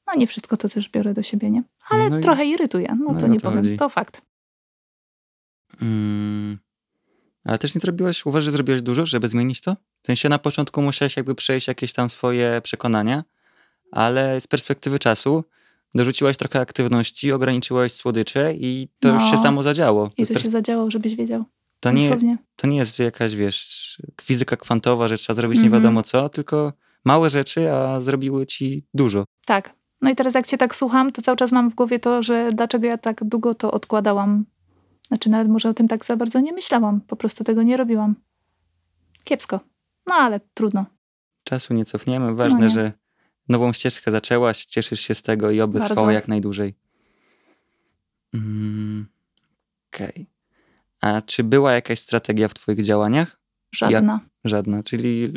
no 0.08 0.13
nie 0.18 0.28
wszystko 0.28 0.58
to 0.58 0.70
też 0.70 0.90
biorę 0.90 1.13
do 1.13 1.24
siebie, 1.24 1.52
nie? 1.52 1.63
Ale 1.90 2.10
no 2.10 2.20
trochę 2.20 2.46
i, 2.46 2.50
irytuje, 2.50 2.96
no, 3.00 3.12
no 3.13 3.20
to 3.20 3.28
nie 3.28 3.40
to 3.40 3.50
powiem, 3.50 3.63
chodzi. 3.63 3.76
to 3.76 3.90
fakt. 3.90 4.22
Mm, 5.82 6.58
ale 7.44 7.58
też 7.58 7.76
nie 7.76 7.82
zrobiłaś, 7.82 8.26
uważasz, 8.26 8.46
że 8.46 8.52
zrobiłaś 8.52 8.82
dużo, 8.82 9.06
żeby 9.06 9.28
zmienić 9.28 9.62
to? 9.62 9.76
W 10.04 10.08
sensie 10.08 10.30
na 10.30 10.40
początku 10.40 10.82
musiałeś 10.82 11.18
jakby 11.18 11.36
przejść 11.36 11.68
jakieś 11.68 11.94
tam 11.94 12.10
swoje 12.10 12.62
przekonania, 12.63 13.24
ale 13.92 14.42
z 14.42 14.48
perspektywy 14.48 15.00
czasu 15.00 15.44
dorzuciłaś 15.96 16.38
trochę 16.38 16.60
aktywności, 16.60 17.32
ograniczyłaś 17.32 17.92
słodycze 17.92 18.54
i 18.54 18.88
to 19.00 19.08
no. 19.08 19.13
już 19.13 19.24
się 19.24 19.36
no. 19.36 19.44
samo 19.44 19.63
zadziało. 19.63 20.10
I 20.18 20.28
to, 20.28 20.34
to 20.34 20.40
się 20.40 20.50
zadziało, 20.50 20.92
żebyś 20.92 21.16
wiedział. 21.16 21.46
To 21.80 21.92
nie, 21.92 22.38
to 22.56 22.68
nie 22.68 22.78
jest 22.78 23.00
jakaś, 23.00 23.36
wiesz, 23.36 24.02
fizyka 24.22 24.58
kwantowa, 24.58 25.08
że 25.08 25.18
trzeba 25.18 25.36
zrobić 25.36 25.58
mm 25.58 25.70
-hmm. 25.70 25.74
nie 25.74 25.80
wiadomo 25.80 26.04
co, 26.04 26.30
tylko 26.30 26.74
małe 27.06 27.30
rzeczy, 27.30 27.74
a 27.74 28.02
zrobiły 28.02 28.46
ci 28.46 28.86
dużo. 28.94 29.26
Tak. 29.46 29.78
No 30.02 30.10
i 30.10 30.16
teraz 30.16 30.34
jak 30.34 30.48
cię 30.48 30.58
tak 30.58 30.76
słucham, 30.76 31.12
to 31.12 31.22
cały 31.22 31.38
czas 31.38 31.52
mam 31.52 31.72
w 31.72 31.76
głowie 31.76 32.00
to, 32.00 32.22
że 32.22 32.50
dlaczego 32.54 32.88
ja 32.88 32.98
tak 32.98 33.24
długo 33.24 33.56
to 33.56 33.72
odkładałam. 33.72 34.46
Znaczy 35.08 35.30
nawet 35.30 35.48
może 35.48 35.70
o 35.70 35.74
tym 35.74 35.88
tak 35.88 36.06
za 36.06 36.18
bardzo 36.18 36.40
nie 36.40 36.54
myślałam. 36.54 37.02
Po 37.02 37.16
prostu 37.16 37.44
tego 37.44 37.63
nie 37.63 37.78
robiłam. 37.78 38.16
Kiepsko. 39.24 39.60
No 40.08 40.16
ale 40.16 40.40
trudno. 40.54 40.86
Czasu 41.44 41.74
nie 41.74 41.86
cofniemy. 41.86 42.36
Ważne, 42.36 42.60
no 42.60 42.66
nie. 42.66 42.70
że 42.70 42.92
nową 43.50 43.74
ścieżkę 43.74 44.12
zaczęłaś, 44.12 44.66
cieszysz 44.66 45.00
się 45.00 45.16
z 45.16 45.22
tego 45.22 45.52
i 45.52 45.62
oby 45.62 45.80
Bardzo. 45.80 45.94
trwało 45.94 46.12
jak 46.12 46.28
najdłużej. 46.28 46.76
Mm, 48.34 49.08
Okej. 49.94 50.10
Okay. 50.10 50.37
A 51.15 51.22
czy 51.22 51.43
była 51.43 51.74
jakaś 51.74 52.00
strategia 52.00 52.48
w 52.48 52.54
twoich 52.54 52.84
działaniach? 52.84 53.39
Żadna. 53.72 54.20
Żadna, 54.46 54.84
czyli 54.84 55.34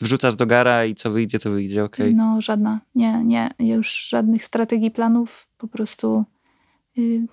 wrzucasz 0.00 0.36
do 0.36 0.46
gara 0.46 0.84
i 0.84 0.94
co 0.94 1.10
wyjdzie, 1.10 1.38
to 1.38 1.50
wyjdzie, 1.50 1.84
okej. 1.84 2.06
Okay. 2.06 2.16
No 2.16 2.40
żadna, 2.40 2.80
nie, 2.94 3.24
nie, 3.24 3.54
już 3.58 4.08
żadnych 4.08 4.44
strategii, 4.44 4.90
planów, 4.90 5.48
po 5.58 5.68
prostu 5.68 6.24
yy, 6.96 7.26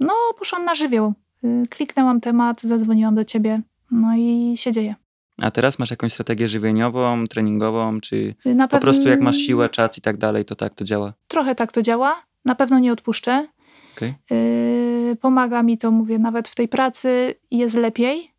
no 0.00 0.14
poszłam 0.38 0.64
na 0.64 0.74
żywioł. 0.74 1.14
Yy, 1.42 1.62
kliknęłam 1.70 2.20
temat, 2.20 2.62
zadzwoniłam 2.62 3.14
do 3.14 3.24
ciebie, 3.24 3.62
no 3.90 4.16
i 4.16 4.54
się 4.56 4.72
dzieje. 4.72 4.94
A 5.42 5.50
teraz 5.50 5.78
masz 5.78 5.90
jakąś 5.90 6.12
strategię 6.12 6.48
żywieniową, 6.48 7.26
treningową, 7.26 8.00
czy 8.00 8.34
Na 8.44 8.68
po 8.68 8.78
prostu 8.78 9.08
jak 9.08 9.20
masz 9.20 9.36
siłę, 9.36 9.68
czas 9.68 9.98
i 9.98 10.00
tak 10.00 10.16
dalej, 10.16 10.44
to 10.44 10.54
tak 10.54 10.74
to 10.74 10.84
działa? 10.84 11.12
Trochę 11.28 11.54
tak 11.54 11.72
to 11.72 11.82
działa. 11.82 12.22
Na 12.44 12.54
pewno 12.54 12.78
nie 12.78 12.92
odpuszczę. 12.92 13.48
Okay. 13.96 14.14
Yy, 14.30 14.95
pomaga 15.20 15.62
mi 15.62 15.78
to, 15.78 15.90
mówię, 15.90 16.18
nawet 16.18 16.48
w 16.48 16.54
tej 16.54 16.68
pracy 16.68 17.34
jest 17.50 17.76
lepiej. 17.76 18.32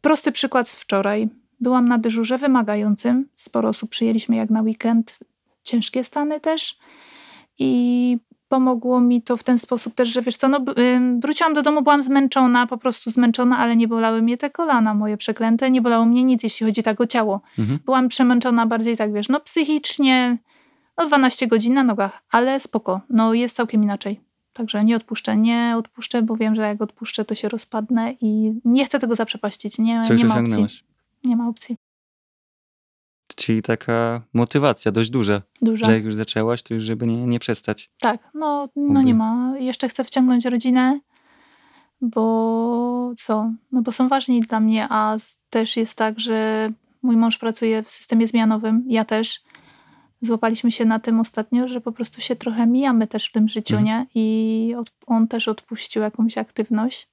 Prosty 0.00 0.32
przykład 0.32 0.68
z 0.68 0.76
wczoraj. 0.76 1.28
Byłam 1.60 1.88
na 1.88 1.98
dyżurze 1.98 2.38
wymagającym. 2.38 3.28
Sporo 3.34 3.68
osób 3.68 3.90
przyjęliśmy 3.90 4.36
jak 4.36 4.50
na 4.50 4.62
weekend. 4.62 5.18
Ciężkie 5.62 6.04
stany 6.04 6.40
też. 6.40 6.78
I 7.58 8.18
pomogło 8.48 9.00
mi 9.00 9.22
to 9.22 9.36
w 9.36 9.42
ten 9.42 9.58
sposób 9.58 9.94
też, 9.94 10.08
że 10.08 10.22
wiesz 10.22 10.36
co, 10.36 10.48
no, 10.48 10.60
wróciłam 11.18 11.54
do 11.54 11.62
domu, 11.62 11.82
byłam 11.82 12.02
zmęczona, 12.02 12.66
po 12.66 12.78
prostu 12.78 13.10
zmęczona, 13.10 13.58
ale 13.58 13.76
nie 13.76 13.88
bolały 13.88 14.22
mnie 14.22 14.36
te 14.36 14.50
kolana 14.50 14.94
moje 14.94 15.16
przeklęte, 15.16 15.70
nie 15.70 15.82
bolało 15.82 16.06
mnie 16.06 16.24
nic, 16.24 16.42
jeśli 16.42 16.66
chodzi 16.66 16.82
tak 16.82 17.00
o 17.00 17.06
ciało. 17.06 17.40
Mhm. 17.58 17.78
Byłam 17.84 18.08
przemęczona 18.08 18.66
bardziej 18.66 18.96
tak, 18.96 19.12
wiesz, 19.12 19.28
no 19.28 19.40
psychicznie, 19.40 20.38
no 20.98 21.06
12 21.06 21.46
godzin 21.46 21.74
na 21.74 21.84
nogach, 21.84 22.22
ale 22.30 22.60
spoko, 22.60 23.00
no 23.10 23.34
jest 23.34 23.56
całkiem 23.56 23.82
inaczej. 23.82 24.20
Także 24.54 24.80
nie 24.80 24.96
odpuszczę, 24.96 25.36
nie 25.36 25.74
odpuszczę, 25.78 26.22
bo 26.22 26.36
wiem, 26.36 26.54
że 26.54 26.62
jak 26.62 26.82
odpuszczę, 26.82 27.24
to 27.24 27.34
się 27.34 27.48
rozpadnę 27.48 28.14
i 28.20 28.52
nie 28.64 28.84
chcę 28.84 28.98
tego 28.98 29.14
zaprzepaścić. 29.14 29.78
Nie, 29.78 30.02
nie 30.18 30.24
ma 30.24 30.40
opcji. 30.40 30.66
Nie 31.24 31.36
ma 31.36 31.48
opcji. 31.48 31.76
Czyli 33.36 33.62
taka 33.62 34.22
motywacja 34.34 34.92
dość 34.92 35.10
duża. 35.10 35.42
Duża. 35.62 35.86
Że 35.86 35.92
jak 35.92 36.04
już 36.04 36.14
zaczęłaś, 36.14 36.62
to 36.62 36.74
już 36.74 36.82
żeby 36.82 37.06
nie, 37.06 37.26
nie 37.26 37.38
przestać. 37.38 37.90
Tak, 38.00 38.30
no, 38.34 38.68
no 38.76 39.02
nie 39.02 39.14
ma. 39.14 39.54
Jeszcze 39.58 39.88
chcę 39.88 40.04
wciągnąć 40.04 40.44
rodzinę, 40.44 41.00
bo 42.00 43.12
co? 43.16 43.50
No 43.72 43.82
bo 43.82 43.92
są 43.92 44.08
ważni 44.08 44.40
dla 44.40 44.60
mnie, 44.60 44.86
a 44.90 45.16
też 45.50 45.76
jest 45.76 45.94
tak, 45.94 46.20
że 46.20 46.68
mój 47.02 47.16
mąż 47.16 47.38
pracuje 47.38 47.82
w 47.82 47.90
systemie 47.90 48.26
zmianowym, 48.26 48.84
ja 48.86 49.04
też. 49.04 49.40
Złapaliśmy 50.24 50.72
się 50.72 50.84
na 50.84 50.98
tym 50.98 51.20
ostatnio, 51.20 51.68
że 51.68 51.80
po 51.80 51.92
prostu 51.92 52.20
się 52.20 52.36
trochę 52.36 52.66
mijamy 52.66 53.06
też 53.06 53.26
w 53.26 53.32
tym 53.32 53.48
życiu, 53.48 53.76
mhm. 53.76 53.84
nie? 53.84 54.06
I 54.14 54.74
on 55.06 55.28
też 55.28 55.48
odpuścił 55.48 56.02
jakąś 56.02 56.38
aktywność. 56.38 57.08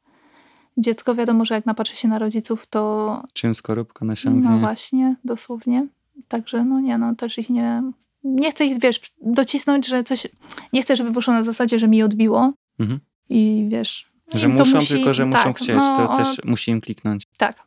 Dziecko 0.77 1.15
wiadomo, 1.15 1.45
że 1.45 1.55
jak 1.55 1.65
napatrzy 1.65 1.95
się 1.95 2.07
na 2.07 2.19
rodziców, 2.19 2.67
to... 2.67 3.23
Czym 3.33 3.55
skorupka 3.55 4.05
nasiągnie. 4.05 4.49
No 4.49 4.57
właśnie, 4.57 5.15
dosłownie. 5.23 5.87
Także 6.27 6.65
no 6.65 6.79
nie, 6.79 6.97
no 6.97 7.15
też 7.15 7.37
ich 7.37 7.49
nie... 7.49 7.83
Nie 8.23 8.51
chcę 8.51 8.65
ich, 8.65 8.79
wiesz, 8.79 9.01
docisnąć, 9.21 9.87
że 9.87 10.03
coś... 10.03 10.27
Nie 10.73 10.81
chcę, 10.81 10.95
żeby 10.95 11.11
wyszło 11.11 11.33
na 11.33 11.43
zasadzie, 11.43 11.79
że 11.79 11.87
mi 11.87 12.03
odbiło. 12.03 12.53
Mhm. 12.79 12.99
I 13.29 13.67
wiesz... 13.69 14.11
Że 14.33 14.47
muszą, 14.47 14.75
musi, 14.75 14.93
tylko 14.93 15.13
że 15.13 15.25
muszą 15.25 15.43
tak, 15.43 15.57
chcieć, 15.57 15.75
no, 15.75 15.97
to 15.97 16.17
też 16.17 16.43
musi 16.45 16.71
im 16.71 16.81
kliknąć. 16.81 17.27
Tak. 17.37 17.63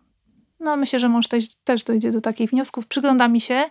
No 0.61 0.77
myślę, 0.77 1.01
że 1.01 1.09
mąż 1.09 1.29
też, 1.29 1.45
też 1.65 1.83
dojdzie 1.83 2.11
do 2.11 2.21
takich 2.21 2.51
wniosków. 2.51 2.87
Przygląda 2.87 3.29
mi 3.29 3.41
się, 3.41 3.65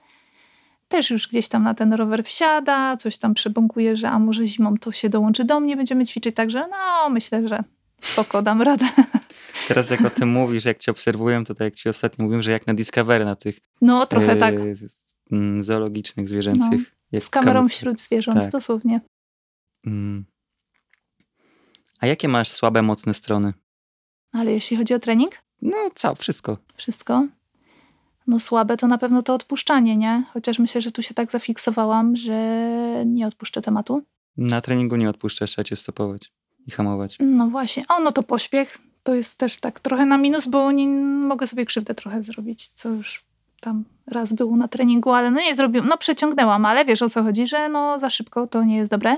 też 0.94 1.10
już 1.10 1.28
gdzieś 1.28 1.48
tam 1.48 1.64
na 1.64 1.74
ten 1.74 1.94
rower 1.94 2.24
wsiada, 2.24 2.98
coś 2.98 3.18
tam 3.18 3.34
przebąkuje, 3.34 3.98
że 3.98 4.10
a 4.10 4.20
może 4.20 4.48
zimą 4.48 4.78
to 4.78 4.92
się 4.92 5.10
dołączy 5.10 5.44
do 5.44 5.60
mnie, 5.60 5.78
będziemy 5.78 6.06
ćwiczyć, 6.06 6.36
także 6.36 6.68
no 6.72 7.10
myślę, 7.10 7.48
że 7.48 7.64
spoko, 8.02 8.42
dam 8.42 8.62
radę. 8.62 8.86
Teraz 9.68 9.90
jak 9.90 10.06
o 10.06 10.10
tym 10.10 10.30
mówisz, 10.30 10.66
jak 10.66 10.78
cię 10.78 10.92
obserwuję, 10.92 11.44
to 11.48 11.54
tak 11.54 11.66
jak 11.66 11.76
ci 11.76 11.90
ostatnio 11.90 12.24
mówiłem, 12.24 12.42
że 12.42 12.52
jak 12.52 12.68
na 12.68 12.74
Discovery, 12.74 13.26
na 13.26 13.36
tych 13.36 13.60
no, 13.82 14.06
trochę 14.06 14.32
e, 14.32 14.36
tak. 14.36 14.56
Mm, 15.32 15.64
zoologicznych, 15.64 16.30
zwierzęcych. 16.30 16.96
No, 17.12 17.22
z 17.22 17.30
kamerą 17.30 17.60
kam... 17.60 17.70
wśród 17.70 18.02
zwierząt, 18.02 18.40
tak. 18.40 18.52
dosłownie. 18.52 19.02
Mm. 19.86 20.26
A 22.00 22.08
jakie 22.08 22.28
masz 22.28 22.50
słabe, 22.50 22.82
mocne 22.82 23.14
strony? 23.14 23.54
Ale 24.32 24.52
jeśli 24.52 24.78
chodzi 24.78 24.94
o 24.94 25.00
trening? 25.00 25.34
No, 25.62 25.78
całe, 25.96 26.16
wszystko. 26.16 26.58
Wszystko? 26.76 27.28
No 28.28 28.40
słabe 28.40 28.78
to 28.78 28.88
na 28.88 28.98
pewno 28.98 29.22
to 29.22 29.34
odpuszczanie, 29.34 29.98
nie? 29.98 30.24
Chociaż 30.34 30.60
myślę, 30.60 30.82
że 30.82 30.92
tu 30.92 31.02
się 31.02 31.14
tak 31.14 31.32
zafiksowałam, 31.32 32.16
że 32.16 32.34
nie 33.06 33.28
odpuszczę 33.28 33.62
tematu. 33.62 34.04
Na 34.38 34.62
treningu 34.62 34.96
nie 34.96 35.10
odpuszczasz, 35.10 35.52
trzeba 35.52 35.64
cię 35.64 35.76
stopować 35.76 36.32
i 36.68 36.72
hamować. 36.72 37.18
No 37.20 37.48
właśnie. 37.48 37.84
O, 37.88 38.00
no 38.00 38.12
to 38.12 38.24
pośpiech 38.24 38.78
to 39.04 39.16
jest 39.16 39.38
też 39.38 39.60
tak 39.60 39.80
trochę 39.80 40.06
na 40.06 40.18
minus, 40.18 40.48
bo 40.48 40.72
nie 40.72 40.88
mogę 41.28 41.48
sobie 41.48 41.66
krzywdę 41.66 41.96
trochę 41.96 42.24
zrobić, 42.24 42.68
co 42.68 42.90
już 42.90 43.24
tam 43.62 43.84
raz 44.08 44.34
było 44.34 44.56
na 44.56 44.68
treningu, 44.68 45.12
ale 45.12 45.32
no 45.32 45.40
nie 45.40 45.56
zrobiłam, 45.56 45.88
no 45.88 45.98
przeciągnęłam, 45.98 46.66
ale 46.66 46.86
wiesz 46.86 47.02
o 47.02 47.10
co 47.10 47.24
chodzi, 47.24 47.48
że 47.48 47.70
no 47.70 48.00
za 48.00 48.10
szybko 48.10 48.48
to 48.48 48.64
nie 48.64 48.76
jest 48.78 48.92
dobre. 48.92 49.16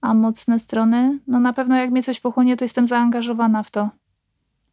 A 0.00 0.14
mocne 0.14 0.58
strony, 0.58 1.18
no 1.26 1.40
na 1.40 1.52
pewno 1.52 1.76
jak 1.76 1.90
mnie 1.90 2.02
coś 2.02 2.20
pochłonie, 2.20 2.56
to 2.56 2.64
jestem 2.64 2.86
zaangażowana 2.86 3.62
w 3.62 3.70
to. 3.70 3.90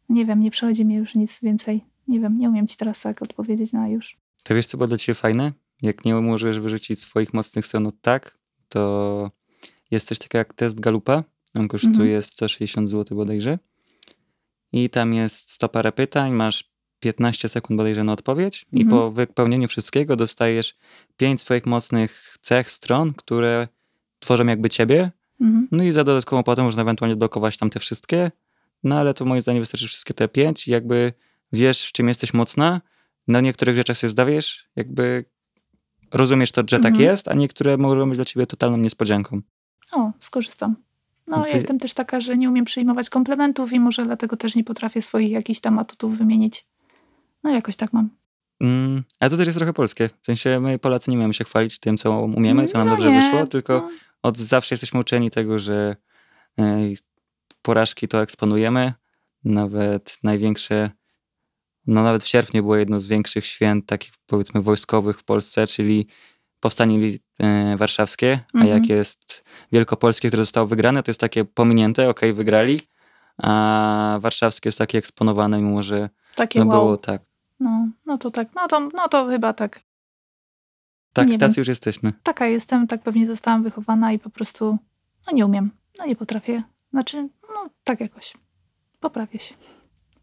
Nie 0.08 0.26
wiem, 0.26 0.40
nie 0.40 0.50
przychodzi 0.50 0.84
mi 0.84 0.94
już 0.94 1.14
nic 1.14 1.40
więcej. 1.40 1.84
Nie 2.10 2.20
wiem, 2.20 2.38
nie 2.38 2.48
umiem 2.48 2.66
ci 2.66 2.76
teraz 2.76 3.00
tak 3.00 3.22
odpowiedzieć 3.22 3.72
na 3.72 3.88
już. 3.88 4.16
To 4.44 4.54
wiesz, 4.54 4.66
co 4.66 4.76
było 4.76 4.88
dla 4.88 4.98
ciebie 4.98 5.14
fajne? 5.14 5.52
Jak 5.82 6.04
nie 6.04 6.14
możesz 6.14 6.60
wyrzucić 6.60 6.98
swoich 6.98 7.34
mocnych 7.34 7.66
stron 7.66 7.86
od 7.86 8.00
tak, 8.00 8.38
to 8.68 9.30
jest 9.90 10.08
coś 10.08 10.18
takiego 10.18 10.38
jak 10.38 10.54
test 10.54 10.80
Galupa. 10.80 11.24
On 11.54 11.68
kosztuje 11.68 12.16
Mhm. 12.16 12.22
160 12.22 12.90
zł 12.90 13.16
bodajże. 13.16 13.58
I 14.72 14.90
tam 14.90 15.14
jest 15.14 15.50
100 15.50 15.68
parę 15.68 15.92
pytań, 15.92 16.32
masz 16.32 16.70
15 17.00 17.48
sekund 17.48 17.76
bodajże 17.78 18.04
na 18.04 18.12
odpowiedź 18.12 18.66
i 18.72 18.82
Mhm. 18.82 18.88
po 18.90 19.10
wypełnieniu 19.10 19.68
wszystkiego 19.68 20.16
dostajesz 20.16 20.76
5 21.16 21.40
swoich 21.40 21.66
mocnych 21.66 22.36
cech, 22.40 22.70
stron, 22.70 23.14
które 23.14 23.68
tworzą 24.18 24.46
jakby 24.46 24.68
ciebie. 24.70 25.10
Mhm. 25.40 25.68
No 25.72 25.84
i 25.84 25.92
za 25.92 26.04
dodatkową 26.04 26.40
opłatą 26.40 26.64
można 26.64 26.82
ewentualnie 26.82 27.16
blokować 27.16 27.56
tam 27.56 27.70
te 27.70 27.80
wszystkie. 27.80 28.30
No 28.84 28.98
ale 28.98 29.14
to 29.14 29.24
moim 29.24 29.42
zdaniem 29.42 29.62
wystarczy 29.62 29.86
wszystkie 29.86 30.14
te 30.14 30.28
5 30.28 30.68
i 30.68 30.70
jakby 30.70 31.12
wiesz, 31.52 31.84
w 31.88 31.92
czym 31.92 32.08
jesteś 32.08 32.34
mocna. 32.34 32.80
Na 33.28 33.40
niektórych 33.40 33.76
rzeczach 33.76 33.96
się 33.98 34.08
zdawiesz, 34.08 34.68
jakby 34.76 35.24
rozumiesz 36.12 36.52
to, 36.52 36.60
że 36.70 36.78
tak 36.78 36.92
Mhm. 36.92 37.04
jest, 37.10 37.28
a 37.28 37.34
niektóre 37.34 37.76
mogą 37.76 38.08
być 38.08 38.16
dla 38.18 38.24
ciebie 38.24 38.46
totalną 38.46 38.76
niespodzianką. 38.76 39.40
O, 39.92 40.10
skorzystam. 40.18 40.76
No, 41.26 41.42
Wy- 41.42 41.48
ja 41.48 41.54
jestem 41.56 41.78
też 41.78 41.94
taka, 41.94 42.20
że 42.20 42.36
nie 42.36 42.48
umiem 42.50 42.64
przyjmować 42.64 43.10
komplementów 43.10 43.72
i 43.72 43.80
może 43.80 44.04
dlatego 44.04 44.36
też 44.36 44.54
nie 44.56 44.64
potrafię 44.64 45.02
swoich 45.02 45.30
jakichś 45.32 45.60
tam 45.60 45.78
atutów 45.78 46.18
wymienić. 46.18 46.66
No, 47.42 47.50
jakoś 47.50 47.76
tak 47.76 47.92
mam. 47.92 48.10
Mm, 48.60 49.02
ale 49.20 49.30
to 49.30 49.36
też 49.36 49.46
jest 49.46 49.58
trochę 49.58 49.72
polskie. 49.72 50.10
W 50.22 50.26
sensie 50.26 50.60
my 50.60 50.78
Polacy 50.78 51.10
nie 51.10 51.16
umiemy 51.16 51.34
się 51.34 51.44
chwalić 51.44 51.78
tym, 51.78 51.96
co 51.96 52.20
umiemy, 52.20 52.68
co 52.68 52.78
nam 52.78 52.86
No 52.88 52.92
dobrze 52.96 53.10
nie, 53.12 53.20
wyszło, 53.22 53.46
tylko 53.46 53.72
No, 53.74 53.90
od 54.22 54.38
zawsze 54.38 54.74
jesteśmy 54.74 55.00
uczeni 55.00 55.30
tego, 55.30 55.58
że 55.58 55.96
ej, 56.58 56.98
porażki 57.62 58.08
to 58.08 58.22
eksponujemy. 58.22 58.92
Nawet 59.44 60.18
największe, 60.22 60.90
no 61.86 62.02
nawet 62.02 62.22
w 62.22 62.28
sierpniu 62.28 62.62
było 62.62 62.76
jedno 62.76 63.00
z 63.00 63.06
większych 63.06 63.46
święt, 63.46 63.86
takich 63.86 64.12
powiedzmy 64.26 64.62
wojskowych 64.62 65.18
w 65.20 65.24
Polsce, 65.24 65.66
czyli 65.66 66.06
powstanie 66.60 67.18
e, 67.38 67.76
warszawskie, 67.76 68.40
a 68.54 68.58
Mhm. 68.58 68.74
jak 68.74 68.88
jest 68.88 69.44
wielkopolskie, 69.72 70.28
które 70.28 70.42
zostało 70.42 70.66
wygrane, 70.66 71.02
to 71.02 71.10
jest 71.10 71.20
takie 71.20 71.44
pominięte, 71.44 72.08
okej, 72.08 72.32
wygrali, 72.32 72.80
a 73.42 74.18
warszawskie 74.20 74.68
jest 74.68 74.78
takie 74.78 74.98
eksponowane, 74.98 75.58
mimo 75.62 75.82
że 75.82 76.08
takie 76.34 76.58
no 76.58 76.66
wow. 76.66 76.84
było 76.84 76.96
tak. 76.96 77.22
No, 77.60 77.88
no 78.06 78.18
to 78.18 78.30
tak. 78.30 78.48
No 78.54 78.68
to, 78.68 78.80
no 78.80 79.08
to 79.08 79.26
chyba 79.26 79.52
tak. 79.52 79.80
Tak, 81.12 81.28
Nie 81.28 81.38
tacy 81.38 81.54
wiem. 81.54 81.60
już 81.60 81.68
jesteśmy. 81.68 82.12
Taka 82.22 82.46
jestem, 82.46 82.86
tak 82.86 83.02
pewnie 83.02 83.26
zostałam 83.26 83.62
wychowana 83.62 84.12
i 84.12 84.18
po 84.18 84.30
prostu 84.30 84.78
no 85.26 85.32
nie 85.32 85.46
umiem. 85.46 85.70
No 85.98 86.06
nie 86.06 86.16
potrafię. 86.16 86.62
Znaczy, 86.90 87.28
no 87.54 87.70
tak 87.84 88.00
jakoś. 88.00 88.34
Poprawię 89.00 89.38
się. 89.38 89.54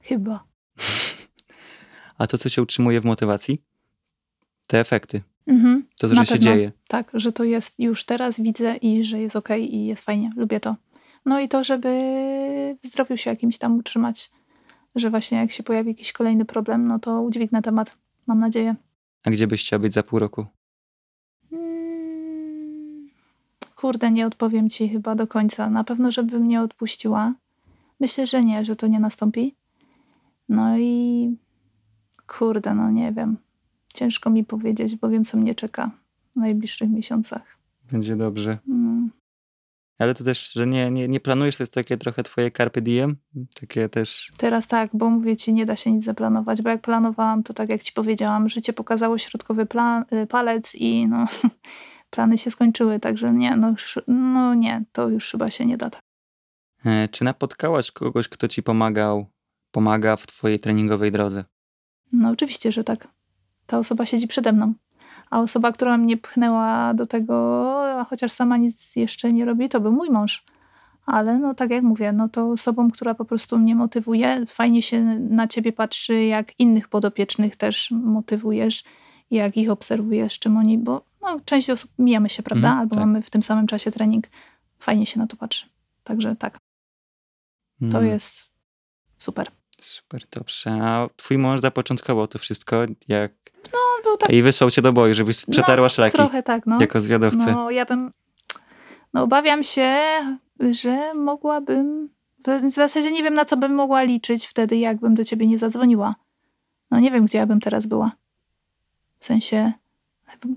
Chyba. 0.02 0.44
A 2.18 2.28
to, 2.28 2.38
co 2.38 2.50
cię 2.50 2.62
utrzymuje 2.62 3.02
w 3.02 3.06
motywacji? 3.06 3.62
Te 4.68 4.80
efekty. 4.80 5.22
Mhm. 5.48 5.88
To, 5.98 6.08
Na 6.08 6.16
że 6.16 6.26
się 6.26 6.40
dzieje. 6.40 6.72
Tak, 6.88 7.12
że 7.14 7.32
to 7.32 7.44
jest 7.44 7.76
już 7.80 8.06
teraz, 8.06 8.40
widzę 8.42 8.76
i 8.76 9.04
że 9.04 9.20
jest 9.20 9.36
okej 9.36 9.76
i 9.76 9.86
jest 9.86 10.06
fajnie. 10.06 10.32
Lubię 10.36 10.60
to. 10.60 10.76
No 11.26 11.40
i 11.40 11.48
to, 11.48 11.64
żeby 11.64 11.90
w 12.84 12.88
zdrowiu 12.88 13.18
się 13.18 13.30
jakimś 13.30 13.58
tam 13.58 13.78
utrzymać. 13.78 14.32
Że 14.96 15.10
właśnie 15.10 15.38
jak 15.38 15.52
się 15.52 15.64
pojawi 15.64 15.90
jakiś 15.90 16.12
kolejny 16.12 16.46
problem, 16.46 16.88
no 16.88 17.00
to 17.00 17.22
udźwignę 17.22 17.62
temat. 17.62 17.98
Mam 18.28 18.40
nadzieję. 18.40 18.76
A 19.24 19.30
gdzie 19.30 19.48
byś 19.48 19.66
chciał 19.66 19.80
być 19.80 19.94
za 19.94 20.04
pół 20.04 20.20
roku? 20.20 20.46
Mm, 21.52 23.10
Kurde, 23.76 24.12
nie 24.12 24.26
odpowiem 24.28 24.70
ci 24.70 24.90
chyba 24.90 25.16
do 25.16 25.28
końca. 25.28 25.70
Na 25.70 25.84
pewno, 25.84 26.12
żebym 26.12 26.42
mnie 26.42 26.62
odpuściła. 26.62 27.34
Myślę, 28.00 28.28
że 28.28 28.42
nie, 28.42 28.66
że 28.66 28.76
to 28.76 28.88
nie 28.88 29.00
nastąpi. 29.00 29.56
No 30.50 30.78
i 30.78 31.36
kurde, 32.28 32.74
no 32.74 32.92
nie 32.92 33.12
wiem. 33.12 33.38
Ciężko 33.94 34.30
mi 34.30 34.44
powiedzieć, 34.44 34.96
bo 34.96 35.10
wiem, 35.10 35.26
co 35.26 35.38
mnie 35.38 35.56
czeka 35.56 35.92
w 36.36 36.40
najbliższych 36.40 36.90
miesiącach. 36.90 37.58
Będzie 37.92 38.16
dobrze. 38.16 38.58
Mm. 38.68 39.12
Ale 40.00 40.14
to 40.14 40.24
też, 40.24 40.52
że 40.54 40.68
nie, 40.68 40.92
nie, 40.92 41.08
nie 41.08 41.20
planujesz, 41.20 41.56
to 41.56 41.64
jest 41.64 41.74
takie 41.74 41.98
trochę 41.98 42.24
twoje 42.24 42.52
carpe 42.52 42.82
diem. 42.82 43.16
Takie 43.60 43.90
też... 43.90 44.32
Teraz 44.38 44.68
tak, 44.68 44.90
bo 44.94 45.10
mówię 45.10 45.36
ci, 45.36 45.54
nie 45.54 45.66
da 45.66 45.76
się 45.76 45.92
nic 45.92 46.04
zaplanować, 46.04 46.62
bo 46.62 46.70
jak 46.70 46.82
planowałam, 46.82 47.44
to 47.44 47.54
tak 47.54 47.70
jak 47.70 47.84
ci 47.84 47.94
powiedziałam, 47.94 48.50
życie 48.50 48.74
pokazało 48.74 49.18
środkowy 49.18 49.66
plan, 49.66 50.06
y, 50.24 50.28
palec 50.28 50.76
i 50.76 51.08
no, 51.08 51.26
plany 52.10 52.38
się 52.38 52.52
skończyły, 52.52 53.00
także 53.00 53.34
nie, 53.34 53.56
no, 53.56 53.74
no 54.08 54.54
nie, 54.54 54.84
to 54.92 55.10
już 55.10 55.32
chyba 55.32 55.50
się 55.50 55.66
nie 55.66 55.78
da 55.78 55.90
tak. 55.90 56.02
E, 56.86 57.08
czy 57.08 57.24
napotkałaś 57.24 57.92
kogoś, 57.92 58.28
kto 58.28 58.48
ci 58.48 58.64
pomagał, 58.64 59.26
pomaga 59.72 60.16
w 60.16 60.28
twojej 60.28 60.60
treningowej 60.60 61.12
drodze? 61.12 61.44
No 62.12 62.30
oczywiście, 62.30 62.72
że 62.72 62.84
tak. 62.84 63.08
Ta 63.66 63.78
osoba 63.78 64.06
siedzi 64.06 64.28
przede 64.28 64.54
mną. 64.54 64.74
A 65.30 65.40
osoba, 65.40 65.72
która 65.72 65.98
mnie 65.98 66.18
pchnęła 66.18 66.94
do 66.94 67.06
tego, 67.06 68.00
a 68.00 68.04
chociaż 68.04 68.32
sama 68.32 68.58
nic 68.58 68.96
jeszcze 68.96 69.32
nie 69.32 69.46
robi, 69.46 69.70
to 69.70 69.80
był 69.80 69.92
mój 69.92 70.10
mąż. 70.10 70.46
Ale 71.06 71.38
no 71.38 71.54
tak 71.54 71.70
jak 71.70 71.84
mówię, 71.84 72.12
no 72.12 72.30
to 72.30 72.50
osobą, 72.50 72.92
która 72.92 73.14
po 73.14 73.26
prostu 73.26 73.60
mnie 73.60 73.76
motywuje, 73.76 74.46
fajnie 74.46 74.82
się 74.82 75.04
na 75.20 75.48
ciebie 75.48 75.74
patrzy, 75.74 76.24
jak 76.24 76.60
innych 76.60 76.88
podopiecznych 76.88 77.56
też 77.56 77.92
motywujesz, 77.92 78.84
jak 79.32 79.58
ich 79.58 79.70
obserwujesz, 79.70 80.40
czym 80.40 80.58
oni, 80.58 80.78
bo 80.78 81.02
no, 81.22 81.40
część 81.46 81.70
osób 81.70 81.92
mijamy 82.00 82.30
się, 82.30 82.44
prawda? 82.44 82.68
Mhm, 82.68 82.82
Albo 82.82 82.96
tak. 82.96 83.06
mamy 83.06 83.22
w 83.22 83.30
tym 83.30 83.44
samym 83.44 83.68
czasie 83.68 83.92
trening. 83.92 84.26
Fajnie 84.80 85.06
się 85.06 85.20
na 85.20 85.28
to 85.28 85.38
patrzy. 85.38 85.66
Także 86.04 86.36
tak, 86.36 86.58
to 87.92 87.98
Mm, 87.98 88.06
jest 88.06 88.50
super. 89.18 89.48
Super, 89.82 90.24
dobrze. 90.32 90.72
A 90.82 91.08
twój 91.16 91.38
mąż 91.38 91.60
zapoczątkował 91.60 92.28
to 92.28 92.40
wszystko, 92.40 92.86
jak... 93.08 93.32
On 93.66 94.04
był 94.04 94.18
tak 94.18 94.30
I 94.30 94.44
wysłał 94.44 94.72
cię 94.72 94.82
do 94.82 94.94
boju, 94.94 95.14
żebyś 95.14 95.46
przetarła 95.46 95.86
no, 95.86 95.90
szlaki 95.90 96.16
Trochę 96.16 96.44
tak, 96.44 96.66
no. 96.66 96.82
jako 96.82 97.02
zwiadowcy. 97.02 97.52
No, 97.52 97.72
ja 97.72 97.86
bym. 97.86 98.12
No, 99.14 99.24
obawiam 99.24 99.64
się, 99.64 99.96
że 100.72 101.14
mogłabym. 101.14 102.10
W 102.70 102.74
zasadzie 102.74 103.12
nie 103.12 103.24
wiem, 103.24 103.34
na 103.34 103.46
co 103.46 103.58
bym 103.58 103.74
mogła 103.74 104.04
liczyć 104.04 104.48
wtedy, 104.48 104.78
jakbym 104.78 105.16
do 105.16 105.24
ciebie 105.24 105.48
nie 105.48 105.60
zadzwoniła. 105.60 106.16
No, 106.92 107.00
nie 107.00 107.12
wiem, 107.12 107.26
gdzie 107.26 107.38
ja 107.38 107.46
bym 107.46 107.60
teraz 107.60 107.88
była. 107.88 108.12
W 109.20 109.26
sensie. 109.26 109.74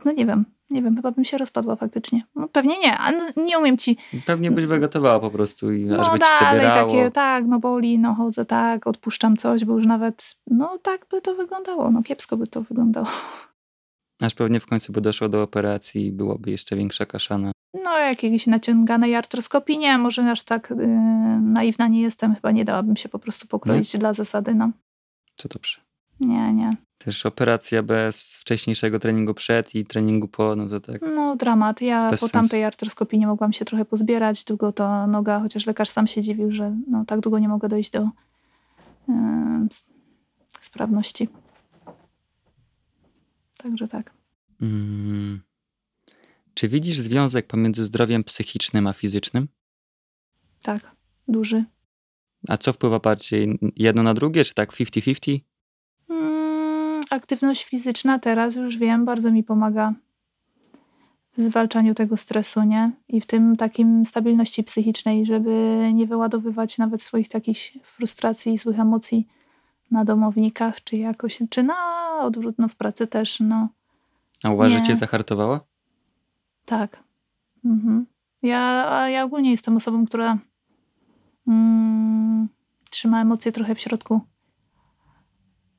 No, 0.04 0.12
nie 0.12 0.26
wiem. 0.26 0.44
Nie 0.70 0.82
wiem, 0.82 0.96
chyba 0.96 1.10
bym 1.10 1.24
się 1.24 1.38
rozpadła 1.38 1.76
faktycznie. 1.76 2.22
No, 2.34 2.48
pewnie 2.48 2.78
nie, 2.78 2.98
no, 3.12 3.42
nie 3.44 3.58
umiem 3.58 3.78
ci. 3.78 3.96
Pewnie 4.26 4.50
byś 4.50 4.66
wygotowała 4.66 5.20
po 5.20 5.30
prostu 5.30 5.72
i 5.72 5.92
aż 5.92 6.06
No 6.06 6.12
by 6.12 6.18
ci 6.18 6.26
się 6.38 6.44
dalej 6.44 6.60
bierało. 6.60 6.90
takie, 6.90 7.10
tak, 7.10 7.44
no 7.46 7.58
boli, 7.58 7.98
no 7.98 8.14
chodzę 8.14 8.44
tak, 8.44 8.86
odpuszczam 8.86 9.36
coś, 9.36 9.64
bo 9.64 9.74
już 9.74 9.86
nawet, 9.86 10.34
no 10.46 10.78
tak 10.82 11.06
by 11.10 11.20
to 11.20 11.34
wyglądało, 11.34 11.90
no 11.90 12.02
kiepsko 12.02 12.36
by 12.36 12.46
to 12.46 12.62
wyglądało. 12.62 13.06
Aż 14.22 14.34
pewnie 14.34 14.60
w 14.60 14.66
końcu 14.66 14.92
by 14.92 15.00
doszło 15.00 15.28
do 15.28 15.42
operacji 15.42 16.06
i 16.06 16.12
byłoby 16.12 16.50
jeszcze 16.50 16.76
większa 16.76 17.06
kaszana. 17.06 17.52
No, 17.84 17.98
jakiejś 17.98 18.46
naciąganej 18.46 19.14
artroskopii 19.16 19.78
nie, 19.78 19.98
może 19.98 20.30
aż 20.30 20.42
tak 20.42 20.70
yy, 20.70 20.86
naiwna 21.40 21.88
nie 21.88 22.00
jestem, 22.00 22.34
chyba 22.34 22.50
nie 22.50 22.64
dałabym 22.64 22.96
się 22.96 23.08
po 23.08 23.18
prostu 23.18 23.46
pokroić 23.46 23.98
dla 23.98 24.12
zasady, 24.12 24.54
no. 24.54 24.70
To 25.36 25.48
dobrze. 25.48 25.78
Nie, 26.20 26.52
nie. 26.52 26.70
Też 27.05 27.26
operacja 27.26 27.82
bez 27.82 28.36
wcześniejszego 28.36 28.98
treningu 28.98 29.34
przed 29.34 29.74
i 29.74 29.84
treningu 29.84 30.28
po, 30.28 30.57
no 30.57 30.68
to 30.68 30.80
tak. 30.80 31.03
No, 31.14 31.36
dramat. 31.36 31.82
Ja 31.82 32.11
Bez 32.11 32.20
po 32.20 32.26
sensu. 32.26 32.32
tamtej 32.32 32.64
artroskopii 32.64 33.18
nie 33.18 33.26
mogłam 33.26 33.53
się 33.53 33.64
trochę 33.64 33.84
pozbierać, 33.84 34.44
długo 34.44 34.72
to 34.72 35.07
noga, 35.07 35.40
chociaż 35.40 35.66
lekarz 35.66 35.88
sam 35.88 36.07
się 36.07 36.22
dziwił, 36.22 36.51
że 36.51 36.76
no, 36.88 37.05
tak 37.05 37.20
długo 37.20 37.38
nie 37.38 37.48
mogę 37.48 37.68
dojść 37.68 37.90
do 37.90 38.09
yy, 39.09 39.14
sprawności. 40.61 41.28
Także 43.62 43.88
tak. 43.88 44.12
Mm. 44.61 45.40
Czy 46.55 46.68
widzisz 46.68 46.98
związek 46.98 47.46
pomiędzy 47.46 47.84
zdrowiem 47.84 48.24
psychicznym 48.24 48.86
a 48.86 48.92
fizycznym? 48.92 49.48
Tak, 50.62 50.96
duży. 51.28 51.64
A 52.48 52.57
co 52.57 52.72
wpływa 52.72 52.98
bardziej 52.98 53.59
jedno 53.76 54.03
na 54.03 54.14
drugie, 54.14 54.44
czy 54.44 54.55
tak 54.55 54.72
50-50? 54.72 55.49
Aktywność 57.11 57.64
fizyczna 57.64 58.18
teraz 58.18 58.56
już 58.56 58.76
wiem, 58.78 59.04
bardzo 59.04 59.32
mi 59.32 59.44
pomaga 59.44 59.92
w 61.36 61.40
zwalczaniu 61.40 61.94
tego 61.94 62.16
stresu, 62.16 62.62
nie? 62.62 62.90
I 63.08 63.20
w 63.20 63.26
tym 63.26 63.56
takim 63.56 64.06
stabilności 64.06 64.64
psychicznej, 64.64 65.26
żeby 65.26 65.78
nie 65.94 66.06
wyładowywać 66.06 66.78
nawet 66.78 67.02
swoich 67.02 67.28
takich 67.28 67.72
frustracji 67.82 68.54
i 68.54 68.58
złych 68.58 68.80
emocji 68.80 69.26
na 69.90 70.04
domownikach, 70.04 70.84
czy 70.84 70.96
jakoś, 70.96 71.38
czy 71.50 71.62
na 71.62 71.76
odwrót, 72.22 72.54
no 72.58 72.68
w 72.68 72.74
pracy 72.76 73.06
też, 73.06 73.40
no 73.40 73.68
A 74.44 74.50
uważasz, 74.50 74.78
że 74.78 74.86
cię 74.86 74.94
zahartowała? 74.96 75.61
tak. 76.64 77.02
Mhm. 77.64 78.06
Ja, 78.42 79.08
ja 79.08 79.24
ogólnie 79.24 79.50
jestem 79.50 79.76
osobą, 79.76 80.06
która 80.06 80.38
mm, 81.48 82.48
trzyma 82.90 83.20
emocje 83.22 83.52
trochę 83.52 83.74
w 83.74 83.80
środku. 83.80 84.20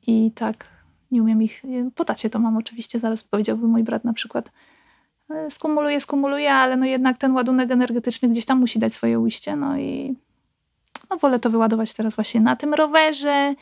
I 0.07 0.31
tak 0.31 0.80
nie 1.11 1.21
umiem 1.23 1.41
ich. 1.43 1.63
Po 1.95 2.05
tacie 2.05 2.29
to 2.29 2.39
mam 2.39 2.57
oczywiście, 2.57 2.99
zaraz 2.99 3.23
powiedziałby 3.23 3.67
mój 3.67 3.83
brat 3.83 4.05
na 4.05 4.13
przykład. 4.13 4.51
E, 5.29 5.49
Skumuluję, 5.49 6.01
skumuluję, 6.01 6.53
ale 6.53 6.77
no 6.77 6.85
jednak 6.85 7.17
ten 7.17 7.31
ładunek 7.31 7.71
energetyczny 7.71 8.29
gdzieś 8.29 8.45
tam 8.45 8.59
musi 8.59 8.79
dać 8.79 8.93
swoje 8.93 9.19
ujście. 9.19 9.55
No 9.55 9.77
i 9.77 10.15
no 11.09 11.17
wolę 11.17 11.39
to 11.39 11.49
wyładować 11.49 11.93
teraz 11.93 12.15
właśnie 12.15 12.41
na 12.41 12.55
tym 12.55 12.73
rowerze, 12.73 13.55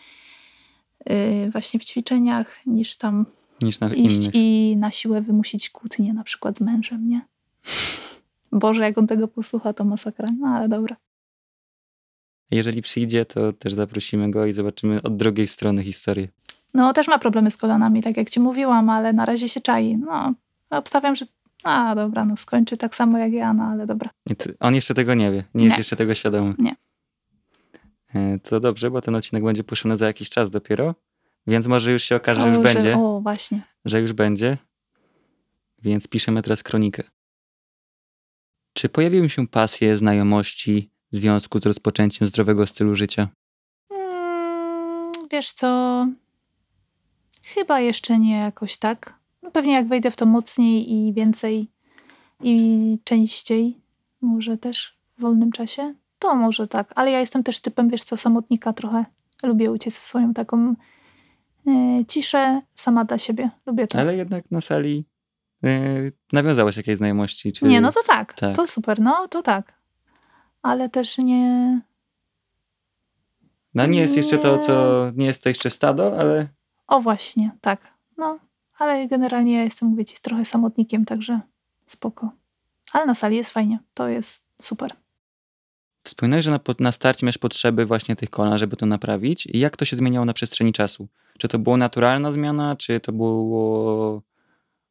yy, 1.05 1.51
właśnie 1.51 1.79
w 1.79 1.85
ćwiczeniach, 1.85 2.65
niż 2.65 2.95
tam 2.95 3.25
Niż 3.61 3.79
iść 3.95 4.17
innych. 4.17 4.31
i 4.33 4.75
na 4.77 4.91
siłę 4.91 5.21
wymusić 5.21 5.69
kłótnię 5.69 6.13
na 6.13 6.23
przykład 6.23 6.57
z 6.57 6.61
mężem, 6.61 7.09
nie? 7.09 7.21
Boże, 8.51 8.83
jak 8.83 8.97
on 8.97 9.07
tego 9.07 9.27
posłucha, 9.27 9.73
to 9.73 9.83
masakra. 9.85 10.27
No 10.39 10.47
ale 10.47 10.69
dobra. 10.69 10.95
Jeżeli 12.51 12.81
przyjdzie, 12.81 13.25
to 13.25 13.53
też 13.53 13.73
zaprosimy 13.73 14.31
go 14.31 14.45
i 14.45 14.53
zobaczymy 14.53 15.01
od 15.01 15.17
drugiej 15.17 15.47
strony 15.47 15.83
historię. 15.83 16.27
No, 16.73 16.93
też 16.93 17.07
ma 17.07 17.19
problemy 17.19 17.51
z 17.51 17.57
kolanami, 17.57 18.03
tak 18.03 18.17
jak 18.17 18.29
ci 18.29 18.39
mówiłam, 18.39 18.89
ale 18.89 19.13
na 19.13 19.25
razie 19.25 19.49
się 19.49 19.61
czai. 19.61 19.97
No, 19.97 20.33
obstawiam, 20.69 21.15
że 21.15 21.25
a 21.63 21.95
dobra, 21.95 22.25
no 22.25 22.37
skończy 22.37 22.77
tak 22.77 22.95
samo 22.95 23.17
jak 23.17 23.33
ja, 23.33 23.53
no 23.53 23.63
ale 23.63 23.87
dobra. 23.87 24.09
On 24.59 24.75
jeszcze 24.75 24.93
tego 24.93 25.13
nie 25.13 25.31
wie, 25.31 25.37
nie, 25.37 25.43
nie. 25.53 25.65
jest 25.65 25.77
jeszcze 25.77 25.95
tego 25.95 26.15
świadomy. 26.15 26.55
Nie. 26.57 26.75
E, 28.15 28.39
to 28.39 28.59
dobrze, 28.59 28.91
bo 28.91 29.01
ten 29.01 29.15
odcinek 29.15 29.43
będzie 29.43 29.63
puszczony 29.63 29.97
za 29.97 30.05
jakiś 30.07 30.29
czas 30.29 30.49
dopiero, 30.49 30.95
więc 31.47 31.67
może 31.67 31.91
już 31.91 32.03
się 32.03 32.15
okaże, 32.15 32.41
o, 32.41 32.43
że 32.43 32.49
już 32.49 32.57
że, 32.57 32.73
będzie. 32.73 32.97
O, 32.97 33.21
właśnie. 33.21 33.61
Że 33.85 34.01
już 34.01 34.13
będzie, 34.13 34.57
więc 35.81 36.07
piszemy 36.07 36.41
teraz 36.41 36.63
kronikę. 36.63 37.03
Czy 38.73 38.89
pojawiły 38.89 39.29
się 39.29 39.47
pasje, 39.47 39.97
znajomości 39.97 40.91
w 41.11 41.15
związku 41.15 41.59
z 41.59 41.65
rozpoczęciem 41.65 42.27
zdrowego 42.27 42.67
stylu 42.67 42.95
życia? 42.95 43.27
Hmm, 43.89 45.11
wiesz 45.31 45.51
co, 45.51 46.07
chyba 47.55 47.79
jeszcze 47.79 48.19
nie 48.19 48.37
jakoś 48.37 48.77
tak. 48.77 49.19
No 49.43 49.51
pewnie 49.51 49.73
jak 49.73 49.87
wejdę 49.87 50.11
w 50.11 50.15
to 50.15 50.25
mocniej 50.25 50.93
i 50.93 51.13
więcej 51.13 51.71
i 52.43 52.97
częściej, 53.03 53.77
może 54.21 54.57
też 54.57 54.97
w 55.17 55.21
wolnym 55.21 55.51
czasie, 55.51 55.93
to 56.19 56.35
może 56.35 56.67
tak. 56.67 56.93
Ale 56.95 57.11
ja 57.11 57.19
jestem 57.19 57.43
też 57.43 57.59
typem, 57.59 57.89
wiesz 57.89 58.03
co, 58.03 58.17
samotnika 58.17 58.73
trochę. 58.73 59.05
Lubię 59.43 59.71
uciec 59.71 59.99
w 59.99 60.05
swoją 60.05 60.33
taką 60.33 60.75
e, 61.67 62.05
ciszę 62.07 62.61
sama 62.75 63.05
dla 63.05 63.17
siebie. 63.17 63.49
Lubię 63.65 63.87
to. 63.87 63.99
Ale 63.99 64.15
jednak 64.15 64.51
na 64.51 64.61
sali 64.61 65.05
yy, 65.61 66.11
nawiązałaś 66.33 66.77
jakieś 66.77 66.97
znajomości? 66.97 67.51
Czy... 67.51 67.65
Nie, 67.65 67.81
no 67.81 67.91
to 67.91 67.99
tak, 68.07 68.33
tak. 68.33 68.55
To 68.55 68.67
super, 68.67 68.99
no 69.01 69.27
to 69.27 69.41
tak. 69.41 69.73
Ale 70.61 70.89
też 70.89 71.17
nie... 71.17 71.81
No 73.73 73.85
nie 73.85 73.99
jest 73.99 74.13
nie... 74.13 74.17
jeszcze 74.17 74.37
to, 74.37 74.57
co... 74.57 75.05
Nie 75.15 75.25
jest 75.25 75.43
to 75.43 75.49
jeszcze 75.49 75.69
stado, 75.69 76.19
ale... 76.19 76.47
O 76.89 77.01
właśnie, 77.01 77.51
tak. 77.61 77.93
No, 78.17 78.39
ale 78.77 79.07
generalnie 79.07 79.53
ja 79.53 79.63
jestem, 79.63 79.89
mówię 79.89 80.05
ci, 80.05 80.17
trochę 80.21 80.45
samotnikiem, 80.45 81.05
także 81.05 81.41
spoko. 81.85 82.31
Ale 82.91 83.05
na 83.05 83.15
sali 83.15 83.37
jest 83.37 83.49
fajnie. 83.49 83.79
To 83.93 84.07
jest 84.07 84.43
super. 84.61 84.91
Wspominałeś, 86.03 86.45
że 86.45 86.51
na, 86.51 86.59
na 86.79 86.91
starcie 86.91 87.25
miałeś 87.25 87.37
potrzeby 87.37 87.85
właśnie 87.85 88.15
tych 88.15 88.29
kolan, 88.29 88.57
żeby 88.57 88.75
to 88.75 88.85
naprawić. 88.85 89.45
I 89.45 89.59
jak 89.59 89.77
to 89.77 89.85
się 89.85 89.95
zmieniało 89.95 90.25
na 90.25 90.33
przestrzeni 90.33 90.73
czasu? 90.73 91.07
Czy 91.37 91.47
to 91.47 91.59
była 91.59 91.77
naturalna 91.77 92.31
zmiana, 92.31 92.75
czy 92.75 92.99
to 92.99 93.11
było, 93.11 94.21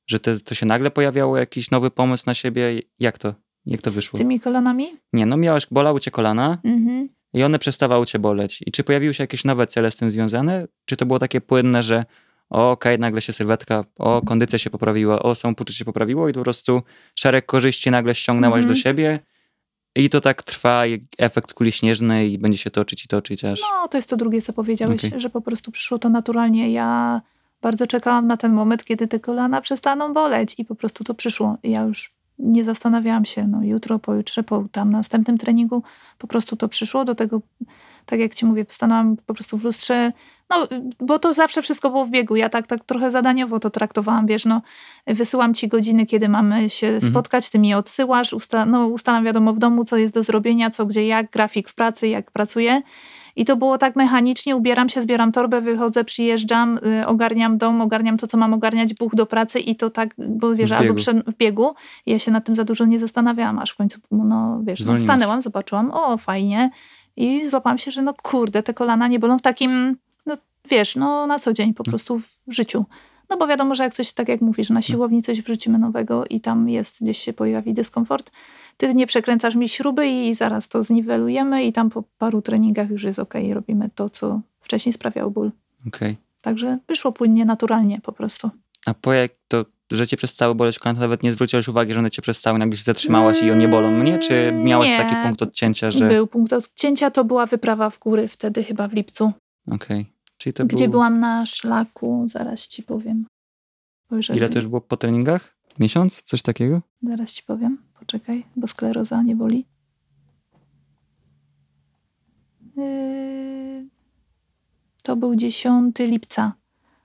że 0.06 0.20
te, 0.20 0.40
to 0.40 0.54
się 0.54 0.66
nagle 0.66 0.90
pojawiało 0.90 1.38
jakiś 1.38 1.70
nowy 1.70 1.90
pomysł 1.90 2.24
na 2.26 2.34
siebie? 2.34 2.80
Jak 2.98 3.18
to? 3.18 3.34
Jak 3.66 3.80
to 3.80 3.90
wyszło? 3.90 4.16
Z 4.16 4.20
tymi 4.20 4.40
kolanami? 4.40 4.96
Nie, 5.12 5.26
no 5.26 5.36
miałeś, 5.36 5.66
bolały 5.70 6.00
cię 6.00 6.10
kolana 6.10 6.58
mhm. 6.64 7.08
I 7.32 7.42
one 7.42 7.58
przestawały 7.58 8.06
cię 8.06 8.18
boleć. 8.18 8.62
I 8.66 8.70
czy 8.70 8.84
pojawiły 8.84 9.14
się 9.14 9.22
jakieś 9.22 9.44
nowe 9.44 9.66
cele 9.66 9.90
z 9.90 9.96
tym 9.96 10.10
związane? 10.10 10.66
Czy 10.84 10.96
to 10.96 11.06
było 11.06 11.18
takie 11.18 11.40
płynne, 11.40 11.82
że 11.82 12.04
o, 12.50 12.70
okej, 12.70 12.94
okay, 12.94 12.98
nagle 12.98 13.20
się 13.20 13.32
sylwetka, 13.32 13.84
o, 13.96 14.22
kondycja 14.22 14.58
się 14.58 14.70
poprawiła, 14.70 15.18
o, 15.22 15.34
samopoczucie 15.34 15.78
się 15.78 15.84
poprawiło 15.84 16.28
i 16.28 16.32
po 16.32 16.42
prostu 16.42 16.82
szereg 17.14 17.46
korzyści 17.46 17.90
nagle 17.90 18.14
ściągnęłaś 18.14 18.58
mm 18.58 18.66
-hmm. 18.66 18.74
do 18.74 18.80
siebie 18.80 19.18
i 19.94 20.08
to 20.08 20.20
tak 20.20 20.42
trwa, 20.42 20.82
efekt 21.18 21.52
kuli 21.52 21.72
śnieżnej 21.72 22.32
i 22.32 22.38
będzie 22.38 22.58
się 22.58 22.70
toczyć 22.70 23.04
i 23.04 23.08
toczyć 23.08 23.44
aż... 23.44 23.60
No, 23.60 23.88
to 23.88 23.98
jest 23.98 24.10
to 24.10 24.16
drugie, 24.16 24.42
co 24.42 24.52
powiedziałeś, 24.52 25.04
okay. 25.04 25.20
że 25.20 25.30
po 25.30 25.40
prostu 25.40 25.72
przyszło 25.72 25.98
to 25.98 26.08
naturalnie. 26.08 26.72
Ja 26.72 27.20
bardzo 27.62 27.86
czekałam 27.86 28.26
na 28.26 28.36
ten 28.36 28.52
moment, 28.52 28.84
kiedy 28.84 29.08
te 29.08 29.20
kolana 29.20 29.60
przestaną 29.60 30.12
boleć 30.12 30.54
i 30.58 30.64
po 30.64 30.74
prostu 30.74 31.04
to 31.04 31.14
przyszło. 31.14 31.56
Ja 31.62 31.82
już 31.82 32.17
nie 32.38 32.64
zastanawiałam 32.64 33.24
się, 33.24 33.46
no 33.46 33.62
jutro, 33.62 33.98
pojutrze, 33.98 34.42
po 34.42 34.64
tam 34.72 34.90
następnym 34.90 35.38
treningu 35.38 35.82
po 36.18 36.26
prostu 36.26 36.56
to 36.56 36.68
przyszło. 36.68 37.04
Do 37.04 37.14
tego, 37.14 37.40
tak 38.06 38.20
jak 38.20 38.34
ci 38.34 38.46
mówię, 38.46 38.66
stanęłam 38.68 39.16
po 39.26 39.34
prostu 39.34 39.58
w 39.58 39.64
lustrze, 39.64 40.12
no, 40.50 40.68
bo 41.00 41.18
to 41.18 41.34
zawsze 41.34 41.62
wszystko 41.62 41.90
było 41.90 42.06
w 42.06 42.10
biegu. 42.10 42.36
Ja 42.36 42.48
tak, 42.48 42.66
tak 42.66 42.84
trochę 42.84 43.10
zadaniowo 43.10 43.60
to 43.60 43.70
traktowałam, 43.70 44.26
wiesz, 44.26 44.44
no, 44.44 44.62
wysyłam 45.06 45.54
ci 45.54 45.68
godziny, 45.68 46.06
kiedy 46.06 46.28
mamy 46.28 46.70
się 46.70 46.86
mhm. 46.86 47.12
spotkać, 47.12 47.50
ty 47.50 47.58
mi 47.58 47.68
je 47.68 47.76
odsyłasz, 47.76 48.32
usta 48.32 48.66
no, 48.66 48.86
ustalam 48.86 49.24
wiadomo 49.24 49.52
w 49.52 49.58
domu, 49.58 49.84
co 49.84 49.96
jest 49.96 50.14
do 50.14 50.22
zrobienia, 50.22 50.70
co 50.70 50.86
gdzie, 50.86 51.06
jak, 51.06 51.30
grafik 51.30 51.68
w 51.68 51.74
pracy, 51.74 52.08
jak 52.08 52.30
pracuję. 52.30 52.82
I 53.38 53.44
to 53.44 53.56
było 53.56 53.78
tak 53.78 53.96
mechanicznie, 53.96 54.56
ubieram 54.56 54.88
się, 54.88 55.02
zbieram 55.02 55.32
torbę, 55.32 55.60
wychodzę, 55.60 56.04
przyjeżdżam, 56.04 56.78
y, 57.02 57.06
ogarniam 57.06 57.58
dom, 57.58 57.80
ogarniam 57.80 58.16
to, 58.16 58.26
co 58.26 58.38
mam 58.38 58.54
ogarniać, 58.54 58.94
buch 58.94 59.14
do 59.14 59.26
pracy 59.26 59.60
i 59.60 59.76
to 59.76 59.90
tak, 59.90 60.14
bo 60.18 60.54
wiesz, 60.54 60.70
w 60.70 60.72
albo 60.72 60.94
w 61.26 61.34
biegu. 61.38 61.74
Ja 62.06 62.18
się 62.18 62.30
nad 62.30 62.44
tym 62.44 62.54
za 62.54 62.64
dużo 62.64 62.84
nie 62.84 62.98
zastanawiałam, 62.98 63.58
aż 63.58 63.70
w 63.70 63.76
końcu, 63.76 63.98
no 64.10 64.60
wiesz, 64.62 64.84
no, 64.84 64.98
stanęłam, 64.98 65.40
zobaczyłam, 65.40 65.90
o 65.90 66.16
fajnie. 66.16 66.70
I 67.16 67.46
złapałam 67.46 67.78
się, 67.78 67.90
że 67.90 68.02
no 68.02 68.14
kurde, 68.22 68.62
te 68.62 68.74
kolana 68.74 69.08
nie 69.08 69.18
bolą 69.18 69.38
w 69.38 69.42
takim 69.42 69.96
wiesz, 70.70 70.96
no 70.96 71.26
na 71.26 71.38
co 71.38 71.52
dzień 71.52 71.74
po 71.74 71.82
mm. 71.82 71.90
prostu 71.90 72.18
w 72.18 72.52
życiu. 72.52 72.84
No 73.30 73.36
bo 73.36 73.46
wiadomo, 73.46 73.74
że 73.74 73.82
jak 73.82 73.94
coś, 73.94 74.12
tak 74.12 74.28
jak 74.28 74.40
mówisz, 74.40 74.70
na 74.70 74.74
mm. 74.74 74.82
siłowni 74.82 75.22
coś 75.22 75.42
wrzucimy 75.42 75.78
nowego 75.78 76.24
i 76.30 76.40
tam 76.40 76.68
jest, 76.68 77.02
gdzieś 77.02 77.18
się 77.18 77.32
pojawi 77.32 77.74
dyskomfort, 77.74 78.30
ty 78.76 78.94
nie 78.94 79.06
przekręcasz 79.06 79.54
mi 79.54 79.68
śruby 79.68 80.08
i 80.08 80.34
zaraz 80.34 80.68
to 80.68 80.82
zniwelujemy 80.82 81.64
i 81.64 81.72
tam 81.72 81.90
po 81.90 82.04
paru 82.18 82.42
treningach 82.42 82.90
już 82.90 83.04
jest 83.04 83.18
ok, 83.18 83.34
robimy 83.52 83.90
to, 83.94 84.08
co 84.08 84.40
wcześniej 84.60 84.92
sprawiało 84.92 85.30
ból. 85.30 85.50
Okay. 85.88 86.16
Także 86.42 86.78
wyszło 86.88 87.12
płynnie, 87.12 87.44
naturalnie 87.44 88.00
po 88.00 88.12
prostu. 88.12 88.50
A 88.86 88.94
po 88.94 89.12
jak 89.12 89.30
to, 89.48 89.64
że 89.90 90.06
cię 90.06 90.16
przestały 90.16 90.54
boleć 90.54 90.78
kolana, 90.78 91.00
nawet 91.00 91.22
nie 91.22 91.32
zwróciłaś 91.32 91.68
uwagi, 91.68 91.92
że 91.92 92.00
one 92.00 92.10
cię 92.10 92.22
przestały, 92.22 92.58
nagle 92.58 92.76
się 92.76 92.82
zatrzymałaś 92.82 93.42
i 93.42 93.50
one 93.50 93.68
bolą 93.68 93.90
mnie? 93.90 94.18
Czy 94.18 94.52
miałaś 94.52 94.88
nie. 94.88 94.96
taki 94.96 95.14
punkt 95.22 95.42
odcięcia, 95.42 95.90
że... 95.90 96.08
Był 96.08 96.26
punkt 96.26 96.52
odcięcia, 96.52 97.10
to 97.10 97.24
była 97.24 97.46
wyprawa 97.46 97.90
w 97.90 97.98
góry 97.98 98.28
wtedy 98.28 98.64
chyba 98.64 98.88
w 98.88 98.92
lipcu. 98.92 99.32
Okej. 99.66 100.00
Okay. 100.00 100.17
Czyli 100.38 100.52
to 100.52 100.66
Gdzie 100.66 100.84
był... 100.84 100.90
byłam 100.90 101.20
na 101.20 101.46
szlaku, 101.46 102.24
zaraz 102.28 102.68
ci 102.68 102.82
powiem. 102.82 103.26
Ile 104.34 104.48
to 104.48 104.58
już 104.58 104.66
było 104.66 104.80
po 104.80 104.96
treningach? 104.96 105.58
Miesiąc? 105.78 106.22
Coś 106.22 106.42
takiego? 106.42 106.82
Zaraz 107.02 107.32
ci 107.32 107.42
powiem. 107.42 107.78
Poczekaj, 107.98 108.46
bo 108.56 108.66
skleroza 108.66 109.22
nie 109.22 109.36
boli. 109.36 109.66
Yy... 112.76 113.88
To 115.02 115.16
był 115.16 115.36
10 115.36 115.98
lipca. 115.98 116.52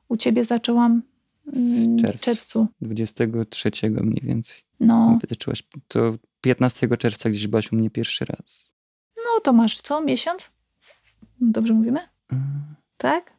U 0.07 0.17
ciebie 0.17 0.43
zaczęłam 0.43 1.01
mm, 1.55 1.97
w 1.97 2.19
czerwcu. 2.19 2.67
23 2.81 3.71
mniej 3.89 4.21
więcej. 4.23 4.57
No. 4.79 5.17
Wytyczyłaś, 5.21 5.63
to 5.87 6.13
15 6.41 6.97
czerwca 6.97 7.29
gdzieś 7.29 7.47
byłaś 7.47 7.71
u 7.71 7.75
mnie 7.75 7.89
pierwszy 7.89 8.25
raz. 8.25 8.73
No 9.17 9.39
to 9.43 9.53
masz 9.53 9.81
co? 9.81 10.01
Miesiąc? 10.01 10.51
Dobrze 11.41 11.73
mówimy? 11.73 11.99
Mm 12.31 12.73
tak? 13.03 13.33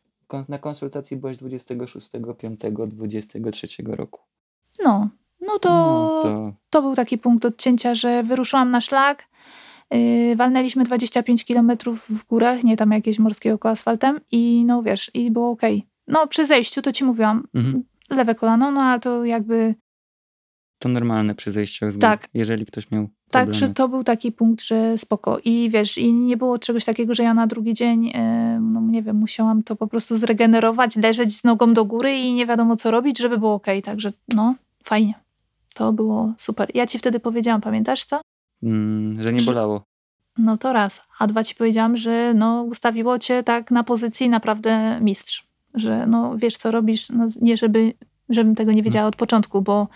Na 0.49 0.59
konsultacji 0.59 1.17
byłeś 1.17 1.37
26.05.23 1.37 3.93
roku. 3.93 4.21
No, 4.85 5.09
no 5.41 5.59
to, 5.59 5.71
no 5.71 6.21
to... 6.23 6.53
to 6.71 6.83
był 6.83 6.95
taki 6.95 7.19
punkt 7.19 7.45
odcięcia, 7.45 7.95
że 7.95 8.23
wyruszyłam 8.23 8.71
na 8.71 8.81
szlak, 8.81 9.29
yy, 9.91 10.37
walnęliśmy 10.37 10.85
25 10.85 11.45
km 11.45 11.73
w 12.09 12.25
górach, 12.25 12.65
nie 12.65 12.77
tam 12.77 12.91
jakieś 12.91 13.19
morskie 13.19 13.55
oko 13.55 13.71
asfaltem 13.71 14.21
i 14.33 14.65
no 14.67 14.83
wiesz, 14.83 15.11
i 15.15 15.31
było 15.31 15.51
ok. 15.51 15.63
No 16.09 16.27
przy 16.27 16.45
zejściu 16.45 16.83
to 16.83 16.93
ci 16.93 17.05
mówiłam, 17.05 17.47
mhm. 17.55 17.85
lewe 18.11 18.35
kolano, 18.35 18.71
no 18.71 18.81
ale 18.81 19.01
to 19.01 19.25
jakby 19.25 19.75
to 20.85 20.89
normalne 20.89 21.35
przy 21.35 21.51
zejściach 21.51 21.93
z 21.93 21.97
góry, 21.97 22.01
tak. 22.01 22.29
jeżeli 22.35 22.67
ktoś 22.67 22.91
miał 22.91 23.09
problemy. 23.31 23.53
Tak, 23.53 23.55
że 23.55 23.69
to 23.69 23.89
był 23.89 24.05
taki 24.05 24.33
punkt, 24.33 24.63
że 24.63 24.99
spoko. 24.99 25.39
I 25.45 25.71
wiesz, 25.71 25.99
i 25.99 26.13
nie 26.13 26.37
było 26.37 26.59
czegoś 26.59 26.85
takiego, 26.85 27.15
że 27.15 27.23
ja 27.23 27.35
na 27.35 27.47
drugi 27.47 27.75
dzień, 27.75 28.13
no 28.61 28.81
nie 28.81 29.03
wiem, 29.03 29.17
musiałam 29.17 29.63
to 29.63 29.77
po 29.77 29.87
prostu 29.87 30.17
zregenerować, 30.17 30.97
leżeć 30.97 31.37
z 31.37 31.45
nogą 31.45 31.75
do 31.75 31.85
góry 31.85 32.19
i 32.19 32.35
nie 32.35 32.47
wiadomo 32.47 32.77
co 32.77 32.91
robić, 32.91 33.19
żeby 33.19 33.39
było 33.39 33.55
ok. 33.55 33.67
Także 33.85 34.13
no, 34.35 34.55
fajnie. 34.85 35.15
To 35.75 35.93
było 35.93 36.33
super. 36.39 36.71
Ja 36.75 36.87
ci 36.87 36.99
wtedy 36.99 37.21
powiedziałam, 37.21 37.61
pamiętasz 37.61 38.05
co? 38.05 38.21
Mm, 38.63 39.23
że 39.23 39.33
nie 39.33 39.43
bolało. 39.43 39.83
No 40.39 40.57
to 40.57 40.73
raz. 40.73 41.01
A 41.19 41.27
dwa 41.27 41.45
ci 41.45 41.55
powiedziałam, 41.55 41.97
że 41.97 42.35
no 42.35 42.63
ustawiło 42.63 43.19
cię 43.19 43.43
tak 43.43 43.71
na 43.71 43.85
pozycji 43.85 44.29
naprawdę 44.29 45.01
mistrz. 45.01 45.47
Że 45.75 46.07
no 46.07 46.37
wiesz 46.37 46.57
co 46.57 46.71
robisz, 46.71 47.09
no, 47.11 47.27
nie 47.41 47.57
żeby, 47.57 47.93
żebym 48.29 48.55
tego 48.55 48.73
nie 48.73 48.83
wiedziała 48.83 49.09
od 49.09 49.17
początku, 49.17 49.63
bo 49.63 49.89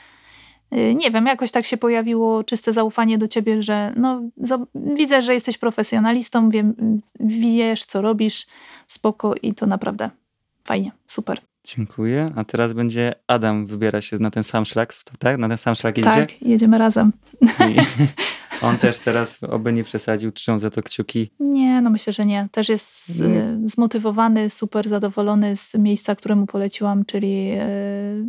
nie 0.70 1.10
wiem, 1.10 1.26
jakoś 1.26 1.50
tak 1.50 1.66
się 1.66 1.76
pojawiło 1.76 2.44
czyste 2.44 2.72
zaufanie 2.72 3.18
do 3.18 3.28
ciebie, 3.28 3.62
że 3.62 3.92
no, 3.96 4.22
widzę, 4.74 5.22
że 5.22 5.34
jesteś 5.34 5.58
profesjonalistą, 5.58 6.50
wiem, 6.50 6.74
wiesz, 7.20 7.84
co 7.84 8.02
robisz, 8.02 8.46
spoko 8.86 9.34
i 9.42 9.54
to 9.54 9.66
naprawdę 9.66 10.10
fajnie, 10.64 10.92
super. 11.06 11.40
Dziękuję. 11.64 12.30
A 12.36 12.44
teraz 12.44 12.72
będzie 12.72 13.12
Adam 13.26 13.66
wybiera 13.66 14.00
się 14.00 14.18
na 14.18 14.30
ten 14.30 14.44
sam 14.44 14.64
szlak, 14.64 14.94
tak? 15.18 15.38
Na 15.38 15.48
ten 15.48 15.58
sam 15.58 15.74
szlak 15.74 15.98
jedzie? 15.98 16.10
Tak, 16.10 16.42
jedziemy 16.42 16.78
razem. 16.78 17.12
I 17.42 17.76
on 18.62 18.78
też 18.78 18.98
teraz, 18.98 19.38
oby 19.50 19.72
nie 19.72 19.84
przesadził, 19.84 20.32
trzą 20.32 20.58
za 20.58 20.70
to 20.70 20.82
kciuki. 20.82 21.30
Nie, 21.40 21.80
no 21.80 21.90
myślę, 21.90 22.12
że 22.12 22.24
nie. 22.26 22.48
Też 22.52 22.68
jest 22.68 23.22
zmotywowany, 23.64 24.50
super 24.50 24.88
zadowolony 24.88 25.56
z 25.56 25.74
miejsca, 25.74 26.14
któremu 26.14 26.46
poleciłam, 26.46 27.04
czyli 27.04 27.52
y, 27.52 28.26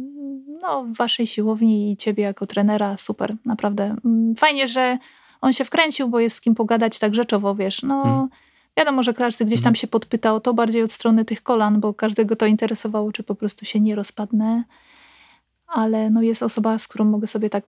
no, 0.61 0.83
w 0.83 0.97
waszej 0.97 1.27
siłowni 1.27 1.91
i 1.91 1.97
ciebie 1.97 2.23
jako 2.23 2.45
trenera 2.45 2.97
super, 2.97 3.35
naprawdę. 3.45 3.95
Mm, 4.05 4.35
Fajnie, 4.35 4.67
że 4.67 4.97
on 5.41 5.53
się 5.53 5.65
wkręcił, 5.65 6.09
bo 6.09 6.19
jest 6.19 6.35
z 6.35 6.41
kim 6.41 6.55
pogadać 6.55 6.99
tak 6.99 7.15
rzeczowo, 7.15 7.55
wiesz. 7.55 7.83
No, 7.83 7.95
Mhm. 8.01 8.27
wiadomo, 8.77 9.03
że 9.03 9.13
każdy 9.13 9.45
gdzieś 9.45 9.59
tam 9.59 9.69
Mhm. 9.69 9.75
się 9.75 9.87
podpytał 9.87 10.39
to 10.41 10.53
bardziej 10.53 10.83
od 10.83 10.91
strony 10.91 11.25
tych 11.25 11.43
kolan, 11.43 11.79
bo 11.79 11.93
każdego 11.93 12.35
to 12.35 12.45
interesowało, 12.45 13.11
czy 13.11 13.23
po 13.23 13.35
prostu 13.35 13.65
się 13.65 13.79
nie 13.79 13.95
rozpadnę. 13.95 14.63
Ale 15.67 16.09
no, 16.09 16.21
jest 16.21 16.43
osoba, 16.43 16.77
z 16.77 16.87
którą 16.87 17.05
mogę 17.05 17.27
sobie 17.27 17.49
tak, 17.49 17.63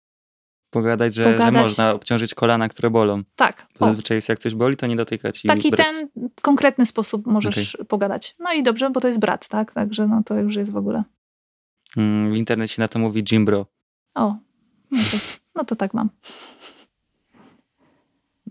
Pogadać, 0.71 1.15
że, 1.15 1.25
Pogadać. 1.25 1.55
że 1.55 1.63
można 1.63 1.93
obciążyć 1.93 2.35
kolana, 2.35 2.69
które 2.69 2.91
bolą. 2.91 3.23
tak, 3.37 3.67
Bo 3.81 3.87
o, 3.87 3.89
zazwyczaj 3.89 4.17
jest 4.17 4.29
jak 4.29 4.39
coś 4.39 4.55
boli, 4.55 4.77
to 4.77 4.87
nie 4.87 4.97
dotykać 4.97 5.43
taki 5.43 5.71
brać. 5.71 5.87
ten 5.87 6.09
konkretny 6.43 6.87
sposób 6.87 7.27
możesz 7.27 7.79
pogadać. 7.89 8.37
No 8.39 8.53
i 8.53 8.63
dobrze, 8.63 8.91
bo 8.91 9.01
to 9.01 9.09
jest 9.09 9.21
brat, 9.21 9.49
tak? 9.49 9.73
Także 9.73 10.07
no, 10.07 10.23
to 10.27 10.39
już 10.39 10.57
jest 10.57 10.73
w 10.73 10.77
ogóle. 10.77 11.05
Mm, 11.97 12.33
W 12.33 12.37
internecie 12.37 12.83
na 12.83 12.89
to 12.89 12.99
mówi 12.99 13.23
gym 13.23 13.45
bro. 13.45 13.67
O, 14.15 14.37
no 14.91 14.99
to, 15.11 15.17
no 15.55 15.65
to 15.65 15.77
tak 15.77 15.95
mam. 15.95 16.11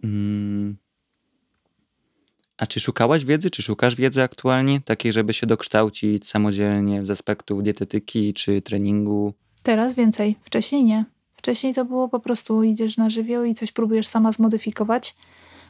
Mm. 0.04 0.78
A 2.58 2.68
czy 2.68 2.80
szukałaś 2.80 3.26
wiedzy, 3.26 3.50
czy 3.50 3.62
szukasz 3.64 3.96
wiedzy 3.96 4.24
aktualnie, 4.24 4.82
takiej, 4.82 5.14
żeby 5.14 5.34
się 5.34 5.48
dokształcić 5.48 6.28
samodzielnie 6.28 7.06
z 7.06 7.12
aspektów 7.12 7.64
dietetyki 7.64 8.34
czy 8.34 8.62
treningu? 8.62 9.34
Teraz 9.64 9.96
więcej, 9.96 10.36
wcześniej 10.44 10.84
nie. 10.84 11.06
Wcześniej 11.48 11.74
to 11.74 11.86
było 11.86 12.10
po 12.10 12.20
prostu 12.20 12.64
idziesz 12.64 12.98
na 12.98 13.10
żywioł 13.10 13.44
i 13.44 13.54
coś 13.54 13.72
próbujesz 13.72 14.08
sama 14.08 14.32
zmodyfikować. 14.32 15.16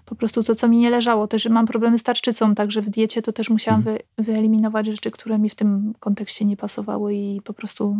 Po 0.06 0.16
prostu 0.16 0.44
to, 0.44 0.56
co 0.56 0.68
mi 0.68 0.78
nie 0.78 0.90
leżało. 0.90 1.28
Też 1.28 1.46
mam 1.46 1.66
problemy 1.66 1.98
z 1.98 2.04
tarczycą, 2.04 2.56
także 2.56 2.82
w 2.82 2.90
diecie 2.90 3.22
to 3.22 3.34
też 3.34 3.50
musiałam 3.50 3.82
wy, 3.82 4.00
wyeliminować 4.18 4.86
rzeczy, 4.86 5.12
które 5.12 5.40
mi 5.40 5.50
w 5.50 5.56
tym 5.56 5.94
kontekście 6.00 6.46
nie 6.46 6.58
pasowały 6.58 7.16
i 7.16 7.42
po 7.44 7.54
prostu 7.54 7.98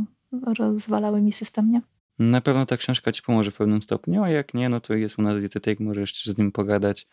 rozwalały 0.58 1.22
mi 1.22 1.32
system, 1.32 1.72
nie? 1.72 1.82
Na 2.20 2.42
pewno 2.42 2.66
ta 2.66 2.78
książka 2.78 3.12
ci 3.12 3.22
pomoże 3.22 3.52
w 3.52 3.56
pewnym 3.56 3.82
stopniu, 3.82 4.24
a 4.24 4.30
jak 4.30 4.54
nie, 4.54 4.70
no 4.70 4.80
to 4.80 4.94
jest 4.94 5.20
u 5.20 5.22
nas 5.22 5.40
dietetyk, 5.40 5.80
możesz 5.80 6.26
z 6.26 6.38
nim 6.38 6.52
pogadać 6.52 7.08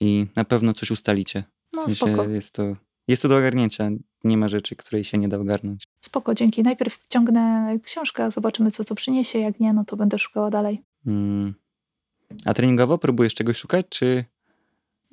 i 0.00 0.26
na 0.36 0.44
pewno 0.44 0.72
coś 0.72 0.90
ustalicie. 0.90 1.44
No 1.72 1.80
W 1.80 1.84
sensie 1.84 1.96
spoko, 1.96 2.28
jest 2.28 2.54
to, 2.54 2.76
jest 3.08 3.22
to 3.22 3.28
do 3.28 3.36
ogarnięcia. 3.36 3.90
Nie 4.24 4.36
ma 4.36 4.48
rzeczy, 4.48 4.76
której 4.76 5.04
się 5.04 5.18
nie 5.18 5.28
da 5.28 5.38
ogarnąć. 5.38 5.84
spoko, 6.00 6.34
dzięki. 6.34 6.62
Najpierw 6.62 6.94
wciągnę 6.94 7.74
książkę, 7.82 8.30
zobaczymy, 8.30 8.70
co 8.70 8.84
co 8.84 8.94
przyniesie. 8.94 9.38
Jak 9.38 9.60
nie, 9.60 9.72
no 9.72 9.84
to 9.84 9.96
będę 9.96 10.18
szukała 10.18 10.50
dalej. 10.50 10.82
Mm. 11.06 11.54
A 12.44 12.54
treningowo 12.54 12.98
próbujesz 12.98 13.34
czegoś 13.34 13.56
szukać, 13.56 13.86
czy 13.88 14.24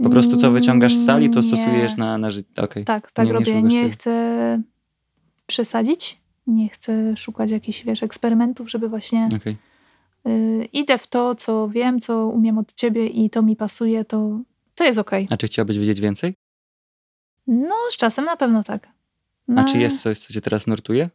po 0.03 0.09
prostu 0.09 0.37
co 0.37 0.51
wyciągasz 0.51 0.95
z 0.95 1.05
sali, 1.05 1.29
to 1.29 1.39
Mm, 1.39 1.51
Nie. 1.51 1.57
stosujesz 1.57 1.97
na, 1.97 2.17
na 2.17 2.31
życie? 2.31 2.49
Okej. 2.61 2.85
Tak, 2.85 3.11
tak 3.11 3.25
Nie- 3.25 3.31
nie 3.33 3.39
robię. 3.39 3.61
Nie 3.61 3.81
tego. 3.81 3.93
chcę 3.93 4.61
przesadzić. 5.47 6.21
Nie 6.47 6.69
chcę 6.69 7.17
szukać 7.17 7.51
jakichś, 7.51 7.83
wiesz, 7.85 8.03
eksperymentów, 8.03 8.69
żeby 8.71 8.89
właśnie 8.89 9.29
okej. 9.35 9.57
y, 10.27 10.65
idę 10.73 10.97
w 10.97 11.07
to, 11.07 11.35
co 11.35 11.69
wiem, 11.69 11.99
co 11.99 12.27
umiem 12.27 12.57
od 12.57 12.73
ciebie 12.73 13.07
i 13.07 13.29
to 13.29 13.41
mi 13.41 13.55
pasuje, 13.55 14.05
to, 14.05 14.39
to 14.75 14.83
jest 14.83 14.99
okej. 14.99 15.27
A 15.29 15.37
czy 15.37 15.47
chciałabyś 15.47 15.77
wiedzieć 15.77 15.99
więcej? 16.01 16.33
No, 17.47 17.75
z 17.89 17.97
czasem 17.97 18.25
na 18.25 18.37
pewno 18.37 18.63
tak. 18.63 18.87
A 19.47 19.51
Na, 19.51 19.63
czy 19.63 19.77
jest 19.77 20.01
coś, 20.01 20.19
co 20.19 20.33
cię 20.33 20.41
teraz 20.41 20.67
nurtuje? 20.67 21.09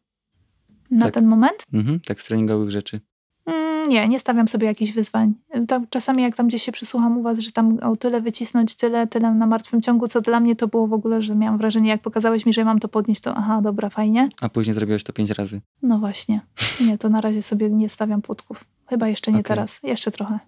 Na 0.91 1.05
tak? 1.05 1.15
ten 1.15 1.27
moment? 1.27 1.67
Mhm, 1.73 2.01
tak 2.01 2.23
z 2.23 2.25
treningowych 2.25 2.71
rzeczy. 2.71 3.01
Mm, 3.47 3.89
nie, 3.89 4.09
nie 4.09 4.21
stawiam 4.21 4.49
sobie 4.49 4.67
jakichś 4.67 4.93
wyzwań. 4.93 5.35
Tam, 5.69 5.87
czasami 5.91 6.23
jak 6.23 6.37
tam 6.37 6.49
gdzieś 6.49 6.63
się 6.63 6.73
przysłucham 6.73 7.19
u 7.19 7.23
was, 7.23 7.39
że 7.39 7.53
tam 7.53 7.79
o 7.79 7.97
tyle 7.97 8.21
wycisnąć, 8.21 8.75
tyle, 8.75 9.07
tyle 9.07 9.35
na 9.35 9.47
martwym 9.47 9.83
ciągu, 9.83 10.09
co 10.09 10.21
dla 10.21 10.41
mnie 10.41 10.57
to 10.57 10.69
było 10.69 10.87
w 10.87 10.93
ogóle, 10.93 11.23
że 11.23 11.35
miałam 11.35 11.59
wrażenie, 11.59 11.91
jak 11.91 12.03
pokazałeś 12.03 12.47
mi, 12.47 12.53
że 12.53 12.65
mam 12.65 12.79
to 12.79 12.89
podnieść, 12.89 13.21
to 13.21 13.35
aha, 13.37 13.61
dobra, 13.63 13.91
fajnie. 13.91 14.29
A 14.41 14.49
później 14.49 14.75
zrobiłeś 14.75 15.05
to 15.05 15.13
pięć 15.13 15.31
razy. 15.31 15.61
No 15.83 15.99
właśnie. 15.99 16.41
Nie, 16.87 16.99
to 16.99 17.09
na 17.09 17.21
razie 17.21 17.43
sobie 17.43 17.71
nie 17.71 17.89
stawiam 17.89 18.23
płotków. 18.23 18.65
Chyba 18.87 19.09
jeszcze 19.09 19.33
nie 19.33 19.39
Okej. 19.39 19.45
teraz. 19.45 19.81
Jeszcze 19.83 20.11
trochę. 20.11 20.39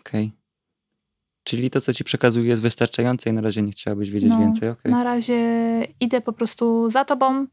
Okej. 0.00 0.32
Czyli 1.50 1.70
to, 1.70 1.80
co 1.80 1.92
ci 1.94 2.04
przekazuję, 2.04 2.48
jest 2.48 2.62
wystarczające 2.62 3.30
i 3.30 3.32
na 3.32 3.40
razie 3.40 3.62
nie 3.62 3.72
chciałabyś 3.72 4.10
wiedzieć 4.10 4.30
No, 4.30 4.38
więcej. 4.38 4.68
Okej. 4.68 4.92
Na 4.92 5.04
razie 5.04 5.38
idę 6.00 6.20
po 6.20 6.32
prostu 6.32 6.90
za 6.90 7.04
tobą 7.04 7.46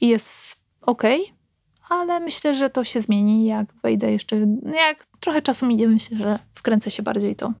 i 0.00 0.08
jest 0.08 0.56
okej, 0.80 1.34
ale 1.88 2.20
myślę, 2.20 2.54
że 2.54 2.70
to 2.70 2.84
się 2.84 3.00
zmieni, 3.00 3.44
jak 3.46 3.74
wejdę 3.82 4.12
jeszcze, 4.12 4.36
jak 4.74 5.06
trochę 5.20 5.42
czasu 5.42 5.66
minie, 5.66 5.88
myślę, 5.88 6.16
że 6.18 6.38
wkręcę 6.54 6.90
się 6.90 7.02
bardziej, 7.02 7.36
to 7.36 7.52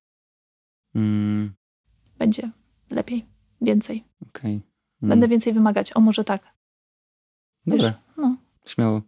Mm, 0.94 1.52
będzie 2.18 2.50
lepiej, 2.90 3.26
więcej. 3.60 4.04
okej. 4.28 4.52
Mm, 4.52 4.62
Będę 5.10 5.28
więcej 5.28 5.52
wymagać. 5.52 5.96
O, 5.96 6.00
może 6.00 6.24
tak. 6.24 6.42
Dobra, 7.66 7.88
Wiesz, 7.88 7.94
no. 8.16 8.36
śmiało. 8.66 9.02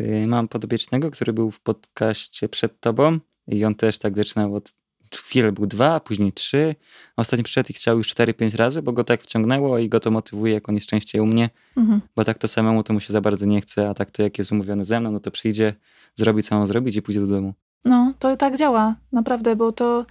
Y, 0.00 0.26
Mam 0.26 0.48
podobiecznego, 0.48 1.10
który 1.10 1.32
był 1.32 1.50
w 1.50 1.60
podcaście 1.60 2.48
przed 2.48 2.80
tobą 2.80 3.18
i 3.46 3.64
on 3.64 3.74
też 3.74 3.98
tak 3.98 4.16
zaczynał 4.16 4.54
od 4.54 4.74
chwilę 5.16 5.52
był 5.52 5.66
dwa, 5.66 5.94
a 5.94 6.00
później 6.00 6.32
trzy. 6.32 6.74
Ostatnio 7.16 7.44
przyszedł 7.44 7.66
i 7.70 7.72
chciał 7.72 7.98
już 7.98 8.08
cztery, 8.08 8.34
pięć 8.34 8.54
razy, 8.54 8.82
bo 8.82 8.92
go 8.92 9.04
tak 9.04 9.22
wciągnęło 9.22 9.78
i 9.78 9.88
go 9.88 10.00
to 10.00 10.10
motywuje, 10.10 10.54
jak 10.54 10.68
on 10.68 10.74
jest 10.74 10.86
częściej 10.86 11.20
u 11.20 11.26
mnie, 11.26 11.50
Mhm. 11.76 12.00
bo 12.16 12.24
tak 12.24 12.38
to 12.38 12.48
samemu 12.48 12.82
to 12.82 12.92
mu 12.92 13.00
się 13.00 13.12
za 13.12 13.20
bardzo 13.20 13.46
nie 13.46 13.60
chce, 13.60 13.88
a 13.88 13.94
tak 13.94 14.10
to 14.10 14.22
jak 14.22 14.38
jest 14.38 14.52
umówiony 14.52 14.84
ze 14.84 15.00
mną, 15.00 15.12
no 15.12 15.20
to 15.20 15.30
przyjdzie, 15.30 15.74
zrobi 16.16 16.42
co 16.42 16.58
ma 16.58 16.66
zrobić 16.66 16.96
i 16.96 17.02
pójdzie 17.02 17.20
do 17.20 17.26
domu. 17.26 17.54
No, 17.84 18.12
to 18.18 18.36
tak 18.36 18.56
działa, 18.56 18.94
naprawdę, 19.12 19.56
bo 19.56 19.72
to 19.72 20.06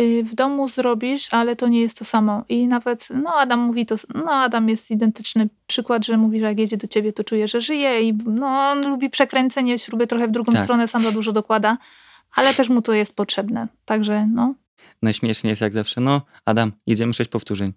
y, 0.00 0.24
w 0.24 0.34
domu 0.34 0.68
zrobisz, 0.68 1.28
ale 1.34 1.56
to 1.56 1.68
nie 1.68 1.80
jest 1.80 1.98
to 1.98 2.04
samo. 2.04 2.44
I 2.48 2.66
nawet, 2.66 3.08
no 3.22 3.34
Adam 3.34 3.60
mówi 3.60 3.86
to, 3.86 3.94
no 4.14 4.30
Adam 4.30 4.68
jest 4.68 4.90
identyczny 4.90 5.48
przykład, 5.66 6.06
że 6.06 6.16
mówi, 6.16 6.40
że 6.40 6.46
jak 6.46 6.58
jedzie 6.58 6.76
do 6.76 6.86
ciebie, 6.88 7.12
to 7.12 7.24
czuje, 7.24 7.48
że 7.48 7.60
żyje 7.60 8.02
i 8.02 8.14
no 8.26 8.46
on 8.46 8.88
lubi 8.88 9.10
przekręcenie 9.10 9.78
śruby 9.78 10.06
trochę 10.06 10.28
w 10.28 10.30
drugą 10.30 10.52
Tak. 10.52 10.64
stronę, 10.64 10.88
sam 10.88 11.02
za 11.02 11.12
dużo 11.12 11.32
dokłada, 11.32 11.78
ale 12.36 12.54
też 12.54 12.68
mu 12.68 12.82
to 12.82 12.92
jest 12.92 13.16
potrzebne. 13.16 13.68
Także 13.84 14.26
no, 14.26 14.54
Najśmieszniej 15.02 15.50
jest 15.50 15.62
jak 15.62 15.72
zawsze, 15.72 16.00
no 16.00 16.22
Adam, 16.44 16.72
jedziemy 16.86 17.14
sześć 17.14 17.30
powtórzeń. 17.30 17.72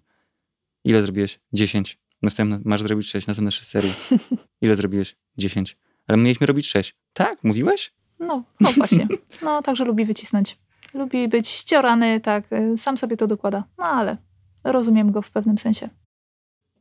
Ile 0.84 1.02
zrobiłeś? 1.02 1.40
Dziesięć. 1.52 1.98
Następne, 2.22 2.60
masz 2.64 2.82
zrobić 2.82 3.10
sześć, 3.10 3.26
następne 3.26 3.52
sześć 3.52 3.70
serii. 3.70 3.94
Ile 4.62 4.76
zrobiłeś? 4.76 5.16
Dziesięć. 5.38 5.78
Ale 6.06 6.16
my 6.16 6.22
mieliśmy 6.22 6.46
robić 6.46 6.68
sześć. 6.68 6.96
Tak? 7.12 7.44
Mówiłeś? 7.44 7.92
no, 8.18 8.44
no 8.60 8.72
właśnie. 8.72 9.08
No, 9.42 9.62
także 9.62 9.84
lubi 9.84 10.04
wycisnąć. 10.04 10.58
Lubi 10.94 11.28
być 11.28 11.48
ściorany, 11.48 12.20
tak, 12.20 12.52
y, 12.52 12.78
sam 12.78 12.96
sobie 12.96 13.16
to 13.16 13.26
dokłada. 13.26 13.64
No 13.78 13.84
ale 13.84 14.16
rozumiem 14.64 15.12
go 15.12 15.22
w 15.22 15.30
pewnym 15.30 15.58
sensie. 15.58 15.88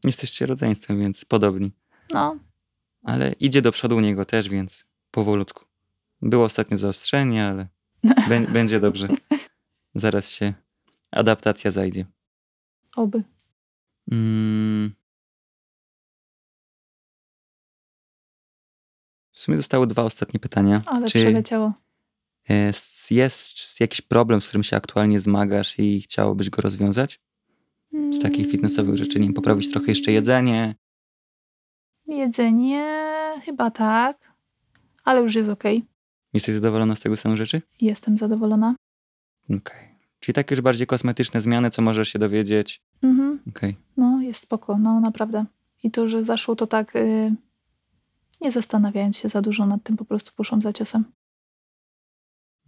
Jesteście 0.04 0.46
rodzeństwem, 0.46 1.00
więc 1.00 1.26
podobni. 1.26 1.72
No, 2.14 2.36
Ale 3.04 3.32
idzie 3.40 3.62
do 3.62 3.72
przodu 3.72 3.98
u 3.98 4.00
niego 4.00 4.26
też, 4.26 4.50
więc 4.50 4.86
powolutku. 5.12 5.66
Było 6.22 6.45
ostatnio 6.45 6.78
zaostrzenie, 6.78 7.45
ale 7.45 7.67
bę- 8.30 8.51
będzie 8.51 8.80
dobrze. 8.80 9.07
Zaraz 9.95 10.32
się 10.32 10.53
adaptacja 11.11 11.72
zajdzie. 11.72 12.05
oby. 12.95 13.24
Mm. 14.11 14.93
W 19.32 19.39
sumie 19.39 19.57
zostały 19.57 19.88
dwa 19.88 20.03
ostatnie 20.03 20.39
pytania. 20.39 20.82
Ale 20.86 21.07
Czy 21.07 21.20
przeleciało. 21.20 21.74
e, 22.49 22.72
jest 23.11 23.80
jakiś 23.80 24.01
problem, 24.01 24.41
z 24.41 24.47
którym 24.47 24.63
się 24.63 24.78
aktualnie 24.78 25.20
zmagasz 25.20 25.80
i 25.80 26.01
chciałobyś 26.01 26.49
go 26.49 26.61
rozwiązać? 26.61 27.20
Z 28.11 28.20
takich 28.22 28.51
fitnessowych 28.51 28.97
rzeczy, 28.97 29.20
nie 29.20 29.26
wiem, 29.26 29.34
poprawić 29.34 29.72
trochę 29.72 29.88
jeszcze 29.88 30.11
jedzenie. 30.11 30.76
Jedzenie 32.07 33.34
chyba 33.45 33.72
tak, 33.72 34.34
ale 35.03 35.22
już 35.22 35.36
jest 35.36 35.49
okej. 35.49 35.86
Jesteś 36.34 36.56
zadowolona 36.56 36.96
z 36.96 37.00
tego 37.00 37.18
stanu 37.18 37.38
rzeczy? 37.38 37.62
Jestem 37.82 38.18
zadowolona. 38.18 38.76
Okej. 39.50 39.90
Czyli 40.20 40.34
takie 40.34 40.56
już 40.56 40.62
bardziej 40.62 40.88
kosmetyczne 40.88 41.42
zmiany, 41.42 41.70
co 41.70 41.82
możesz 41.82 42.10
się 42.10 42.20
dowiedzieć. 42.20 42.82
Mhm. 43.02 43.40
Okej. 43.50 43.76
No, 43.98 44.22
jest 44.22 44.40
spoko, 44.40 44.78
no 44.78 45.00
naprawdę. 45.00 45.46
I 45.84 45.92
to, 45.92 46.08
że 46.08 46.26
zaszło 46.26 46.56
to 46.56 46.68
tak, 46.68 46.96
y, 46.96 47.36
nie 48.42 48.52
zastanawiając 48.52 49.18
się 49.18 49.30
za 49.30 49.42
dużo 49.42 49.66
nad 49.66 49.84
tym, 49.84 49.98
po 49.98 50.06
prostu 50.06 50.32
poszłam 50.36 50.62
za 50.62 50.74
ciosem. 50.74 51.06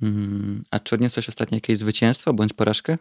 Mm, 0.02 0.64
a 0.72 0.80
czy 0.80 0.96
odniosłeś 0.96 1.30
ostatnio 1.30 1.56
jakieś 1.56 1.78
zwycięstwo 1.78 2.34
bądź 2.34 2.54
porażkę? 2.54 2.98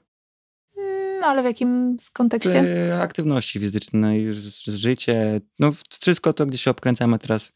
Mm, 0.76 1.24
ale 1.24 1.42
w 1.42 1.44
jakim 1.44 1.96
kontekście? 2.12 2.88
E, 2.90 3.02
aktywności 3.02 3.58
fizycznej, 3.58 4.26
życie, 4.66 5.40
no 5.58 5.72
wszystko 6.00 6.32
to, 6.32 6.46
gdzie 6.46 6.58
się 6.58 6.70
obkręcamy 6.70 7.18
teraz 7.18 7.52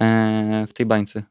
e, 0.00 0.66
w 0.68 0.72
tej 0.72 0.86
bańce. 0.86 1.22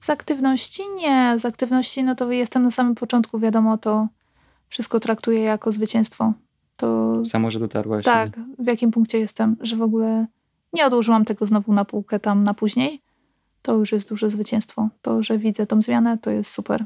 Z 0.00 0.10
aktywności? 0.10 0.82
Nie. 0.96 1.38
Z 1.38 1.44
aktywności, 1.44 2.04
no 2.04 2.14
to 2.14 2.32
jestem 2.32 2.62
na 2.62 2.70
samym 2.70 2.94
początku, 2.94 3.38
wiadomo, 3.38 3.78
to 3.78 4.08
wszystko 4.68 5.00
traktuję 5.00 5.40
jako 5.40 5.72
zwycięstwo. 5.72 6.32
To 6.76 7.16
Samo, 7.26 7.50
że 7.50 7.58
dotarłaś. 7.58 8.04
tak, 8.04 8.40
w 8.58 8.66
jakim 8.66 8.90
punkcie 8.90 9.18
jestem, 9.18 9.56
że 9.60 9.76
w 9.76 9.82
ogóle 9.82 10.26
nie 10.72 10.86
odłożyłam 10.86 11.24
tego 11.24 11.46
znowu 11.46 11.72
na 11.72 11.84
półkę 11.84 12.20
tam 12.20 12.44
na 12.44 12.54
później, 12.54 13.02
to 13.62 13.74
już 13.74 13.92
jest 13.92 14.08
duże 14.08 14.30
zwycięstwo. 14.30 14.88
To, 15.02 15.22
że 15.22 15.38
widzę 15.38 15.66
tą 15.66 15.82
zmianę, 15.82 16.18
to 16.18 16.30
jest 16.30 16.50
super. 16.50 16.84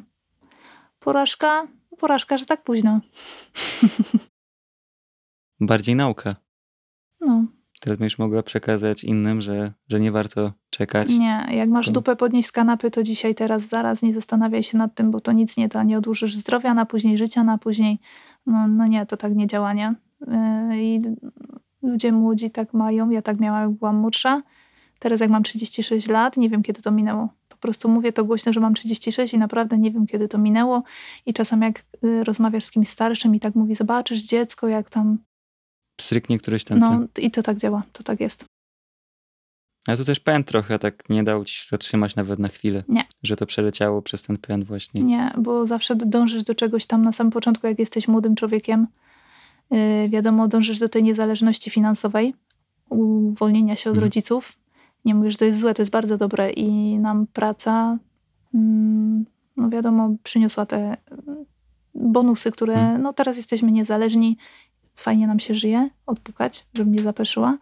Porażka? 0.99 1.67
Porażka, 1.99 2.37
że 2.39 2.47
tak 2.47 2.63
późno. 2.65 3.01
Bardziej 5.61 5.97
nauka. 5.97 6.37
No, 7.21 7.45
Teraz 7.81 7.99
będziesz 7.99 8.19
mogła 8.19 8.43
przekazać 8.43 9.05
innym, 9.05 9.41
że, 9.41 9.73
że 9.89 10.01
nie 10.01 10.13
warto 10.13 10.53
czekać. 10.73 11.11
Nie, 11.11 11.47
jak 11.51 11.69
masz 11.69 11.91
dupę 11.91 12.17
podnieść 12.17 12.49
z 12.49 12.53
kanapy, 12.53 12.91
to 12.91 13.03
dzisiaj, 13.03 13.35
teraz, 13.35 13.63
zaraz, 13.63 14.03
nie 14.03 14.15
zastanawiaj 14.15 14.63
się 14.63 14.79
nad 14.79 14.95
tym, 14.95 15.11
bo 15.11 15.21
to 15.21 15.33
nic 15.33 15.57
nie 15.57 15.69
da. 15.69 15.83
Nie 15.83 15.99
odłożysz 15.99 16.37
zdrowia 16.37 16.75
na 16.75 16.87
później, 16.87 17.19
życia 17.19 17.45
na 17.45 17.59
później. 17.59 17.99
No, 18.47 18.69
no 18.69 18.87
nie, 18.87 19.07
to 19.07 19.17
tak 19.17 19.35
nie 19.35 19.47
działa, 19.47 19.73
nie? 19.73 19.95
Yy, 20.21 20.83
I 20.83 21.01
ludzie 21.83 22.13
młodzi 22.13 22.51
tak 22.51 22.75
mają. 22.75 23.11
Ja 23.11 23.23
tak 23.23 23.41
miałam, 23.41 23.63
jak 23.63 23.79
byłam 23.79 23.97
młodsza. 23.97 24.43
Teraz 24.99 25.21
jak 25.21 25.31
mam 25.31 25.43
36 25.43 26.09
lat, 26.09 26.37
nie 26.37 26.51
wiem, 26.51 26.63
kiedy 26.63 26.83
to 26.83 26.91
minęło. 26.91 27.29
Po 27.49 27.57
prostu 27.57 27.89
mówię 27.89 28.13
to 28.13 28.25
głośno, 28.25 28.53
że 28.53 28.61
mam 28.61 28.75
36 28.75 29.35
i 29.35 29.39
naprawdę 29.39 29.79
nie 29.79 29.91
wiem, 29.91 30.07
kiedy 30.07 30.29
to 30.29 30.39
minęło. 30.39 30.83
I 31.27 31.33
czasem 31.33 31.63
jak 31.63 31.85
y, 32.05 32.25
rozmawiasz 32.25 32.65
z 32.65 32.71
kimś 32.71 32.89
starszym 32.89 33.35
i 33.35 33.41
tak 33.41 33.55
mówi, 33.55 33.75
zobaczysz 33.75 34.23
dziecko, 34.23 34.69
jak 34.69 34.91
tam... 34.91 35.19
Stryknie 36.01 36.39
któryś 36.39 36.65
tam. 36.65 36.79
No 36.79 37.01
i 37.19 37.31
to 37.31 37.43
tak 37.43 37.57
działa, 37.57 37.83
to 37.93 38.03
tak 38.03 38.21
jest. 38.21 38.52
A 39.89 39.97
tu 39.97 40.05
też 40.05 40.21
pęd 40.21 40.47
trochę 40.47 40.79
tak 40.79 41.11
nie 41.11 41.25
dał 41.25 41.45
ci 41.45 41.55
się 41.55 41.67
zatrzymać 41.71 42.17
nawet 42.17 42.39
na 42.39 42.49
chwilę. 42.49 42.85
Nie. 42.89 43.05
Że 43.23 43.37
to 43.37 43.47
przeleciało 43.47 44.03
przez 44.03 44.23
ten 44.23 44.39
pęd 44.39 44.65
właśnie. 44.65 45.03
Nie, 45.03 45.33
bo 45.39 45.67
zawsze 45.67 45.97
dążysz 45.97 46.45
do 46.45 46.55
czegoś 46.55 46.87
tam 46.87 47.03
na 47.03 47.13
samym 47.13 47.31
początku, 47.31 47.67
jak 47.67 47.79
jesteś 47.79 48.09
młodym 48.09 48.35
człowiekiem. 48.35 48.87
Yy, 49.71 50.09
wiadomo, 50.09 50.49
dążysz 50.49 50.79
do 50.79 50.89
tej 50.89 51.03
niezależności 51.03 51.71
finansowej, 51.71 52.35
uwolnienia 52.91 53.77
się 53.77 53.91
od 53.91 53.95
Mhm. 53.97 54.05
rodziców. 54.05 54.53
Nie 55.05 55.15
mówię, 55.15 55.31
że 55.31 55.37
to 55.37 55.45
jest 55.45 55.59
złe, 55.59 55.75
to 55.75 55.83
jest 55.83 55.93
bardzo 55.93 56.17
dobre 56.17 56.51
i 56.51 56.99
nam 56.99 57.27
praca, 57.27 57.99
mm, 58.55 59.25
no 59.57 59.69
wiadomo, 59.69 60.15
przyniosła 60.23 60.67
te 60.67 60.77
mm, 60.79 60.97
bonusy, 61.95 62.51
które, 62.51 62.75
Mhm. 62.75 63.03
no 63.03 63.13
teraz 63.13 63.37
jesteśmy 63.37 63.73
niezależni, 63.73 64.37
fajnie 64.95 65.27
nam 65.27 65.41
się 65.41 65.55
żyje, 65.55 65.91
odpukać, 66.07 66.67
żeby 66.75 66.91
nie 66.91 67.03
zapeszyła, 67.03 67.59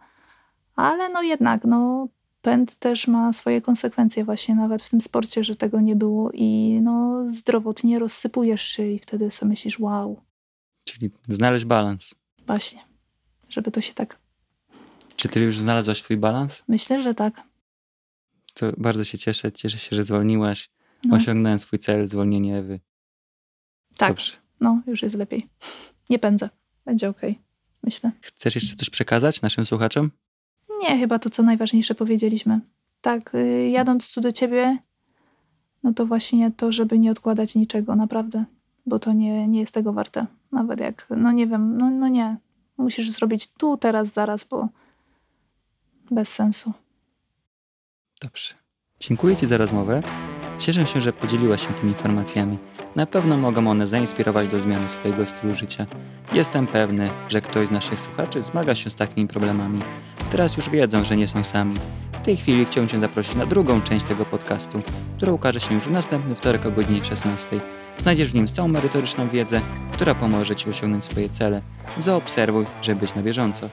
ale 0.75 1.09
no 1.09 1.21
jednak, 1.21 1.65
no 1.65 2.07
pęd 2.41 2.75
też 2.75 3.07
ma 3.07 3.33
swoje 3.33 3.61
konsekwencje 3.61 4.25
właśnie 4.25 4.55
nawet 4.55 4.81
w 4.81 4.89
tym 4.89 5.01
sporcie, 5.01 5.43
że 5.43 5.55
tego 5.55 5.79
nie 5.81 5.95
było 5.95 6.31
i 6.33 6.79
no 6.83 7.23
zdrowotnie 7.29 7.99
rozsypujesz 7.99 8.61
się 8.61 8.87
i 8.87 8.99
wtedy 8.99 9.31
sobie 9.31 9.49
myślisz, 9.49 9.79
wow, 9.79 10.21
Czyli 10.83 11.11
znaleźć 11.29 11.65
balans. 11.65 12.15
właśnie, 12.47 12.81
żeby 13.49 13.71
to 13.71 13.81
się 13.81 13.93
tak, 13.93 14.19
Czy 15.15 15.29
ty 15.29 15.39
już 15.39 15.57
znalazłaś 15.57 15.97
swój 15.97 16.17
balans? 16.17 16.63
myślę, 16.67 17.01
że 17.03 17.13
tak. 17.13 17.43
To 18.53 18.71
bardzo 18.77 19.03
się 19.03 19.17
cieszę. 19.17 19.51
Cieszę 19.51 19.77
się, 19.77 19.95
że 19.95 20.03
zwolniłaś. 20.03 20.69
No, 21.05 21.15
Osiągnąłem 21.15 21.59
swój 21.59 21.79
cel, 21.79 22.07
zwolnienie 22.07 22.57
Ewy. 22.57 22.79
tak, 23.97 24.09
Dobrze. 24.09 24.33
no 24.59 24.81
już 24.87 25.01
jest 25.01 25.15
lepiej. 25.15 25.49
Nie 26.09 26.19
pędzę, 26.19 26.49
będzie 26.85 27.09
okej, 27.09 27.39
myślę. 27.83 28.11
Chcesz 28.21 28.55
jeszcze 28.55 28.75
coś 28.75 28.89
przekazać 28.89 29.41
naszym 29.41 29.65
słuchaczom? 29.65 30.11
Nie, 30.81 30.97
chyba 30.97 31.19
to, 31.19 31.29
co 31.29 31.43
najważniejsze 31.43 31.95
powiedzieliśmy. 31.95 32.59
Tak, 33.01 33.35
y, 33.35 33.69
jadąc 33.69 34.13
tu 34.13 34.21
do 34.21 34.31
ciebie, 34.31 34.77
no 35.83 35.93
to 35.93 36.05
właśnie 36.05 36.51
to, 36.51 36.71
żeby 36.71 36.99
nie 36.99 37.11
odkładać 37.11 37.55
niczego, 37.55 37.95
naprawdę, 37.95 38.45
bo 38.85 38.99
to 38.99 39.13
nie, 39.13 39.47
nie 39.47 39.59
jest 39.59 39.73
tego 39.73 39.93
warte. 39.93 40.25
Nawet 40.51 40.79
jak, 40.79 41.07
no 41.17 41.31
nie 41.31 41.47
wiem, 41.47 41.77
no, 41.77 41.89
no 41.89 42.07
nie. 42.07 42.37
Musisz 42.77 43.11
zrobić 43.11 43.47
tu, 43.47 43.77
teraz, 43.77 44.07
zaraz, 44.07 44.43
bo 44.43 44.67
bez 46.11 46.29
sensu. 46.29 46.73
Dobrze. 48.21 48.53
Dziękuję 48.99 49.35
Ci 49.35 49.45
za 49.45 49.57
rozmowę. 49.57 50.01
Cieszę 50.61 50.87
się, 50.87 51.01
że 51.01 51.13
podzieliłaś 51.13 51.67
się 51.67 51.73
tymi 51.73 51.91
informacjami. 51.91 52.57
Na 52.95 53.05
pewno 53.05 53.37
mogą 53.37 53.67
one 53.67 53.87
zainspirować 53.87 54.47
do 54.47 54.61
zmiany 54.61 54.89
swojego 54.89 55.27
stylu 55.27 55.55
życia. 55.55 55.85
Jestem 56.33 56.67
pewny, 56.67 57.09
że 57.29 57.41
ktoś 57.41 57.67
z 57.67 57.71
naszych 57.71 58.01
słuchaczy 58.01 58.41
zmaga 58.41 58.75
się 58.75 58.89
z 58.89 58.95
takimi 58.95 59.27
problemami. 59.27 59.81
Teraz 60.31 60.57
już 60.57 60.69
wiedzą, 60.69 61.05
że 61.05 61.17
nie 61.17 61.27
są 61.27 61.43
sami. 61.43 61.75
W 62.19 62.21
tej 62.21 62.37
chwili 62.37 62.65
chciałbym 62.65 62.89
Cię 62.89 62.99
zaprosić 62.99 63.35
na 63.35 63.45
drugą 63.45 63.81
część 63.81 64.05
tego 64.05 64.25
podcastu, 64.25 64.81
która 65.17 65.31
ukaże 65.31 65.59
się 65.59 65.75
już 65.75 65.83
w 65.83 65.91
następny 65.91 66.35
wtorek 66.35 66.65
o 66.65 66.71
godzinie 66.71 67.03
16. 67.03 67.61
Znajdziesz 67.97 68.31
w 68.31 68.35
nim 68.35 68.47
całą 68.47 68.67
merytoryczną 68.67 69.29
wiedzę, 69.29 69.61
która 69.91 70.15
pomoże 70.15 70.55
Ci 70.55 70.69
osiągnąć 70.69 71.03
swoje 71.03 71.29
cele. 71.29 71.61
Zaobserwuj, 71.97 72.65
żeby 72.81 73.01
być 73.01 73.15
na 73.15 73.21
bieżąco. 73.21 73.69